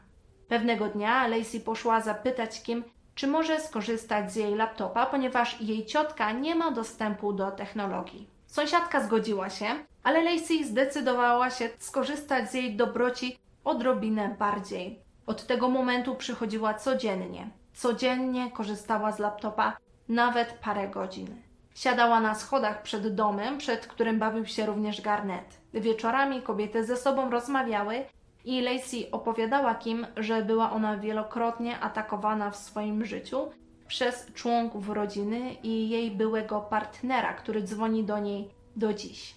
Pewnego 0.48 0.88
dnia 0.88 1.26
Lacey 1.26 1.60
poszła 1.60 2.00
zapytać 2.00 2.62
Kim, 2.62 2.84
czy 3.14 3.26
może 3.26 3.60
skorzystać 3.60 4.32
z 4.32 4.36
jej 4.36 4.54
laptopa, 4.54 5.06
ponieważ 5.06 5.60
jej 5.60 5.86
ciotka 5.86 6.32
nie 6.32 6.54
ma 6.54 6.70
dostępu 6.70 7.32
do 7.32 7.50
technologii. 7.50 8.30
Sąsiadka 8.46 9.04
zgodziła 9.04 9.50
się, 9.50 9.66
ale 10.02 10.22
Lacey 10.22 10.64
zdecydowała 10.64 11.50
się 11.50 11.68
skorzystać 11.78 12.50
z 12.50 12.54
jej 12.54 12.76
dobroci 12.76 13.38
odrobinę 13.64 14.36
bardziej. 14.38 14.98
Od 15.26 15.46
tego 15.46 15.68
momentu 15.68 16.14
przychodziła 16.14 16.74
codziennie. 16.74 17.48
Codziennie 17.74 18.50
korzystała 18.50 19.12
z 19.12 19.18
laptopa 19.18 19.76
nawet 20.09 20.52
parę 20.52 20.88
godzin. 20.88 21.42
Siadała 21.74 22.20
na 22.20 22.34
schodach 22.34 22.82
przed 22.82 23.14
domem, 23.14 23.59
przed 23.59 23.86
którym 23.86 24.18
bawił 24.18 24.46
się 24.46 24.66
również 24.66 25.00
Garnet. 25.00 25.61
Wieczorami 25.74 26.42
kobiety 26.42 26.84
ze 26.84 26.96
sobą 26.96 27.30
rozmawiały 27.30 28.04
i 28.44 28.61
Lacey 28.61 29.11
opowiadała 29.11 29.74
Kim, 29.74 30.06
że 30.16 30.42
była 30.42 30.72
ona 30.72 30.96
wielokrotnie 30.96 31.80
atakowana 31.80 32.50
w 32.50 32.56
swoim 32.56 33.04
życiu 33.04 33.50
przez 33.88 34.32
członków 34.34 34.88
rodziny 34.88 35.52
i 35.62 35.88
jej 35.88 36.11
byłego 36.11 36.61
partnera, 36.61 37.34
który 37.34 37.62
dzwoni 37.62 38.04
do 38.04 38.18
niej 38.18 38.50
do 38.76 38.94
dziś. 38.94 39.34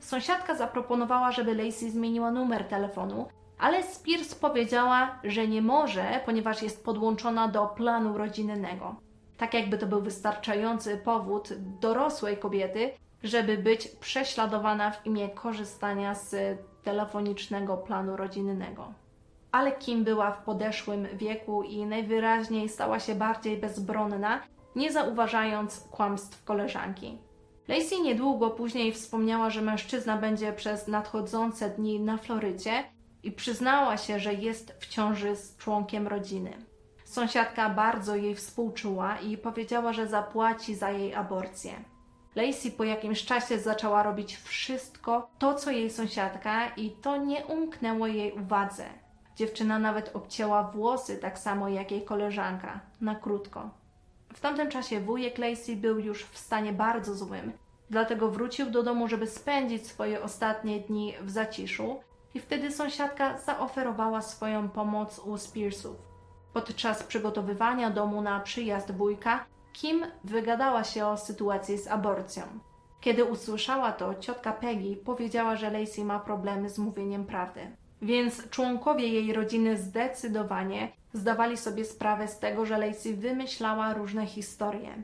Sąsiadka 0.00 0.54
zaproponowała, 0.54 1.32
żeby 1.32 1.54
Lacey 1.54 1.90
zmieniła 1.90 2.30
numer 2.30 2.64
telefonu, 2.64 3.28
ale 3.58 3.82
Spears 3.82 4.34
powiedziała, 4.34 5.18
że 5.24 5.48
nie 5.48 5.62
może, 5.62 6.20
ponieważ 6.26 6.62
jest 6.62 6.84
podłączona 6.84 7.48
do 7.48 7.66
planu 7.66 8.18
rodzinnego 8.18 9.09
tak 9.40 9.54
jakby 9.54 9.78
to 9.78 9.86
był 9.86 10.02
wystarczający 10.02 10.96
powód 10.96 11.48
dorosłej 11.80 12.36
kobiety, 12.36 12.90
żeby 13.22 13.58
być 13.58 13.88
prześladowana 13.88 14.90
w 14.90 15.06
imię 15.06 15.28
korzystania 15.28 16.14
z 16.14 16.58
telefonicznego 16.82 17.76
planu 17.76 18.16
rodzinnego. 18.16 18.92
Ale 19.52 19.72
Kim 19.72 20.04
była 20.04 20.30
w 20.30 20.44
podeszłym 20.44 21.08
wieku 21.14 21.62
i 21.62 21.86
najwyraźniej 21.86 22.68
stała 22.68 23.00
się 23.00 23.14
bardziej 23.14 23.56
bezbronna, 23.56 24.42
nie 24.76 24.92
zauważając 24.92 25.80
kłamstw 25.90 26.44
koleżanki. 26.44 27.18
Lacey 27.68 28.02
niedługo 28.02 28.50
później 28.50 28.92
wspomniała, 28.92 29.50
że 29.50 29.62
mężczyzna 29.62 30.16
będzie 30.16 30.52
przez 30.52 30.88
nadchodzące 30.88 31.70
dni 31.70 32.00
na 32.00 32.16
Florydzie 32.16 32.84
i 33.22 33.32
przyznała 33.32 33.96
się, 33.96 34.18
że 34.18 34.34
jest 34.34 34.74
w 34.80 34.86
ciąży 34.86 35.36
z 35.36 35.56
członkiem 35.56 36.08
rodziny. 36.08 36.69
Sąsiadka 37.10 37.70
bardzo 37.70 38.16
jej 38.16 38.34
współczuła 38.34 39.18
i 39.18 39.38
powiedziała, 39.38 39.92
że 39.92 40.06
zapłaci 40.06 40.74
za 40.74 40.90
jej 40.90 41.14
aborcję. 41.14 41.72
Lacey 42.34 42.72
po 42.72 42.84
jakimś 42.84 43.24
czasie 43.24 43.58
zaczęła 43.58 44.02
robić 44.02 44.36
wszystko 44.36 45.30
to, 45.38 45.54
co 45.54 45.70
jej 45.70 45.90
sąsiadka, 45.90 46.68
i 46.68 46.90
to 46.90 47.16
nie 47.16 47.46
umknęło 47.46 48.06
jej 48.06 48.32
uwadze. 48.32 48.84
Dziewczyna 49.36 49.78
nawet 49.78 50.16
obcięła 50.16 50.62
włosy 50.62 51.16
tak 51.16 51.38
samo 51.38 51.68
jak 51.68 51.90
jej 51.90 52.04
koleżanka, 52.04 52.80
na 53.00 53.14
krótko. 53.14 53.70
W 54.32 54.40
tamtym 54.40 54.70
czasie 54.70 55.00
wujek 55.00 55.38
Lacey 55.38 55.76
był 55.76 55.98
już 55.98 56.24
w 56.24 56.38
stanie 56.38 56.72
bardzo 56.72 57.14
złym, 57.14 57.52
dlatego 57.90 58.30
wrócił 58.30 58.70
do 58.70 58.82
domu, 58.82 59.08
żeby 59.08 59.26
spędzić 59.26 59.86
swoje 59.86 60.22
ostatnie 60.22 60.80
dni 60.80 61.14
w 61.20 61.30
zaciszu, 61.30 62.00
i 62.34 62.40
wtedy 62.40 62.70
sąsiadka 62.70 63.38
zaoferowała 63.38 64.22
swoją 64.22 64.68
pomoc 64.68 65.18
u 65.18 65.38
Spearsów. 65.38 66.09
Podczas 66.52 67.02
przygotowywania 67.02 67.90
domu 67.90 68.22
na 68.22 68.40
przyjazd 68.40 68.90
wujka, 68.90 69.44
Kim 69.72 70.06
wygadała 70.24 70.84
się 70.84 71.06
o 71.06 71.16
sytuacji 71.16 71.78
z 71.78 71.86
aborcją. 71.88 72.42
Kiedy 73.00 73.24
usłyszała 73.24 73.92
to, 73.92 74.14
ciotka 74.14 74.52
Peggy 74.52 74.96
powiedziała, 74.96 75.56
że 75.56 75.70
Lacey 75.70 76.04
ma 76.04 76.18
problemy 76.18 76.70
z 76.70 76.78
mówieniem 76.78 77.26
prawdy. 77.26 77.60
Więc 78.02 78.50
członkowie 78.50 79.08
jej 79.08 79.32
rodziny 79.32 79.76
zdecydowanie 79.76 80.92
zdawali 81.12 81.56
sobie 81.56 81.84
sprawę 81.84 82.28
z 82.28 82.38
tego, 82.38 82.66
że 82.66 82.78
Lacey 82.78 83.14
wymyślała 83.14 83.94
różne 83.94 84.26
historie. 84.26 85.02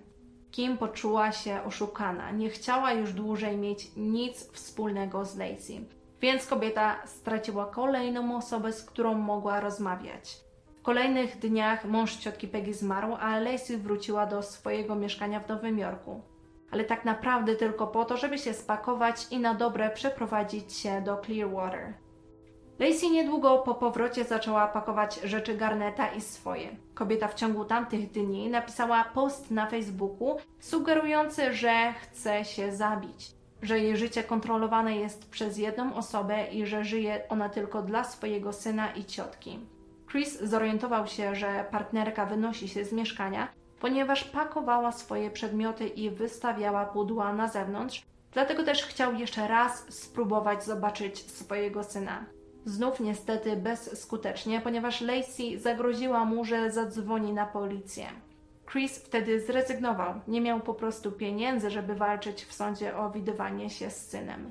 Kim 0.51 0.79
poczuła 0.79 1.33
się 1.33 1.63
oszukana, 1.65 2.31
nie 2.31 2.51
chciała 2.51 2.93
już 2.93 3.13
dłużej 3.13 3.57
mieć 3.57 3.91
nic 3.97 4.53
wspólnego 4.53 5.25
z 5.25 5.37
Lacey, 5.37 5.85
więc 6.21 6.47
kobieta 6.47 6.97
straciła 7.07 7.67
kolejną 7.67 8.37
osobę, 8.37 8.73
z 8.73 8.85
którą 8.85 9.15
mogła 9.15 9.61
rozmawiać 9.61 10.46
kolejnych 10.87 11.39
dniach 11.39 11.85
mąż 11.85 12.17
ciotki 12.17 12.49
Peggy 12.49 12.75
zmarł, 12.75 13.17
a 13.21 13.39
Lacey 13.39 13.77
wróciła 13.77 14.27
do 14.27 14.43
swojego 14.43 14.95
mieszkania 14.95 15.41
w 15.41 15.49
Nowym 15.49 15.79
Jorku. 15.79 16.23
Ale 16.71 16.85
tak 16.85 17.05
naprawdę 17.05 17.57
tylko 17.57 17.87
po 17.87 18.05
to, 18.05 18.17
żeby 18.17 18.39
się 18.39 18.55
spakować 18.55 19.27
i 19.31 19.39
na 19.39 19.55
dobre 19.55 19.91
przeprowadzić 19.91 20.73
się 20.73 21.01
do 21.01 21.17
Clearwater. 21.17 21.95
Lacey 22.79 23.11
niedługo 23.11 23.59
po 23.59 23.75
powrocie 23.75 24.25
zaczęła 24.25 24.67
pakować 24.67 25.21
rzeczy 25.25 25.55
Garneta 25.55 26.09
i 26.09 26.21
swoje. 26.21 26.77
Kobieta 26.95 27.29
w 27.29 27.35
ciągu 27.35 27.65
tamtych 27.65 28.11
dni 28.11 28.51
napisała 28.51 29.05
post 29.05 29.51
na 29.51 29.67
Facebooku 29.67 30.37
sugerujący, 30.61 31.53
że 31.53 31.93
chce 31.93 32.45
się 32.45 32.73
zabić, 32.73 33.31
że 33.63 33.79
jej 33.79 33.97
życie 33.97 34.25
kontrolowane 34.25 34.97
jest 34.97 35.31
przez 35.31 35.59
jedną 35.59 35.95
osobę 35.95 36.47
i 36.47 36.67
że 36.67 36.85
żyje 36.85 37.29
ona 37.29 37.49
tylko 37.49 37.83
dla 37.83 38.05
swojego 38.05 38.53
syna 38.53 38.93
i 38.93 39.05
ciotki. 39.05 39.59
Chris 40.11 40.41
zorientował 40.43 41.07
się, 41.07 41.35
że 41.35 41.65
partnerka 41.71 42.27
wynosi 42.27 42.69
się 42.69 42.85
z 42.85 42.93
mieszkania, 42.93 43.49
ponieważ 43.81 44.25
pakowała 44.25 44.93
swoje 44.93 45.31
przedmioty 45.31 45.89
i 45.89 46.11
wystawiała 46.11 46.85
pudła 46.85 47.33
na 47.33 47.49
zewnątrz, 47.49 48.03
dlatego 48.33 48.65
też 48.65 48.83
chciał 48.83 49.15
jeszcze 49.15 49.49
raz 49.49 49.85
spróbować 49.89 50.65
zobaczyć 50.65 51.31
swojego 51.31 51.85
syna. 51.85 52.25
Znów 52.65 53.01
niestety 53.01 53.57
bezskutecznie, 53.57 54.61
ponieważ 54.61 55.01
Lacey 55.01 55.59
zagroziła 55.59 56.25
mu, 56.25 56.45
że 56.45 56.71
zadzwoni 56.71 57.33
na 57.33 57.47
policję. 57.47 58.07
Chris 58.73 58.99
wtedy 58.99 59.41
zrezygnował. 59.41 60.15
Nie 60.29 60.41
miał 60.41 60.61
po 60.61 60.75
prostu 60.75 61.13
pieniędzy, 61.13 61.71
żeby 61.71 61.95
walczyć 61.95 62.45
w 62.45 62.53
sądzie 62.53 62.97
o 62.97 63.11
widywanie 63.11 63.71
się 63.71 63.91
z 63.91 64.09
synem. 64.09 64.51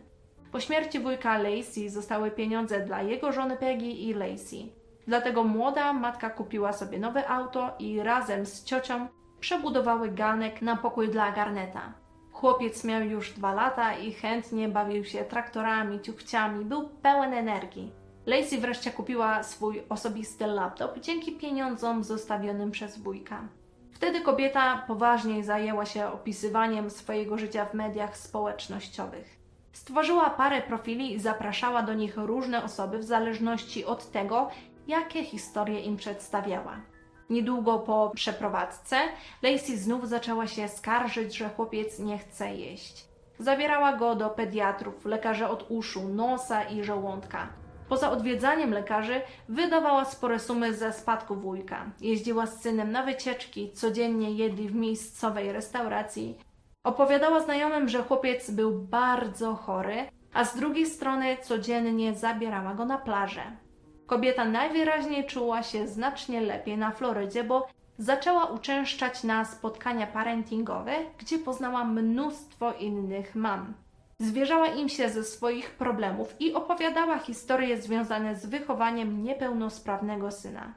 Po 0.52 0.60
śmierci 0.60 1.00
wujka 1.00 1.38
Lacey 1.38 1.90
zostały 1.90 2.32
pieniądze 2.32 2.80
dla 2.80 3.02
jego 3.02 3.32
żony 3.32 3.58
Peggy 3.58 3.86
i 3.86 4.14
Lacey. 4.14 4.72
Dlatego 5.08 5.44
młoda 5.44 5.94
matka 5.94 6.30
kupiła 6.30 6.74
sobie 6.74 7.00
nowe 7.00 7.28
auto 7.28 7.72
i 7.80 8.04
razem 8.04 8.46
z 8.46 8.64
ciocią 8.64 9.08
przebudowały 9.40 10.10
ganek 10.10 10.62
na 10.62 10.76
pokój 10.76 11.10
dla 11.10 11.32
Garneta. 11.32 11.94
Chłopiec 12.32 12.84
miał 12.84 13.02
już 13.02 13.32
dwa 13.32 13.54
lata 13.54 13.94
i 13.94 14.14
chętnie 14.14 14.70
bawił 14.70 15.06
się 15.06 15.24
traktorami, 15.24 16.02
ciuchciami, 16.02 16.66
był 16.66 16.90
pełen 16.90 17.34
energii. 17.34 17.92
Lacey 18.26 18.60
wreszcie 18.60 18.92
kupiła 18.92 19.44
swój 19.44 19.84
osobisty 19.90 20.48
laptop 20.48 21.00
dzięki 21.00 21.32
pieniądzom 21.32 22.04
zostawionym 22.04 22.72
przez 22.72 22.98
wujka. 22.98 23.42
Wtedy 23.92 24.22
kobieta 24.22 24.84
poważniej 24.88 25.44
zajęła 25.44 25.86
się 25.86 26.08
opisywaniem 26.08 26.90
swojego 26.90 27.38
życia 27.38 27.66
w 27.66 27.74
mediach 27.74 28.18
społecznościowych. 28.18 29.40
Stworzyła 29.72 30.30
parę 30.30 30.62
profili 30.62 31.14
i 31.14 31.20
zapraszała 31.20 31.82
do 31.82 31.94
nich 31.94 32.18
różne 32.18 32.64
osoby 32.64 32.98
w 32.98 33.04
zależności 33.04 33.86
od 33.86 34.12
tego, 34.12 34.50
jakie 34.88 35.24
historie 35.24 35.80
im 35.80 35.98
przedstawiała. 35.98 36.78
Niedługo 37.30 37.80
po 37.80 38.12
przeprowadzce 38.16 38.98
Lacey 39.42 39.78
znów 39.78 40.10
zaczęła 40.10 40.48
się 40.48 40.68
skarżyć, 40.68 41.38
że 41.38 41.50
chłopiec 41.50 42.00
nie 42.00 42.18
chce 42.18 42.56
jeść. 42.56 43.06
Zabierała 43.40 43.94
go 43.94 44.16
do 44.16 44.30
pediatrów, 44.30 45.06
lekarzy 45.06 45.48
od 45.48 45.66
uszu, 45.72 46.10
nosa 46.10 46.64
i 46.64 46.84
żołądka. 46.84 47.48
Poza 47.90 48.12
odwiedzaniem 48.12 48.72
lekarzy 48.72 49.22
wydawała 49.50 50.06
spore 50.06 50.40
sumy 50.40 50.74
ze 50.74 50.94
spadku 50.94 51.36
wujka. 51.36 51.86
Jeździła 52.02 52.46
z 52.46 52.62
synem 52.62 52.92
na 52.92 53.04
wycieczki, 53.04 53.72
codziennie 53.72 54.32
jedli 54.32 54.70
w 54.70 54.76
miejscowej 54.76 55.52
restauracji. 55.52 56.38
Opowiadała 56.84 57.40
znajomym, 57.40 57.90
że 57.90 58.04
chłopiec 58.04 58.52
był 58.52 58.80
bardzo 58.80 59.56
chory, 59.56 59.96
a 60.34 60.46
z 60.46 60.56
drugiej 60.56 60.86
strony 60.86 61.38
codziennie 61.42 62.14
zabierała 62.14 62.74
go 62.74 62.86
na 62.86 62.98
plażę. 62.98 63.44
Kobieta 64.06 64.46
najwyraźniej 64.46 65.26
czuła 65.26 65.64
się 65.64 65.88
znacznie 65.88 66.42
lepiej 66.42 66.78
na 66.78 66.92
Florydzie, 66.92 67.44
bo 67.44 67.68
zaczęła 67.98 68.46
uczęszczać 68.46 69.24
na 69.24 69.46
spotkania 69.46 70.08
parentingowe, 70.08 70.94
gdzie 71.18 71.40
poznała 71.40 71.86
mnóstwo 71.86 72.74
innych 72.74 73.36
mam. 73.36 73.74
Zwierzała 74.20 74.68
im 74.68 74.90
się 74.90 75.10
ze 75.10 75.24
swoich 75.24 75.72
problemów 75.72 76.36
i 76.40 76.54
opowiadała 76.54 77.20
historie 77.20 77.82
związane 77.82 78.36
z 78.36 78.46
wychowaniem 78.46 79.24
niepełnosprawnego 79.24 80.32
syna. 80.32 80.74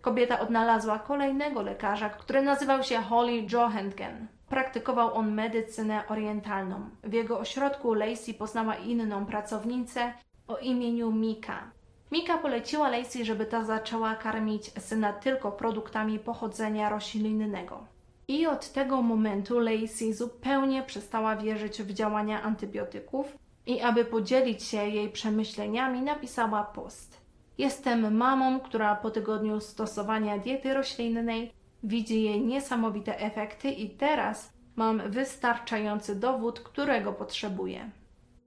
Kobieta 0.00 0.40
odnalazła 0.40 0.98
kolejnego 0.98 1.62
lekarza, 1.62 2.10
który 2.10 2.42
nazywał 2.42 2.82
się 2.82 2.98
Holly 2.98 3.46
Johentgen. 3.52 4.26
Praktykował 4.48 5.14
on 5.14 5.34
medycynę 5.34 6.08
orientalną. 6.08 6.90
W 7.04 7.12
jego 7.12 7.38
ośrodku 7.38 7.94
Lacey 7.94 8.34
poznała 8.34 8.74
inną 8.74 9.26
pracownicę 9.26 10.12
o 10.48 10.56
imieniu 10.56 11.12
Mika. 11.12 11.70
Mika 12.12 12.38
poleciła 12.38 12.88
Lacey, 12.88 13.24
żeby 13.24 13.46
ta 13.46 13.64
zaczęła 13.64 14.14
karmić 14.14 14.70
syna 14.78 15.12
tylko 15.12 15.52
produktami 15.52 16.18
pochodzenia 16.18 16.88
roślinnego. 16.88 17.86
I 18.28 18.46
od 18.46 18.72
tego 18.72 19.02
momentu 19.02 19.58
Lacey 19.60 20.12
zupełnie 20.12 20.82
przestała 20.82 21.36
wierzyć 21.36 21.82
w 21.82 21.92
działania 21.92 22.42
antybiotyków 22.42 23.38
i 23.66 23.80
aby 23.80 24.04
podzielić 24.04 24.62
się 24.62 24.88
jej 24.88 25.10
przemyśleniami, 25.10 26.02
napisała 26.02 26.64
post. 26.64 27.20
Jestem 27.58 28.16
mamą, 28.16 28.60
która 28.60 28.96
po 28.96 29.10
tygodniu 29.10 29.60
stosowania 29.60 30.38
diety 30.38 30.74
roślinnej 30.74 31.52
widzi 31.82 32.22
jej 32.22 32.40
niesamowite 32.40 33.20
efekty 33.20 33.70
i 33.70 33.90
teraz 33.90 34.52
mam 34.76 35.10
wystarczający 35.10 36.16
dowód, 36.16 36.60
którego 36.60 37.12
potrzebuję. 37.12 37.90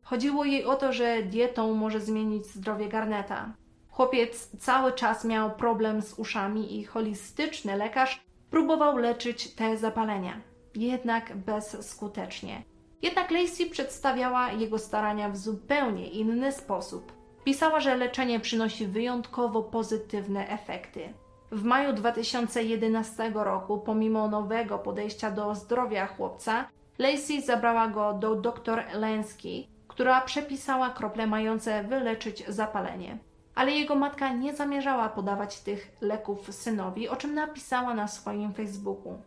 Chodziło 0.05 0.45
jej 0.45 0.65
o 0.65 0.75
to, 0.75 0.93
że 0.93 1.23
dietą 1.23 1.73
może 1.73 1.99
zmienić 1.99 2.45
zdrowie 2.45 2.89
garneta. 2.89 3.53
Chłopiec 3.89 4.57
cały 4.59 4.91
czas 4.91 5.25
miał 5.25 5.51
problem 5.51 6.01
z 6.01 6.13
uszami 6.19 6.79
i 6.79 6.83
holistyczny 6.83 7.77
lekarz 7.77 8.25
próbował 8.49 8.97
leczyć 8.97 9.55
te 9.55 9.77
zapalenia, 9.77 10.41
jednak 10.75 11.37
bezskutecznie. 11.37 12.63
Jednak 13.01 13.31
Lacey 13.31 13.69
przedstawiała 13.69 14.51
jego 14.51 14.79
starania 14.79 15.29
w 15.29 15.37
zupełnie 15.37 16.07
inny 16.07 16.51
sposób. 16.51 17.11
Pisała, 17.43 17.79
że 17.79 17.95
leczenie 17.95 18.39
przynosi 18.39 18.87
wyjątkowo 18.87 19.63
pozytywne 19.63 20.49
efekty. 20.49 21.13
W 21.51 21.63
maju 21.63 21.93
2011 21.93 23.31
roku, 23.35 23.79
pomimo 23.79 24.27
nowego 24.27 24.79
podejścia 24.79 25.31
do 25.31 25.55
zdrowia 25.55 26.07
chłopca, 26.07 26.69
Lacey 26.99 27.41
zabrała 27.41 27.87
go 27.87 28.13
do 28.13 28.35
dr 28.35 28.83
Lenski, 28.93 29.74
która 29.95 30.21
przepisała 30.21 30.89
krople 30.89 31.27
mające 31.27 31.83
wyleczyć 31.83 32.43
zapalenie 32.47 33.17
ale 33.55 33.71
jego 33.71 33.95
matka 33.95 34.33
nie 34.33 34.55
zamierzała 34.55 35.09
podawać 35.09 35.59
tych 35.59 35.91
leków 36.01 36.55
synowi, 36.55 37.09
o 37.09 37.15
czym 37.15 37.33
napisała 37.33 37.93
na 37.93 38.07
swoim 38.07 38.53
Facebooku. 38.53 39.17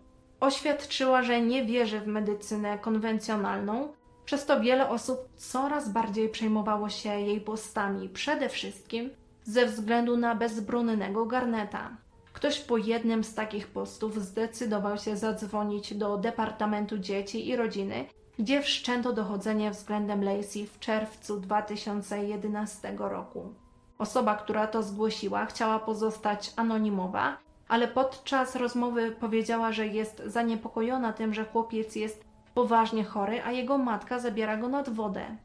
Oświadczyła, 0.41 1.23
że 1.23 1.41
nie 1.41 1.65
wierzy 1.65 2.01
w 2.01 2.07
medycynę 2.07 2.79
konwencjonalną, 2.79 3.93
przez 4.25 4.47
to 4.47 4.61
wiele 4.61 4.89
osób 4.89 5.19
coraz 5.37 5.89
bardziej 5.89 6.29
przejmowało 6.29 6.89
się 6.89 7.21
jej 7.21 7.41
postami, 7.41 8.09
przede 8.09 8.49
wszystkim 8.49 9.11
ze 9.45 9.67
względu 9.67 10.17
na 10.17 10.35
bezbronnego 10.35 11.27
garneta. 11.27 11.91
Ktoś 12.33 12.61
po 12.61 12.77
jednym 12.77 13.25
z 13.25 13.35
takich 13.35 13.67
postów 13.67 14.23
zdecydował 14.23 14.99
się 14.99 15.17
zadzwonić 15.17 15.95
do 15.95 16.17
Departamentu 16.17 16.99
Dzieci 16.99 17.49
i 17.49 17.57
Rodziny, 17.57 18.07
gdzie 18.39 18.63
wszczęto 18.63 19.13
dochodzenie 19.13 19.71
względem 19.71 20.25
Lacey 20.25 20.67
w 20.67 20.79
czerwcu 20.79 21.41
2011 21.41 22.95
roku. 22.99 23.55
Osoba, 23.99 24.37
która 24.37 24.67
to 24.67 24.83
zgłosiła, 24.83 25.47
chciała 25.47 25.79
pozostać 25.79 26.53
anonimowa, 26.57 27.37
ale 27.69 27.89
podczas 27.89 28.57
rozmowy 28.57 29.11
powiedziała, 29.11 29.73
że 29.73 29.87
jest 29.87 30.23
zaniepokojona 30.27 31.13
tym, 31.13 31.35
że 31.35 31.45
chłopiec 31.45 31.97
jest 31.97 32.25
poważnie 32.55 33.05
chory, 33.05 33.43
a 33.45 33.53
jego 33.53 33.79
matka 33.79 34.19
zabiera 34.19 34.57
go 34.57 34.69
nad 34.69 34.89
wodę. 34.89 35.37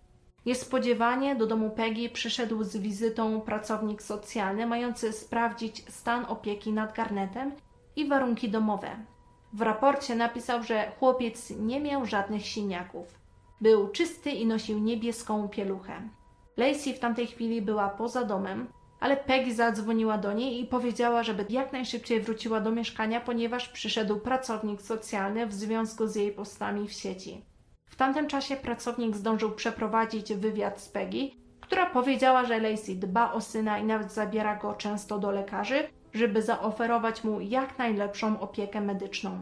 Niespodziewanie 0.45 1.35
do 1.35 1.47
domu 1.47 1.69
Peggy 1.69 2.09
przyszedł 2.09 2.63
z 2.63 2.77
wizytą 2.77 3.41
pracownik 3.41 4.01
socjalny 4.01 4.67
mający 4.67 5.13
sprawdzić 5.13 5.85
stan 5.89 6.25
opieki 6.25 6.73
nad 6.73 6.95
garnetem 6.95 7.51
i 7.95 8.07
warunki 8.07 8.49
domowe. 8.49 8.89
W 9.53 9.61
raporcie 9.61 10.15
napisał, 10.15 10.63
że 10.63 10.91
chłopiec 10.99 11.49
nie 11.49 11.79
miał 11.79 12.05
żadnych 12.05 12.45
siniaków. 12.45 13.19
Był 13.61 13.87
czysty 13.87 14.31
i 14.31 14.45
nosił 14.45 14.79
niebieską 14.79 15.49
pieluchę. 15.49 16.09
Lacey 16.57 16.93
w 16.93 16.99
tamtej 16.99 17.27
chwili 17.27 17.61
była 17.61 17.89
poza 17.89 18.23
domem, 18.23 18.67
ale 18.99 19.17
Peggy 19.17 19.53
zadzwoniła 19.53 20.17
do 20.17 20.33
niej 20.33 20.61
i 20.61 20.65
powiedziała, 20.65 21.23
żeby 21.23 21.45
jak 21.49 21.73
najszybciej 21.73 22.21
wróciła 22.21 22.61
do 22.61 22.71
mieszkania, 22.71 23.21
ponieważ 23.21 23.69
przyszedł 23.69 24.19
pracownik 24.19 24.81
socjalny 24.81 25.47
w 25.47 25.53
związku 25.53 26.07
z 26.07 26.15
jej 26.15 26.31
postami 26.31 26.87
w 26.87 26.93
sieci. 26.93 27.45
W 27.85 27.95
tamtym 27.95 28.27
czasie 28.27 28.55
pracownik 28.55 29.15
zdążył 29.15 29.51
przeprowadzić 29.51 30.33
wywiad 30.33 30.81
z 30.81 30.89
Peggy, 30.89 31.29
która 31.61 31.85
powiedziała, 31.85 32.45
że 32.45 32.59
Lacey 32.59 32.95
dba 32.95 33.33
o 33.33 33.41
syna 33.41 33.79
i 33.79 33.83
nawet 33.83 34.11
zabiera 34.11 34.55
go 34.55 34.73
często 34.73 35.19
do 35.19 35.31
lekarzy, 35.31 35.87
żeby 36.13 36.41
zaoferować 36.41 37.23
mu 37.23 37.41
jak 37.41 37.77
najlepszą 37.77 38.39
opiekę 38.39 38.81
medyczną. 38.81 39.39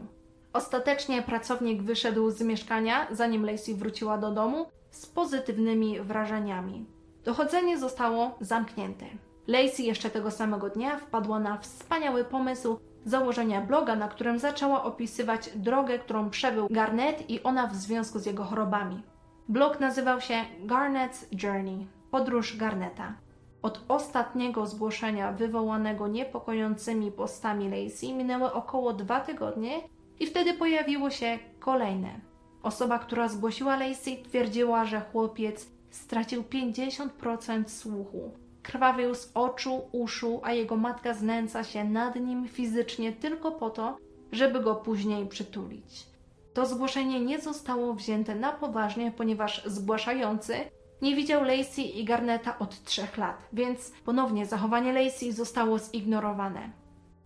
Ostatecznie 0.52 1.22
pracownik 1.22 1.82
wyszedł 1.82 2.30
z 2.30 2.42
mieszkania, 2.42 3.06
zanim 3.10 3.46
Lacey 3.46 3.74
wróciła 3.74 4.18
do 4.18 4.30
domu, 4.30 4.66
z 4.90 5.06
pozytywnymi 5.06 6.00
wrażeniami. 6.00 6.86
Dochodzenie 7.24 7.78
zostało 7.78 8.36
zamknięte. 8.40 9.06
Lacey 9.46 9.86
jeszcze 9.86 10.10
tego 10.10 10.30
samego 10.30 10.70
dnia 10.70 10.98
wpadła 10.98 11.40
na 11.40 11.58
wspaniały 11.58 12.24
pomysł 12.24 12.78
założenia 13.04 13.60
bloga, 13.60 13.96
na 13.96 14.08
którym 14.08 14.38
zaczęła 14.38 14.84
opisywać 14.84 15.50
drogę, 15.56 15.98
którą 15.98 16.30
przebył 16.30 16.68
Garnet 16.70 17.30
i 17.30 17.42
ona 17.42 17.66
w 17.66 17.74
związku 17.74 18.18
z 18.18 18.26
jego 18.26 18.44
chorobami. 18.44 19.02
Blog 19.48 19.80
nazywał 19.80 20.20
się 20.20 20.34
Garnet's 20.66 21.26
Journey 21.42 21.86
podróż 22.10 22.56
Garneta. 22.56 23.14
Od 23.62 23.80
ostatniego 23.88 24.66
zgłoszenia 24.66 25.32
wywołanego 25.32 26.08
niepokojącymi 26.08 27.12
postami 27.12 27.68
Lacey 27.68 28.14
minęły 28.14 28.52
około 28.52 28.92
dwa 28.92 29.20
tygodnie 29.20 29.80
i 30.20 30.26
wtedy 30.26 30.54
pojawiło 30.54 31.10
się 31.10 31.38
kolejne. 31.60 32.20
Osoba, 32.62 32.98
która 32.98 33.28
zgłosiła 33.28 33.76
Lacey, 33.76 34.22
twierdziła, 34.22 34.84
że 34.84 35.00
chłopiec 35.00 35.66
stracił 35.90 36.42
50% 36.42 37.68
słuchu. 37.68 38.30
Krwawił 38.62 39.14
z 39.14 39.30
oczu, 39.34 39.80
uszu, 39.92 40.40
a 40.44 40.52
jego 40.52 40.76
matka 40.76 41.14
znęca 41.14 41.64
się 41.64 41.84
nad 41.84 42.16
nim 42.16 42.48
fizycznie 42.48 43.12
tylko 43.12 43.52
po 43.52 43.70
to, 43.70 43.96
żeby 44.32 44.60
go 44.60 44.74
później 44.74 45.26
przytulić. 45.26 46.06
To 46.54 46.66
zgłoszenie 46.66 47.20
nie 47.20 47.40
zostało 47.40 47.94
wzięte 47.94 48.34
na 48.34 48.52
poważnie, 48.52 49.12
ponieważ 49.16 49.62
zgłaszający 49.66 50.54
nie 51.02 51.16
widział 51.16 51.44
Lacey 51.44 51.98
i 51.98 52.04
Garneta 52.04 52.58
od 52.58 52.84
trzech 52.84 53.16
lat, 53.16 53.48
więc 53.52 53.92
ponownie 54.04 54.46
zachowanie 54.46 54.92
Lacey 54.92 55.32
zostało 55.32 55.78
zignorowane. 55.78 56.70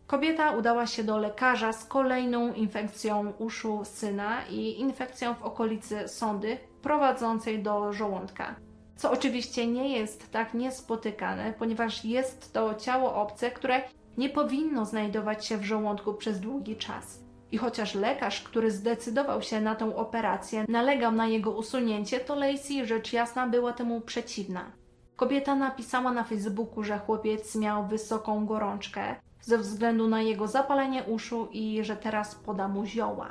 Kobieta 0.07 0.51
udała 0.51 0.87
się 0.87 1.05
do 1.05 1.18
lekarza 1.18 1.72
z 1.72 1.85
kolejną 1.85 2.53
infekcją 2.53 3.33
uszu 3.39 3.81
syna 3.85 4.47
i 4.51 4.81
infekcją 4.81 5.35
w 5.35 5.43
okolicy 5.43 6.09
sondy 6.09 6.59
prowadzącej 6.83 7.62
do 7.62 7.93
żołądka. 7.93 8.55
Co 8.97 9.11
oczywiście 9.11 9.66
nie 9.66 9.99
jest 9.99 10.33
tak 10.33 10.55
niespotykane, 10.55 11.55
ponieważ 11.59 12.05
jest 12.05 12.53
to 12.53 12.74
ciało 12.74 13.14
obce, 13.14 13.51
które 13.51 13.83
nie 14.18 14.29
powinno 14.29 14.85
znajdować 14.85 15.47
się 15.47 15.57
w 15.57 15.64
żołądku 15.64 16.14
przez 16.14 16.41
długi 16.41 16.77
czas. 16.77 17.26
I 17.53 17.59
chociaż 17.59 17.94
lekarz, 17.94 18.42
który 18.42 18.70
zdecydował 18.70 19.42
się 19.42 19.61
na 19.61 19.74
tę 19.74 19.97
operację, 19.97 20.64
nalegał 20.68 21.12
na 21.12 21.26
jego 21.26 21.51
usunięcie, 21.51 22.20
to 22.20 22.34
Lacey 22.34 22.86
rzecz 22.86 23.12
jasna 23.12 23.47
była 23.47 23.72
temu 23.72 24.01
przeciwna. 24.01 24.72
Kobieta 25.16 25.55
napisała 25.55 26.12
na 26.12 26.24
Facebooku, 26.24 26.84
że 26.84 26.99
chłopiec 26.99 27.57
miał 27.57 27.86
wysoką 27.86 28.47
gorączkę 28.47 29.16
ze 29.40 29.59
względu 29.59 30.09
na 30.09 30.22
jego 30.22 30.49
zapalenie 30.49 31.05
uszu 31.05 31.49
i 31.53 31.84
że 31.84 31.97
teraz 31.97 32.34
poda 32.34 32.68
mu 32.68 32.86
zioła. 32.86 33.28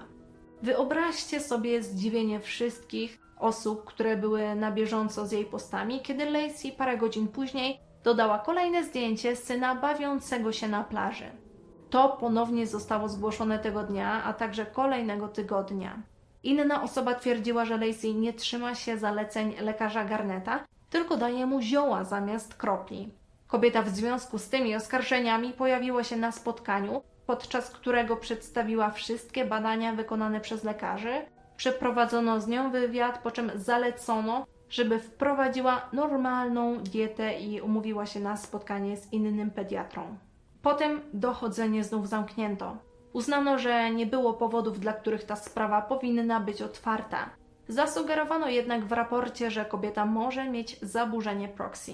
Wyobraźcie 0.61 1.39
sobie 1.39 1.83
zdziwienie 1.83 2.39
wszystkich 2.39 3.19
osób, 3.39 3.85
które 3.85 4.17
były 4.17 4.55
na 4.55 4.71
bieżąco 4.71 5.25
z 5.25 5.31
jej 5.31 5.45
postami, 5.45 6.01
kiedy 6.01 6.25
Lacey 6.25 6.71
parę 6.71 6.97
godzin 6.97 7.27
później 7.27 7.79
dodała 8.03 8.39
kolejne 8.39 8.83
zdjęcie 8.83 9.35
syna 9.35 9.75
bawiącego 9.75 10.51
się 10.51 10.67
na 10.67 10.83
plaży. 10.83 11.44
To 11.89 12.09
ponownie 12.09 12.67
zostało 12.67 13.09
zgłoszone 13.09 13.59
tego 13.59 13.83
dnia, 13.83 14.23
a 14.23 14.33
także 14.33 14.65
kolejnego 14.65 15.27
tygodnia. 15.27 16.01
Inna 16.43 16.83
osoba 16.83 17.15
twierdziła, 17.15 17.65
że 17.65 17.77
Lacey 17.77 18.15
nie 18.15 18.33
trzyma 18.33 18.75
się 18.75 18.97
zaleceń 18.97 19.55
lekarza 19.61 20.05
Garneta, 20.05 20.65
tylko 20.89 21.17
daje 21.17 21.45
mu 21.45 21.61
zioła 21.61 22.03
zamiast 22.03 22.55
kropli. 22.55 23.13
Kobieta 23.47 23.81
w 23.81 23.89
związku 23.89 24.37
z 24.37 24.49
tymi 24.49 24.75
oskarżeniami 24.75 25.53
pojawiła 25.53 26.03
się 26.03 26.15
na 26.15 26.31
spotkaniu, 26.31 27.01
podczas 27.27 27.71
którego 27.71 28.17
przedstawiła 28.17 28.89
wszystkie 28.89 29.45
badania 29.45 29.93
wykonane 29.93 30.41
przez 30.41 30.63
lekarzy. 30.63 31.13
Przeprowadzono 31.57 32.41
z 32.41 32.47
nią 32.47 32.71
wywiad, 32.71 33.17
po 33.17 33.31
czym 33.31 33.51
zalecono, 33.55 34.45
żeby 34.69 34.99
wprowadziła 34.99 35.89
normalną 35.93 36.77
dietę 36.77 37.39
i 37.39 37.61
umówiła 37.61 38.05
się 38.05 38.19
na 38.19 38.37
spotkanie 38.37 38.97
z 38.97 39.13
innym 39.13 39.51
pediatrą. 39.51 40.17
Potem 40.65 41.01
dochodzenie 41.13 41.83
znów 41.83 42.07
zamknięto. 42.07 42.77
Uznano, 43.13 43.59
że 43.59 43.91
nie 43.91 44.05
było 44.05 44.33
powodów, 44.33 44.79
dla 44.79 44.93
których 44.93 45.23
ta 45.23 45.35
sprawa 45.35 45.81
powinna 45.81 46.39
być 46.39 46.61
otwarta. 46.61 47.29
Zasugerowano 47.67 48.49
jednak 48.49 48.85
w 48.85 48.91
raporcie, 48.91 49.51
że 49.51 49.65
kobieta 49.65 50.05
może 50.05 50.49
mieć 50.49 50.79
zaburzenie 50.79 51.47
proxy. 51.47 51.93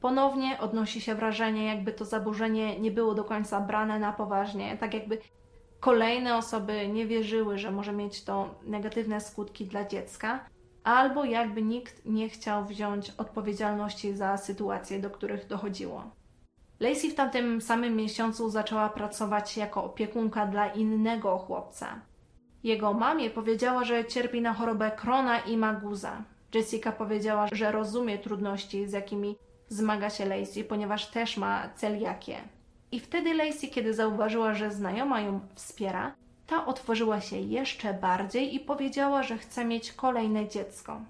Ponownie 0.00 0.58
odnosi 0.60 1.00
się 1.00 1.14
wrażenie, 1.14 1.66
jakby 1.66 1.92
to 1.92 2.04
zaburzenie 2.04 2.80
nie 2.80 2.90
było 2.90 3.14
do 3.14 3.24
końca 3.24 3.60
brane 3.60 3.98
na 3.98 4.12
poważnie, 4.12 4.76
tak 4.76 4.94
jakby 4.94 5.18
kolejne 5.80 6.36
osoby 6.36 6.88
nie 6.88 7.06
wierzyły, 7.06 7.58
że 7.58 7.70
może 7.70 7.92
mieć 7.92 8.24
to 8.24 8.54
negatywne 8.62 9.20
skutki 9.20 9.66
dla 9.66 9.84
dziecka, 9.84 10.44
albo 10.82 11.24
jakby 11.24 11.62
nikt 11.62 12.04
nie 12.04 12.28
chciał 12.28 12.64
wziąć 12.64 13.10
odpowiedzialności 13.10 14.16
za 14.16 14.36
sytuacje, 14.36 15.00
do 15.00 15.10
których 15.10 15.46
dochodziło. 15.46 16.10
Lacey 16.80 17.10
w 17.10 17.14
tamtym 17.14 17.60
samym 17.60 17.96
miesiącu 17.96 18.50
zaczęła 18.50 18.88
pracować 18.88 19.56
jako 19.56 19.84
opiekunka 19.84 20.46
dla 20.46 20.66
innego 20.66 21.38
chłopca. 21.38 22.00
Jego 22.64 22.92
mamie 22.92 23.30
powiedziała, 23.30 23.84
że 23.84 24.04
cierpi 24.04 24.40
na 24.40 24.54
chorobę 24.54 24.90
Krona 24.90 25.40
i 25.40 25.56
Maguza. 25.56 26.22
Jessica 26.54 26.92
powiedziała, 26.92 27.46
że 27.52 27.72
rozumie 27.72 28.18
trudności, 28.18 28.88
z 28.88 28.92
jakimi 28.92 29.36
zmaga 29.68 30.10
się 30.10 30.24
Lacey, 30.24 30.64
ponieważ 30.64 31.06
też 31.06 31.36
ma 31.36 31.68
celiakię. 31.74 32.36
I 32.92 33.00
wtedy 33.00 33.34
Lacey, 33.34 33.70
kiedy 33.70 33.94
zauważyła, 33.94 34.54
że 34.54 34.70
znajoma 34.70 35.20
ją 35.20 35.40
wspiera, 35.54 36.14
ta 36.46 36.66
otworzyła 36.66 37.20
się 37.20 37.36
jeszcze 37.36 37.94
bardziej 37.94 38.54
i 38.54 38.60
powiedziała, 38.60 39.22
że 39.22 39.38
chce 39.38 39.64
mieć 39.64 39.92
kolejne 39.92 40.48
dziecko. 40.48 41.00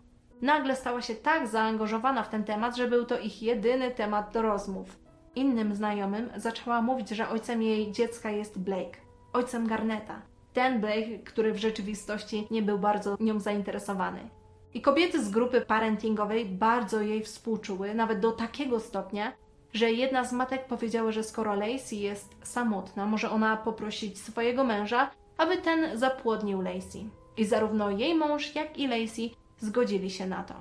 Nagle 0.43 0.77
stała 0.77 1.03
się 1.03 1.15
tak 1.15 1.49
zaangażowana 1.49 2.23
w 2.23 2.29
ten 2.29 2.45
temat, 2.45 2.77
że 2.77 2.89
był 2.89 3.05
to 3.05 3.19
ich 3.19 3.43
jedyny 3.43 3.91
temat 3.91 4.33
do 4.33 4.43
rozmów. 4.43 5.04
Innym 5.37 5.75
znajomym 5.75 6.31
zaczęła 6.37 6.83
mówić, 6.83 7.09
że 7.09 7.29
ojcem 7.29 7.63
jej 7.63 7.93
dziecka 7.93 8.31
jest 8.31 8.59
Blake, 8.59 8.99
ojcem 9.33 9.67
Garneta. 9.67 10.23
Ten 10.53 10.81
Blake, 10.81 11.19
który 11.25 11.53
w 11.53 11.59
rzeczywistości 11.59 12.47
nie 12.51 12.63
był 12.63 12.79
bardzo 12.79 13.17
nią 13.21 13.41
zainteresowany. 13.41 14.21
I 14.75 14.83
kobiety 14.83 15.25
z 15.25 15.31
grupy 15.31 15.61
parentingowej 15.61 16.47
bardzo 16.47 17.01
jej 17.01 17.23
współczuły, 17.23 17.95
nawet 17.95 18.21
do 18.21 18.33
takiego 18.33 18.81
stopnia, 18.81 19.33
że 19.73 19.93
jedna 19.93 20.25
z 20.25 20.33
matek 20.33 20.67
powiedziała, 20.67 21.13
że 21.13 21.23
skoro 21.23 21.55
Lacey 21.55 22.01
jest 22.01 22.35
samotna, 22.43 23.07
może 23.07 23.31
ona 23.31 23.57
poprosić 23.57 24.19
swojego 24.19 24.65
męża, 24.65 25.11
aby 25.39 25.57
ten 25.57 25.99
zapłodnił 25.99 26.63
Lacey. 26.63 27.11
I 27.37 27.45
zarówno 27.45 27.91
jej 27.91 28.15
mąż, 28.15 28.55
jak 28.55 28.79
i 28.79 28.87
Lacey 28.87 29.35
zgodzili 29.59 30.11
się 30.11 30.27
na 30.27 30.43
to. 30.43 30.55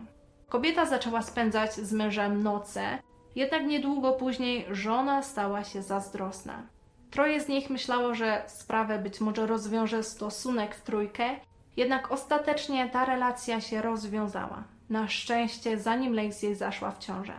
Kobieta 0.49 0.85
zaczęła 0.85 1.21
spędzać 1.21 1.73
z 1.73 1.93
mężem 1.93 2.43
noce, 2.43 2.99
jednak 3.35 3.63
niedługo 3.65 4.13
później 4.13 4.65
żona 4.71 5.21
stała 5.21 5.63
się 5.63 5.81
zazdrosna. 5.81 6.63
Troje 7.11 7.41
z 7.41 7.47
nich 7.47 7.69
myślało, 7.69 8.15
że 8.15 8.43
sprawę 8.47 8.99
być 8.99 9.21
może 9.21 9.47
rozwiąże 9.47 10.03
stosunek 10.03 10.75
w 10.75 10.81
trójkę, 10.81 11.29
jednak 11.77 12.11
ostatecznie 12.11 12.89
ta 12.89 13.05
relacja 13.05 13.61
się 13.61 13.81
rozwiązała. 13.81 14.63
Na 14.89 15.07
szczęście, 15.07 15.77
zanim 15.77 16.15
Lacey 16.15 16.55
zaszła 16.55 16.91
w 16.91 16.99
ciążę. 16.99 17.33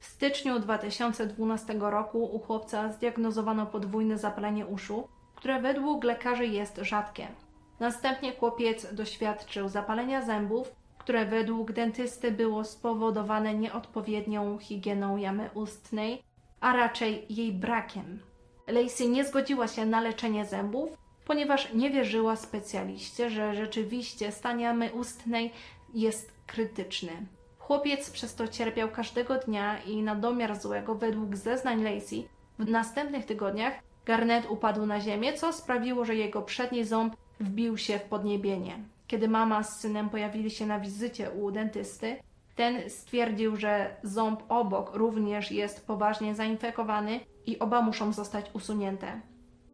W 0.00 0.06
styczniu 0.06 0.58
2012 0.58 1.74
roku 1.80 2.24
u 2.24 2.38
chłopca 2.38 2.92
zdiagnozowano 2.92 3.66
podwójne 3.66 4.18
zapalenie 4.18 4.66
uszu, 4.66 5.08
które 5.34 5.60
według 5.60 6.04
lekarzy 6.04 6.46
jest 6.46 6.76
rzadkie. 6.76 7.28
Następnie 7.80 8.32
chłopiec 8.32 8.94
doświadczył 8.94 9.68
zapalenia 9.68 10.22
zębów, 10.22 10.72
które 11.00 11.26
według 11.26 11.72
dentysty 11.72 12.32
było 12.32 12.64
spowodowane 12.64 13.54
nieodpowiednią 13.54 14.58
higieną 14.58 15.16
jamy 15.16 15.50
ustnej, 15.54 16.22
a 16.60 16.76
raczej 16.76 17.26
jej 17.30 17.52
brakiem. 17.52 18.20
Lacey 18.66 19.08
nie 19.08 19.24
zgodziła 19.24 19.68
się 19.68 19.86
na 19.86 20.00
leczenie 20.00 20.44
zębów, 20.44 20.90
ponieważ 21.24 21.74
nie 21.74 21.90
wierzyła 21.90 22.36
specjaliście, 22.36 23.30
że 23.30 23.54
rzeczywiście 23.54 24.32
stan 24.32 24.60
jamy 24.60 24.92
ustnej 24.92 25.52
jest 25.94 26.32
krytyczny. 26.46 27.12
Chłopiec 27.58 28.10
przez 28.10 28.34
to 28.34 28.48
cierpiał 28.48 28.88
każdego 28.88 29.38
dnia 29.38 29.82
i 29.82 30.02
na 30.02 30.14
domiar 30.14 30.60
złego, 30.60 30.94
według 30.94 31.36
zeznań 31.36 31.82
Lacey, 31.82 32.28
w 32.58 32.68
następnych 32.68 33.26
tygodniach 33.26 33.74
Garnet 34.04 34.50
upadł 34.50 34.86
na 34.86 35.00
ziemię, 35.00 35.32
co 35.32 35.52
sprawiło, 35.52 36.04
że 36.04 36.14
jego 36.14 36.42
przedni 36.42 36.84
ząb 36.84 37.16
wbił 37.40 37.78
się 37.78 37.98
w 37.98 38.02
podniebienie. 38.02 38.78
Kiedy 39.10 39.28
mama 39.28 39.62
z 39.62 39.80
synem 39.80 40.10
pojawili 40.10 40.50
się 40.50 40.66
na 40.66 40.80
wizycie 40.80 41.30
u 41.30 41.50
dentysty, 41.50 42.16
ten 42.56 42.90
stwierdził, 42.90 43.56
że 43.56 43.96
ząb 44.02 44.42
obok 44.48 44.94
również 44.94 45.50
jest 45.50 45.86
poważnie 45.86 46.34
zainfekowany 46.34 47.20
i 47.46 47.58
oba 47.58 47.82
muszą 47.82 48.12
zostać 48.12 48.50
usunięte. 48.54 49.20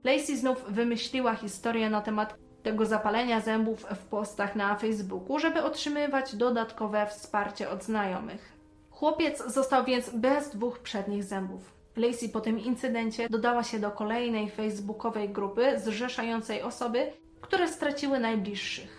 Lacey 0.04 0.36
znów 0.36 0.64
wymyśliła 0.68 1.34
historię 1.34 1.90
na 1.90 2.00
temat 2.00 2.36
tego 2.62 2.86
zapalenia 2.86 3.40
zębów 3.40 3.86
w 3.94 4.06
postach 4.06 4.56
na 4.56 4.76
Facebooku, 4.76 5.38
żeby 5.38 5.62
otrzymywać 5.62 6.36
dodatkowe 6.36 7.06
wsparcie 7.06 7.70
od 7.70 7.84
znajomych. 7.84 8.52
Chłopiec 8.90 9.52
został 9.52 9.84
więc 9.84 10.10
bez 10.10 10.50
dwóch 10.50 10.78
przednich 10.78 11.24
zębów. 11.24 11.72
Lacey 11.96 12.28
po 12.28 12.40
tym 12.40 12.58
incydencie 12.60 13.28
dodała 13.28 13.62
się 13.62 13.78
do 13.78 13.90
kolejnej 13.90 14.50
facebookowej 14.50 15.28
grupy 15.28 15.80
zrzeszającej 15.80 16.62
osoby, 16.62 17.12
które 17.40 17.68
straciły 17.68 18.18
najbliższych. 18.18 18.95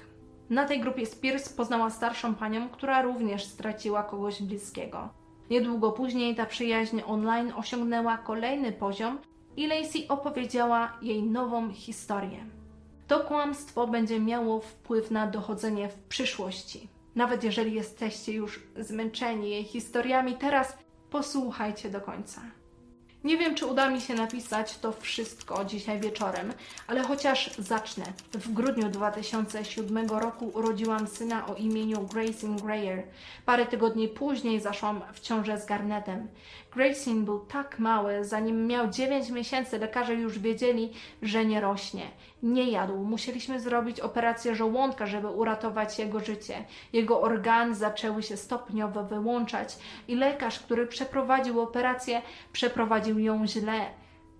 Na 0.49 0.65
tej 0.65 0.79
grupie 0.79 1.05
Spears 1.05 1.49
poznała 1.49 1.89
starszą 1.89 2.35
panią, 2.35 2.69
która 2.69 3.01
również 3.01 3.45
straciła 3.45 4.03
kogoś 4.03 4.41
bliskiego. 4.41 5.09
Niedługo 5.49 5.91
później 5.91 6.35
ta 6.35 6.45
przyjaźń 6.45 7.01
online 7.05 7.53
osiągnęła 7.55 8.17
kolejny 8.17 8.71
poziom 8.71 9.19
i 9.57 9.67
Lacey 9.67 10.07
opowiedziała 10.07 10.97
jej 11.01 11.23
nową 11.23 11.71
historię. 11.71 12.45
To 13.07 13.19
kłamstwo 13.19 13.87
będzie 13.87 14.19
miało 14.19 14.59
wpływ 14.59 15.11
na 15.11 15.27
dochodzenie 15.27 15.89
w 15.89 15.99
przyszłości. 15.99 16.89
Nawet 17.15 17.43
jeżeli 17.43 17.73
jesteście 17.73 18.33
już 18.33 18.63
zmęczeni 18.79 19.49
jej 19.49 19.63
historiami, 19.63 20.35
teraz 20.35 20.77
posłuchajcie 21.09 21.89
do 21.89 22.01
końca. 22.01 22.41
Nie 23.23 23.37
wiem, 23.37 23.55
czy 23.55 23.65
uda 23.65 23.89
mi 23.89 24.01
się 24.01 24.13
napisać 24.13 24.77
to 24.77 24.91
wszystko 24.91 25.65
dzisiaj 25.65 25.99
wieczorem, 25.99 26.53
ale 26.87 27.03
chociaż 27.03 27.57
zacznę. 27.57 28.05
W 28.33 28.53
grudniu 28.53 28.89
2007 28.89 30.09
roku 30.09 30.51
urodziłam 30.53 31.07
syna 31.07 31.47
o 31.47 31.55
imieniu 31.55 32.01
Grayson 32.01 32.57
Grayer. 32.57 33.03
Parę 33.45 33.65
tygodni 33.65 34.07
później 34.07 34.61
zaszłam 34.61 35.01
w 35.13 35.19
ciążę 35.19 35.59
z 35.59 35.65
Garnetem. 35.65 36.27
Grayson 36.75 37.25
był 37.25 37.39
tak 37.39 37.79
mały, 37.79 38.25
zanim 38.25 38.67
miał 38.67 38.89
9 38.89 39.29
miesięcy 39.29 39.79
lekarze 39.79 40.13
już 40.13 40.39
wiedzieli, 40.39 40.93
że 41.21 41.45
nie 41.45 41.61
rośnie. 41.61 42.07
Nie 42.43 42.71
jadł. 42.71 42.97
Musieliśmy 42.97 43.59
zrobić 43.59 43.99
operację 43.99 44.55
żołądka, 44.55 45.05
żeby 45.05 45.27
uratować 45.27 45.99
jego 45.99 46.19
życie. 46.19 46.65
Jego 46.93 47.21
organy 47.21 47.75
zaczęły 47.75 48.23
się 48.23 48.37
stopniowo 48.37 49.03
wyłączać 49.03 49.77
i 50.07 50.15
lekarz, 50.15 50.59
który 50.59 50.87
przeprowadził 50.87 51.61
operację, 51.61 52.21
przeprowadził 52.51 53.19
ją 53.19 53.47
źle. 53.47 53.85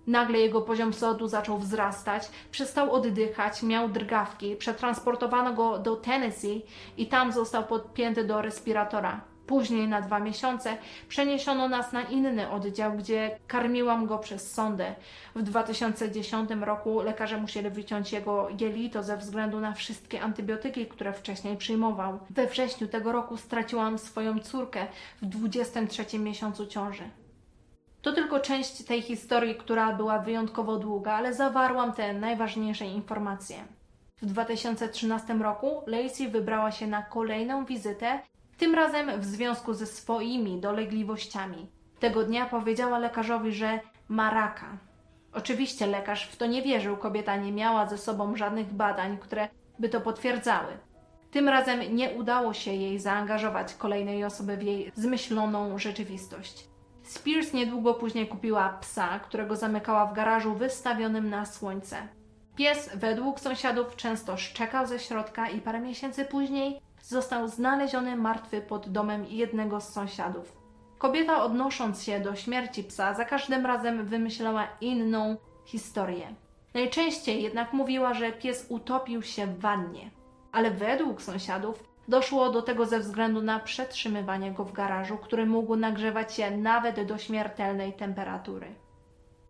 Nagle 0.06 0.38
jego 0.38 0.62
poziom 0.62 0.92
sodu 0.92 1.28
zaczął 1.28 1.58
wzrastać, 1.58 2.30
przestał 2.50 2.92
oddychać, 2.92 3.62
miał 3.62 3.88
drgawki, 3.88 4.56
przetransportowano 4.56 5.54
go 5.54 5.78
do 5.78 5.96
Tennessee 5.96 6.62
i 6.96 7.06
tam 7.06 7.32
został 7.32 7.64
podpięty 7.64 8.24
do 8.24 8.42
respiratora. 8.42 9.20
Później 9.48 9.88
na 9.88 10.00
dwa 10.00 10.20
miesiące 10.20 10.76
przeniesiono 11.08 11.68
nas 11.68 11.92
na 11.92 12.02
inny 12.02 12.50
oddział, 12.50 12.92
gdzie 12.92 13.38
karmiłam 13.46 14.06
go 14.06 14.18
przez 14.18 14.52
sondę. 14.52 14.94
W 15.36 15.42
2010 15.42 16.50
roku 16.60 17.00
lekarze 17.00 17.36
musieli 17.40 17.70
wyciąć 17.70 18.12
jego 18.12 18.48
jelito 18.60 19.02
ze 19.02 19.16
względu 19.16 19.60
na 19.60 19.72
wszystkie 19.72 20.20
antybiotyki, 20.20 20.86
które 20.86 21.12
wcześniej 21.12 21.56
przyjmował. 21.56 22.18
We 22.30 22.46
wrześniu 22.46 22.88
tego 22.88 23.12
roku 23.12 23.36
straciłam 23.36 23.98
swoją 23.98 24.38
córkę 24.38 24.86
w 25.22 25.26
23 25.26 26.18
miesiącu 26.18 26.66
ciąży. 26.66 27.04
To 28.02 28.12
tylko 28.12 28.40
część 28.40 28.84
tej 28.84 29.02
historii, 29.02 29.54
która 29.54 29.92
była 29.92 30.18
wyjątkowo 30.18 30.76
długa, 30.76 31.12
ale 31.12 31.34
zawarłam 31.34 31.92
te 31.92 32.12
najważniejsze 32.12 32.86
informacje. 32.86 33.56
W 34.22 34.26
2013 34.26 35.34
roku 35.34 35.82
Lacey 35.86 36.28
wybrała 36.28 36.72
się 36.72 36.86
na 36.86 37.02
kolejną 37.02 37.64
wizytę, 37.64 38.20
tym 38.58 38.74
razem 38.74 39.20
w 39.20 39.24
związku 39.24 39.74
ze 39.74 39.86
swoimi 39.86 40.60
dolegliwościami. 40.60 41.66
Tego 41.98 42.24
dnia 42.24 42.46
powiedziała 42.46 42.98
lekarzowi, 42.98 43.52
że 43.52 43.80
ma 44.08 44.30
raka. 44.30 44.78
Oczywiście 45.32 45.86
lekarz 45.86 46.28
w 46.28 46.36
to 46.36 46.46
nie 46.46 46.62
wierzył, 46.62 46.96
kobieta 46.96 47.36
nie 47.36 47.52
miała 47.52 47.86
ze 47.86 47.98
sobą 47.98 48.36
żadnych 48.36 48.72
badań, 48.72 49.18
które 49.18 49.48
by 49.78 49.88
to 49.88 50.00
potwierdzały. 50.00 50.72
Tym 51.30 51.48
razem 51.48 51.96
nie 51.96 52.10
udało 52.10 52.52
się 52.54 52.72
jej 52.72 52.98
zaangażować 52.98 53.74
kolejnej 53.74 54.24
osoby 54.24 54.56
w 54.56 54.62
jej 54.62 54.92
zmyśloną 54.94 55.78
rzeczywistość. 55.78 56.68
Spears 57.02 57.52
niedługo 57.52 57.94
później 57.94 58.28
kupiła 58.28 58.78
psa, 58.80 59.18
którego 59.18 59.56
zamykała 59.56 60.06
w 60.06 60.14
garażu 60.14 60.54
wystawionym 60.54 61.30
na 61.30 61.46
słońce. 61.46 61.96
Pies, 62.56 62.90
według 62.94 63.40
sąsiadów, 63.40 63.96
często 63.96 64.36
szczekał 64.36 64.86
ze 64.86 64.98
środka 64.98 65.48
i 65.48 65.60
parę 65.60 65.80
miesięcy 65.80 66.24
później 66.24 66.80
został 67.02 67.48
znaleziony 67.48 68.16
martwy 68.16 68.60
pod 68.60 68.88
domem 68.88 69.24
jednego 69.26 69.80
z 69.80 69.88
sąsiadów. 69.88 70.52
Kobieta, 70.98 71.42
odnosząc 71.42 72.02
się 72.02 72.20
do 72.20 72.34
śmierci 72.34 72.84
psa, 72.84 73.14
za 73.14 73.24
każdym 73.24 73.66
razem 73.66 74.06
wymyślała 74.06 74.68
inną 74.80 75.36
historię. 75.64 76.34
Najczęściej 76.74 77.42
jednak 77.42 77.72
mówiła, 77.72 78.14
że 78.14 78.32
pies 78.32 78.66
utopił 78.68 79.22
się 79.22 79.46
w 79.46 79.60
wannie, 79.60 80.10
ale 80.52 80.70
według 80.70 81.22
sąsiadów 81.22 81.84
doszło 82.08 82.50
do 82.50 82.62
tego 82.62 82.86
ze 82.86 83.00
względu 83.00 83.42
na 83.42 83.60
przetrzymywanie 83.60 84.52
go 84.52 84.64
w 84.64 84.72
garażu, 84.72 85.18
który 85.18 85.46
mógł 85.46 85.76
nagrzewać 85.76 86.34
się 86.34 86.50
nawet 86.56 87.06
do 87.06 87.18
śmiertelnej 87.18 87.92
temperatury. 87.92 88.74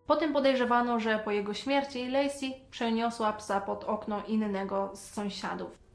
Potem 0.06 0.32
podejrzewano, 0.32 1.00
że 1.00 1.18
po 1.18 1.30
jego 1.30 1.54
śmierci 1.54 2.08
Lacey 2.10 2.54
przeniosła 2.70 3.32
psa 3.32 3.60
pod 3.60 3.84
okno 3.84 4.22
innego 4.26 4.90
z 4.94 5.10
sąsiadów. 5.10 5.87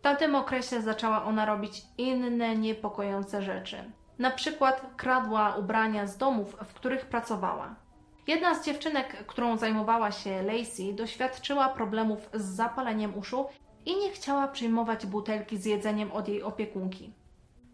W 0.00 0.02
tamtym 0.02 0.34
okresie 0.34 0.82
zaczęła 0.82 1.24
ona 1.24 1.46
robić 1.46 1.82
inne 1.98 2.56
niepokojące 2.56 3.42
rzeczy. 3.42 3.92
Na 4.18 4.30
przykład 4.30 4.86
kradła 4.96 5.56
ubrania 5.56 6.06
z 6.06 6.16
domów, 6.16 6.56
w 6.68 6.74
których 6.74 7.06
pracowała. 7.06 7.74
Jedna 8.26 8.54
z 8.54 8.64
dziewczynek, 8.64 9.26
którą 9.26 9.56
zajmowała 9.56 10.12
się 10.12 10.42
Lacey, 10.42 10.94
doświadczyła 10.94 11.68
problemów 11.68 12.30
z 12.34 12.42
zapaleniem 12.42 13.18
uszu 13.18 13.46
i 13.86 13.96
nie 13.96 14.10
chciała 14.10 14.48
przyjmować 14.48 15.06
butelki 15.06 15.58
z 15.58 15.64
jedzeniem 15.64 16.12
od 16.12 16.28
jej 16.28 16.42
opiekunki. 16.42 17.12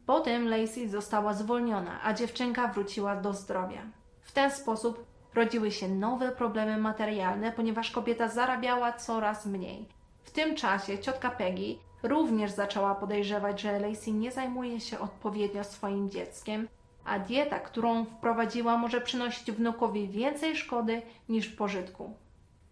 Potem 0.07 0.49
Lacey 0.49 0.89
została 0.89 1.33
zwolniona, 1.33 2.01
a 2.03 2.12
dziewczynka 2.12 2.68
wróciła 2.68 3.16
do 3.16 3.33
zdrowia. 3.33 3.83
W 4.22 4.33
ten 4.33 4.51
sposób 4.51 5.07
rodziły 5.35 5.70
się 5.70 5.89
nowe 5.89 6.33
problemy 6.33 6.79
materialne, 6.79 7.53
ponieważ 7.53 7.91
kobieta 7.91 8.29
zarabiała 8.29 8.93
coraz 8.93 9.47
mniej. 9.47 9.89
W 10.22 10.31
tym 10.31 10.55
czasie 10.55 10.99
ciotka 10.99 11.31
Peggy 11.31 11.87
również 12.07 12.51
zaczęła 12.51 12.95
podejrzewać, 12.95 13.61
że 13.61 13.81
Lacey 13.81 14.15
nie 14.15 14.33
zajmuje 14.33 14.81
się 14.81 14.99
odpowiednio 14.99 15.65
swoim 15.65 16.11
dzieckiem, 16.11 16.69
a 17.05 17.19
dieta, 17.19 17.59
którą 17.59 18.05
wprowadziła, 18.05 18.77
może 18.77 19.01
przynosić 19.01 19.53
wnukowi 19.53 20.09
więcej 20.09 20.57
szkody 20.57 21.03
niż 21.29 21.49
pożytku. 21.49 22.15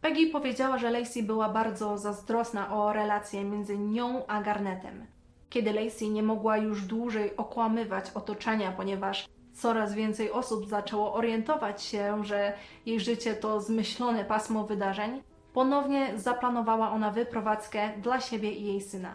Peggy 0.00 0.30
powiedziała, 0.32 0.78
że 0.78 0.90
Lacey 0.90 1.22
była 1.22 1.48
bardzo 1.48 1.98
zazdrosna 1.98 2.76
o 2.76 2.92
relacje 2.92 3.44
między 3.44 3.78
nią 3.78 4.26
a 4.26 4.42
Garnetem. 4.42 5.06
Kiedy 5.50 5.72
Lacey 5.72 6.10
nie 6.10 6.22
mogła 6.22 6.56
już 6.56 6.82
dłużej 6.82 7.36
okłamywać 7.36 8.10
otoczenia, 8.14 8.72
ponieważ 8.72 9.28
coraz 9.52 9.94
więcej 9.94 10.30
osób 10.30 10.66
zaczęło 10.66 11.14
orientować 11.14 11.82
się, 11.82 12.24
że 12.24 12.52
jej 12.86 13.00
życie 13.00 13.34
to 13.34 13.60
zmyślone 13.60 14.24
pasmo 14.24 14.64
wydarzeń, 14.64 15.22
ponownie 15.54 16.12
zaplanowała 16.18 16.90
ona 16.90 17.10
wyprowadzkę 17.10 17.90
dla 18.02 18.20
siebie 18.20 18.52
i 18.52 18.64
jej 18.64 18.80
syna. 18.80 19.14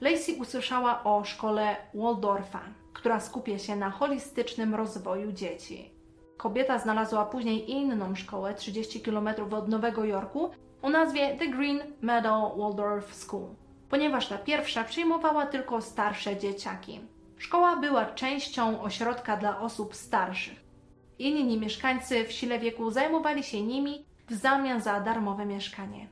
Lacey 0.00 0.40
usłyszała 0.40 1.04
o 1.04 1.24
szkole 1.24 1.76
Waldorfa, 1.94 2.60
która 2.92 3.20
skupia 3.20 3.58
się 3.58 3.76
na 3.76 3.90
holistycznym 3.90 4.74
rozwoju 4.74 5.32
dzieci. 5.32 5.90
Kobieta 6.36 6.78
znalazła 6.78 7.24
później 7.24 7.70
inną 7.70 8.14
szkołę 8.14 8.54
30 8.54 9.00
km 9.00 9.28
od 9.50 9.68
Nowego 9.68 10.04
Jorku 10.04 10.50
o 10.82 10.90
nazwie 10.90 11.36
The 11.38 11.48
Green 11.48 11.80
Meadow 12.00 12.58
Waldorf 12.58 13.14
School, 13.14 13.48
ponieważ 13.90 14.28
ta 14.28 14.38
pierwsza 14.38 14.84
przyjmowała 14.84 15.46
tylko 15.46 15.80
starsze 15.80 16.36
dzieciaki. 16.36 17.00
Szkoła 17.36 17.76
była 17.76 18.06
częścią 18.06 18.82
ośrodka 18.82 19.36
dla 19.36 19.60
osób 19.60 19.94
starszych. 19.94 20.60
Inni 21.18 21.58
mieszkańcy 21.58 22.24
w 22.24 22.32
sile 22.32 22.58
wieku 22.58 22.90
zajmowali 22.90 23.42
się 23.42 23.62
nimi 23.62 24.11
w 24.28 24.34
zamian 24.34 24.80
za 24.80 25.00
darmowe 25.00 25.46
mieszkanie. 25.46 26.08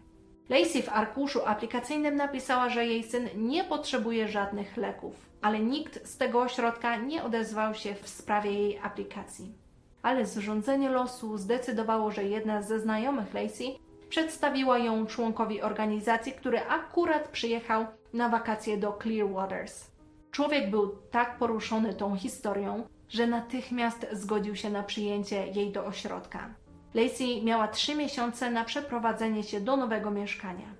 Lacey 0.48 0.82
w 0.82 0.88
arkuszu 0.88 1.40
aplikacyjnym 1.46 2.16
napisała, 2.16 2.68
że 2.68 2.86
jej 2.86 3.02
syn 3.02 3.28
nie 3.36 3.64
potrzebuje 3.64 4.28
żadnych 4.28 4.76
leków, 4.76 5.14
ale 5.42 5.60
nikt 5.60 6.08
z 6.08 6.16
tego 6.16 6.40
ośrodka 6.40 6.96
nie 6.96 7.24
odezwał 7.24 7.74
się 7.74 7.94
w 7.94 8.08
sprawie 8.08 8.52
jej 8.52 8.78
aplikacji 8.78 9.60
ale 10.02 10.26
zrządzenie 10.26 10.90
losu 10.90 11.38
zdecydowało, 11.38 12.10
że 12.10 12.24
jedna 12.24 12.62
ze 12.62 12.80
znajomych 12.80 13.34
Lacey 13.34 13.78
przedstawiła 14.08 14.78
ją 14.78 15.06
członkowi 15.06 15.62
organizacji, 15.62 16.32
który 16.32 16.60
akurat 16.60 17.28
przyjechał 17.28 17.86
na 18.12 18.28
wakacje 18.28 18.76
do 18.76 18.98
Clearwaters. 19.02 19.90
Człowiek 20.30 20.70
był 20.70 20.96
tak 21.10 21.38
poruszony 21.38 21.94
tą 21.94 22.16
historią, 22.16 22.82
że 23.08 23.26
natychmiast 23.26 24.06
zgodził 24.12 24.56
się 24.56 24.70
na 24.70 24.82
przyjęcie 24.82 25.46
jej 25.46 25.72
do 25.72 25.86
ośrodka. 25.86 26.54
Lacey 26.94 27.44
miała 27.44 27.68
trzy 27.68 27.94
miesiące 27.94 28.50
na 28.50 28.64
przeprowadzenie 28.64 29.42
się 29.42 29.60
do 29.60 29.76
nowego 29.76 30.10
mieszkania. 30.10 30.74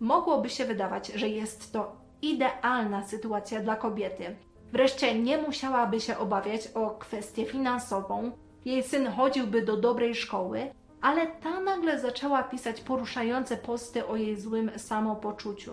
Mogłoby 0.00 0.50
się 0.50 0.64
wydawać, 0.64 1.08
że 1.08 1.28
jest 1.28 1.72
to 1.72 1.96
idealna 2.22 3.02
sytuacja 3.02 3.60
dla 3.60 3.76
kobiety. 3.76 4.36
Wreszcie 4.72 5.18
nie 5.18 5.38
musiałaby 5.38 6.00
się 6.00 6.18
obawiać 6.18 6.68
o 6.74 6.90
kwestię 6.90 7.46
finansową, 7.46 8.32
jej 8.64 8.82
syn 8.82 9.06
chodziłby 9.06 9.62
do 9.62 9.76
dobrej 9.76 10.14
szkoły, 10.14 10.70
ale 11.00 11.26
ta 11.26 11.60
nagle 11.60 12.00
zaczęła 12.00 12.42
pisać 12.42 12.80
poruszające 12.80 13.56
posty 13.56 14.06
o 14.06 14.16
jej 14.16 14.40
złym 14.40 14.70
samopoczuciu. 14.76 15.72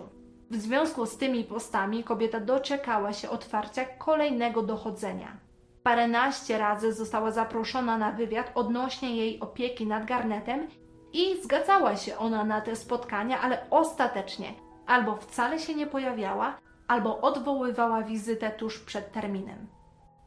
W 0.50 0.56
związku 0.56 1.06
z 1.06 1.16
tymi 1.16 1.44
postami 1.44 2.04
kobieta 2.04 2.40
doczekała 2.40 3.12
się 3.12 3.30
otwarcia 3.30 3.84
kolejnego 3.84 4.62
dochodzenia. 4.62 5.45
Paręnaście 5.86 6.58
razy 6.58 6.92
została 6.92 7.30
zaproszona 7.30 7.98
na 7.98 8.12
wywiad 8.12 8.50
odnośnie 8.54 9.16
jej 9.16 9.40
opieki 9.40 9.86
nad 9.86 10.04
garnetem 10.04 10.68
i 11.12 11.42
zgadzała 11.42 11.96
się 11.96 12.18
ona 12.18 12.44
na 12.44 12.60
te 12.60 12.76
spotkania, 12.76 13.40
ale 13.40 13.70
ostatecznie 13.70 14.54
albo 14.86 15.16
wcale 15.16 15.58
się 15.58 15.74
nie 15.74 15.86
pojawiała, 15.86 16.58
albo 16.88 17.20
odwoływała 17.20 18.02
wizytę 18.02 18.50
tuż 18.50 18.80
przed 18.80 19.12
terminem. 19.12 19.66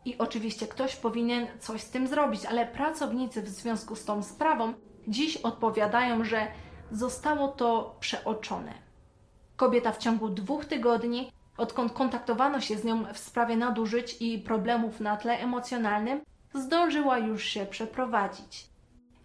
I 0.05 0.17
oczywiście 0.17 0.67
ktoś 0.67 0.95
powinien 0.95 1.47
coś 1.59 1.81
z 1.81 1.89
tym 1.89 2.07
zrobić, 2.07 2.45
ale 2.45 2.65
pracownicy 2.65 3.41
w 3.41 3.49
związku 3.49 3.95
z 3.95 4.05
tą 4.05 4.23
sprawą 4.23 4.73
dziś 5.07 5.37
odpowiadają, 5.37 6.23
że 6.23 6.47
zostało 6.91 7.47
to 7.47 7.95
przeoczone. 7.99 8.73
Kobieta 9.55 9.91
w 9.91 9.97
ciągu 9.97 10.29
dwóch 10.29 10.65
tygodni, 10.65 11.31
odkąd 11.59 11.93
kontaktowano 11.93 12.61
się 12.61 12.77
z 12.77 12.83
nią 12.83 13.13
w 13.13 13.17
sprawie 13.17 13.57
nadużyć 13.57 14.17
i 14.19 14.39
problemów 14.39 14.99
na 14.99 15.17
tle 15.17 15.39
emocjonalnym, 15.39 16.21
zdążyła 16.53 17.17
już 17.17 17.43
się 17.43 17.65
przeprowadzić. 17.65 18.69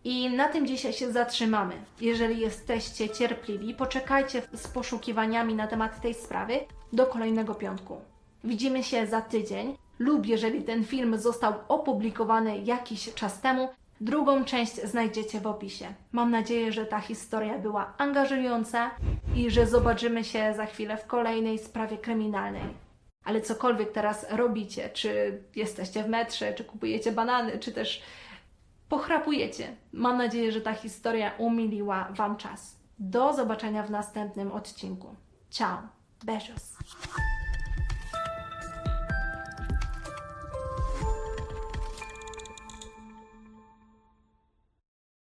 I 0.04 0.30
na 0.30 0.48
tym 0.48 0.66
dzisiaj 0.66 0.92
się 0.92 1.12
zatrzymamy. 1.12 1.74
Jeżeli 2.00 2.40
jesteście 2.40 3.08
cierpliwi, 3.08 3.74
poczekajcie 3.74 4.42
z 4.52 4.68
poszukiwaniami 4.68 5.54
na 5.54 5.66
temat 5.66 6.00
tej 6.00 6.14
sprawy 6.14 6.60
do 6.92 7.06
kolejnego 7.06 7.54
piątku. 7.54 8.00
Widzimy 8.44 8.82
się 8.82 9.06
za 9.06 9.20
tydzień 9.20 9.76
lub 9.98 10.26
jeżeli 10.26 10.62
ten 10.62 10.84
film 10.84 11.18
został 11.18 11.54
opublikowany 11.68 12.58
jakiś 12.58 13.14
czas 13.14 13.40
temu, 13.40 13.68
Drugą 14.00 14.44
część 14.44 14.74
znajdziecie 14.74 15.40
w 15.40 15.46
opisie. 15.46 15.94
Mam 16.12 16.30
nadzieję, 16.30 16.72
że 16.72 16.86
ta 16.86 17.00
historia 17.00 17.58
była 17.58 17.94
angażująca 17.98 18.90
i 19.36 19.50
że 19.50 19.66
zobaczymy 19.66 20.24
się 20.24 20.54
za 20.56 20.66
chwilę 20.66 20.96
w 20.96 21.06
kolejnej 21.06 21.58
sprawie 21.58 21.98
kryminalnej. 21.98 22.84
Ale 23.24 23.40
cokolwiek 23.40 23.92
teraz 23.92 24.26
robicie, 24.30 24.90
czy 24.90 25.42
jesteście 25.56 26.04
w 26.04 26.08
metrze, 26.08 26.54
czy 26.54 26.64
kupujecie 26.64 27.12
banany, 27.12 27.58
czy 27.58 27.72
też 27.72 28.02
pochrapujecie, 28.88 29.76
mam 29.92 30.18
nadzieję, 30.18 30.52
że 30.52 30.60
ta 30.60 30.74
historia 30.74 31.32
umiliła 31.38 32.08
Wam 32.10 32.36
czas. 32.36 32.76
Do 32.98 33.32
zobaczenia 33.32 33.82
w 33.82 33.90
następnym 33.90 34.52
odcinku. 34.52 35.14
Ciao, 35.50 35.78
beijos. 36.24 36.76